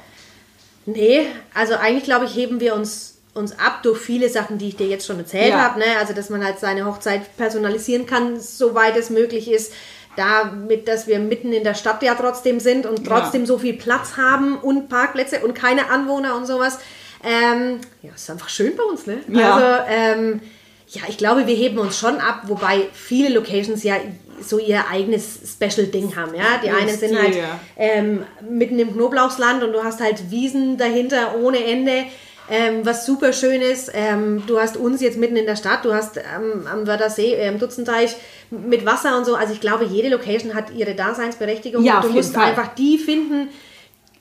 Nee, 0.85 1.25
also 1.55 1.73
eigentlich 1.75 2.03
glaube 2.03 2.25
ich, 2.25 2.35
heben 2.35 2.59
wir 2.59 2.75
uns, 2.75 3.17
uns 3.33 3.53
ab 3.57 3.81
durch 3.81 3.99
viele 3.99 4.29
Sachen, 4.29 4.59
die 4.59 4.67
ich 4.67 4.75
dir 4.75 4.87
jetzt 4.87 5.07
schon 5.07 5.17
erzählt 5.17 5.49
Ja. 5.49 5.61
habe. 5.63 5.79
Ne? 5.79 5.85
Also, 5.99 6.13
dass 6.13 6.29
man 6.29 6.45
halt 6.45 6.59
seine 6.59 6.85
Hochzeit 6.85 7.35
personalisieren 7.37 8.05
kann, 8.05 8.39
soweit 8.39 8.95
es 8.95 9.09
möglich 9.09 9.49
ist. 9.49 9.73
Damit, 10.17 10.87
dass 10.87 11.07
wir 11.07 11.17
mitten 11.19 11.51
in 11.51 11.63
der 11.63 11.73
Stadt 11.73 12.03
ja 12.03 12.13
trotzdem 12.13 12.59
sind 12.59 12.85
und 12.85 13.07
Ja. 13.07 13.19
trotzdem 13.19 13.45
so 13.47 13.57
viel 13.57 13.73
Platz 13.73 14.17
haben 14.17 14.57
und 14.57 14.87
Parkplätze 14.87 15.39
und 15.39 15.55
keine 15.55 15.89
Anwohner 15.89 16.35
und 16.35 16.45
sowas. 16.45 16.77
Ähm, 17.25 17.79
ja, 18.03 18.11
ist 18.13 18.29
einfach 18.29 18.49
schön 18.49 18.75
bei 18.75 18.83
uns, 18.83 19.07
ne? 19.07 19.17
Ja. 19.27 19.55
Also, 19.55 19.85
ähm, 19.89 20.41
ja, 20.89 21.01
ich 21.09 21.17
glaube, 21.17 21.47
wir 21.47 21.55
heben 21.55 21.79
uns 21.79 21.97
schon 21.97 22.17
ab, 22.19 22.43
wobei 22.45 22.87
viele 22.93 23.29
Locations 23.29 23.81
ja 23.83 23.95
so 24.41 24.59
ihr 24.59 24.83
eigenes 24.91 25.39
Special-Ding 25.53 26.15
haben. 26.15 26.35
Ja? 26.35 26.59
Die 26.63 26.69
einen 26.69 26.95
sind 26.95 27.17
halt 27.17 27.35
ähm, 27.77 28.23
mitten 28.47 28.77
im 28.77 28.93
Knoblauchsland 28.93 29.63
und 29.63 29.71
du 29.73 29.83
hast 29.83 30.01
halt 30.01 30.29
Wiesen 30.29 30.77
dahinter 30.77 31.35
ohne 31.41 31.63
Ende, 31.63 32.03
ähm, 32.49 32.85
was 32.85 33.05
super 33.07 33.33
schön 33.33 33.61
ist. 33.61 33.89
Ähm, 33.95 34.43
du 34.45 34.59
hast 34.59 34.77
uns 34.77 35.01
jetzt 35.01 35.17
mitten 35.17 35.35
in 35.37 35.47
der 35.47 35.55
Stadt, 35.55 35.83
du 35.83 35.93
hast 35.93 36.17
ähm, 36.17 36.67
am 36.71 36.85
Wörthersee, 36.85 37.33
äh, 37.33 37.47
im 37.47 37.57
Dutzenteich 37.57 38.15
mit 38.51 38.85
Wasser 38.85 39.17
und 39.17 39.25
so. 39.25 39.35
Also 39.35 39.53
ich 39.53 39.61
glaube, 39.61 39.85
jede 39.85 40.09
Location 40.09 40.53
hat 40.53 40.65
ihre 40.75 40.93
Daseinsberechtigung 40.93 41.83
Ja, 41.83 42.01
und 42.01 42.05
du 42.05 42.09
musst 42.09 42.35
Fall. 42.35 42.49
einfach 42.49 42.75
die 42.75 42.99
finden, 42.99 43.47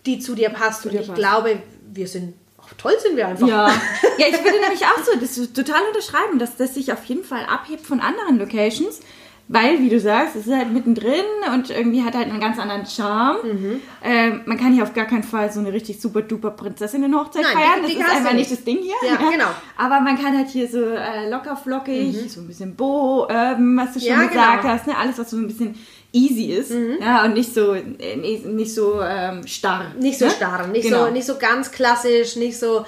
die 0.06 0.20
zu 0.20 0.34
dir 0.34 0.48
passt. 0.48 0.86
und 0.86 0.92
dir 0.92 1.00
ich 1.00 1.08
passt. 1.08 1.18
glaube, 1.18 1.58
wir 1.92 2.06
sind, 2.08 2.34
toll 2.78 2.94
sind 3.00 3.16
wir 3.16 3.28
einfach. 3.28 3.46
Ja. 3.46 3.68
ja, 4.18 4.26
ich 4.28 4.44
würde 4.44 4.60
nämlich 4.60 4.82
auch 4.84 5.02
so 5.04 5.18
das 5.18 5.52
total 5.52 5.82
unterschreiben, 5.88 6.38
dass 6.38 6.56
das 6.56 6.74
sich 6.74 6.92
auf 6.92 7.04
jeden 7.04 7.24
Fall 7.24 7.44
abhebt 7.46 7.86
von 7.86 8.00
anderen 8.00 8.38
Locations. 8.38 9.00
Weil, 9.46 9.78
wie 9.80 9.90
du 9.90 10.00
sagst, 10.00 10.36
es 10.36 10.46
ist 10.46 10.54
halt 10.54 10.72
mittendrin 10.72 11.24
und 11.52 11.68
irgendwie 11.70 12.02
hat 12.02 12.14
halt 12.14 12.28
einen 12.30 12.40
ganz 12.40 12.58
anderen 12.58 12.86
Charme. 12.86 13.36
Mhm. 13.44 13.80
Ähm, 14.02 14.40
man 14.46 14.58
kann 14.58 14.72
hier 14.72 14.82
auf 14.82 14.94
gar 14.94 15.04
keinen 15.04 15.22
Fall 15.22 15.52
so 15.52 15.60
eine 15.60 15.72
richtig 15.72 16.00
super 16.00 16.22
duper 16.22 16.50
Prinzessinnen-Hochzeit 16.52 17.44
feiern. 17.46 17.68
die- 17.76 17.82
Das 17.82 17.90
die 17.90 17.96
ist 17.98 18.02
hast 18.04 18.12
du 18.12 18.16
einfach 18.18 18.32
nicht. 18.32 18.50
das 18.50 18.64
Ding 18.64 18.78
hier. 18.78 18.94
Ja, 19.08 19.16
genau. 19.16 19.48
Aber 19.76 20.00
man 20.00 20.16
kann 20.20 20.36
halt 20.36 20.48
hier 20.48 20.66
so 20.68 20.80
äh, 20.80 21.28
locker 21.28 21.56
flockig, 21.56 22.30
so 22.32 22.40
ein 22.40 22.46
bisschen 22.46 22.74
Bo, 22.74 23.26
ähm, 23.28 23.76
was 23.76 23.92
du 23.94 24.00
schon 24.00 24.16
Mhm. 24.16 24.22
Ja, 24.22 24.26
gesagt 24.28 24.62
genau. 24.62 24.72
Mhm. 24.74 24.78
hast, 24.78 24.86
ne? 24.86 24.96
alles 24.96 25.18
was 25.18 25.30
so 25.30 25.36
ein 25.36 25.46
bisschen 25.46 25.74
easy 26.12 26.44
ist. 26.52 26.72
Ja, 27.00 27.24
und 27.24 27.34
nicht 27.34 27.52
so, 27.52 27.74
äh, 27.74 28.16
nicht, 28.44 28.74
so 28.74 29.00
ähm, 29.02 29.46
starr. 29.46 29.86
Nicht 30.00 30.18
so 30.18 30.24
ne? 30.26 30.30
starr, 30.30 30.66
nicht, 30.68 30.84
Genau. 30.84 31.06
so, 31.06 31.10
nicht 31.12 31.26
so 31.26 31.36
ganz 31.38 31.70
klassisch, 31.70 32.36
nicht 32.36 32.58
so. 32.58 32.84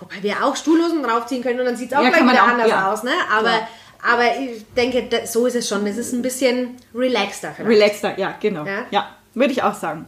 Wobei 0.00 0.14
wir 0.22 0.44
auch 0.44 0.54
Stuhlhosen 0.54 1.02
draufziehen 1.02 1.42
können 1.42 1.58
und 1.58 1.66
dann 1.66 1.74
sieht 1.76 1.90
es 1.90 1.98
auch 1.98 2.02
Ja, 2.04 2.10
gleich 2.10 2.22
wieder 2.22 2.44
auch, 2.44 2.48
anders 2.48 2.68
ja. 2.68 2.92
aus. 2.92 3.02
Ne? 3.02 3.10
Aber, 3.36 3.50
aber 4.02 4.24
ich 4.38 4.64
denke, 4.76 5.08
so 5.26 5.46
ist 5.46 5.54
es 5.56 5.68
schon. 5.68 5.86
Es 5.86 5.96
ist 5.96 6.12
ein 6.12 6.22
bisschen 6.22 6.76
relaxter. 6.94 7.52
vielleicht. 7.56 7.70
Relaxter, 7.70 8.18
ja, 8.18 8.34
genau. 8.40 8.64
Ja? 8.64 8.86
Ja, 8.90 9.08
würde 9.34 9.52
ich 9.52 9.62
auch 9.62 9.74
sagen. 9.74 10.06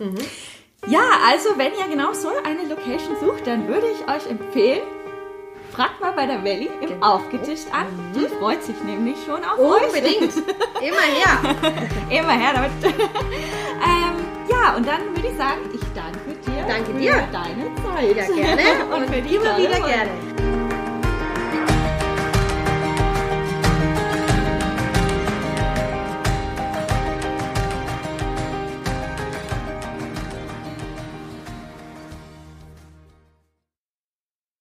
Ja, 0.86 1.00
also 1.30 1.50
wenn 1.56 1.72
ihr 1.72 1.88
genau 1.94 2.12
so 2.12 2.28
eine 2.44 2.62
Location 2.68 3.16
sucht, 3.20 3.46
dann 3.46 3.68
würde 3.68 3.86
ich 3.88 4.00
euch 4.08 4.30
empfehlen, 4.30 4.80
fragt 5.74 6.00
mal 6.00 6.12
bei 6.12 6.26
der 6.26 6.42
Valley 6.42 6.70
im 6.80 6.88
Genau. 6.88 7.06
Aufgetischt 7.16 7.66
an. 7.72 7.86
Die 8.14 8.26
freut 8.38 8.62
sich 8.64 8.76
nämlich 8.84 9.16
schon 9.26 9.44
auf 9.44 9.58
euch. 9.58 9.86
Unbedingt. 9.86 10.32
Immer 10.80 11.00
her. 11.00 11.56
Immer 12.18 12.32
her 12.32 12.52
damit. 12.54 12.70
ähm, 12.84 14.26
ja, 14.50 14.74
und 14.76 14.86
dann 14.86 15.00
würde 15.14 15.28
ich 15.30 15.36
sagen, 15.36 15.60
ich 15.72 15.80
danke 15.94 16.18
dir 16.44 16.66
Danke 16.66 16.92
für 16.92 16.98
dir. 16.98 17.28
deine 17.32 18.16
Zeit. 18.16 18.28
Ja, 18.28 18.34
gerne. 18.34 18.84
und, 18.94 19.02
Und 19.04 19.14
für 19.14 19.22
die 19.22 19.34
immer 19.36 19.56
wieder 19.58 19.80
gerne. 19.80 20.59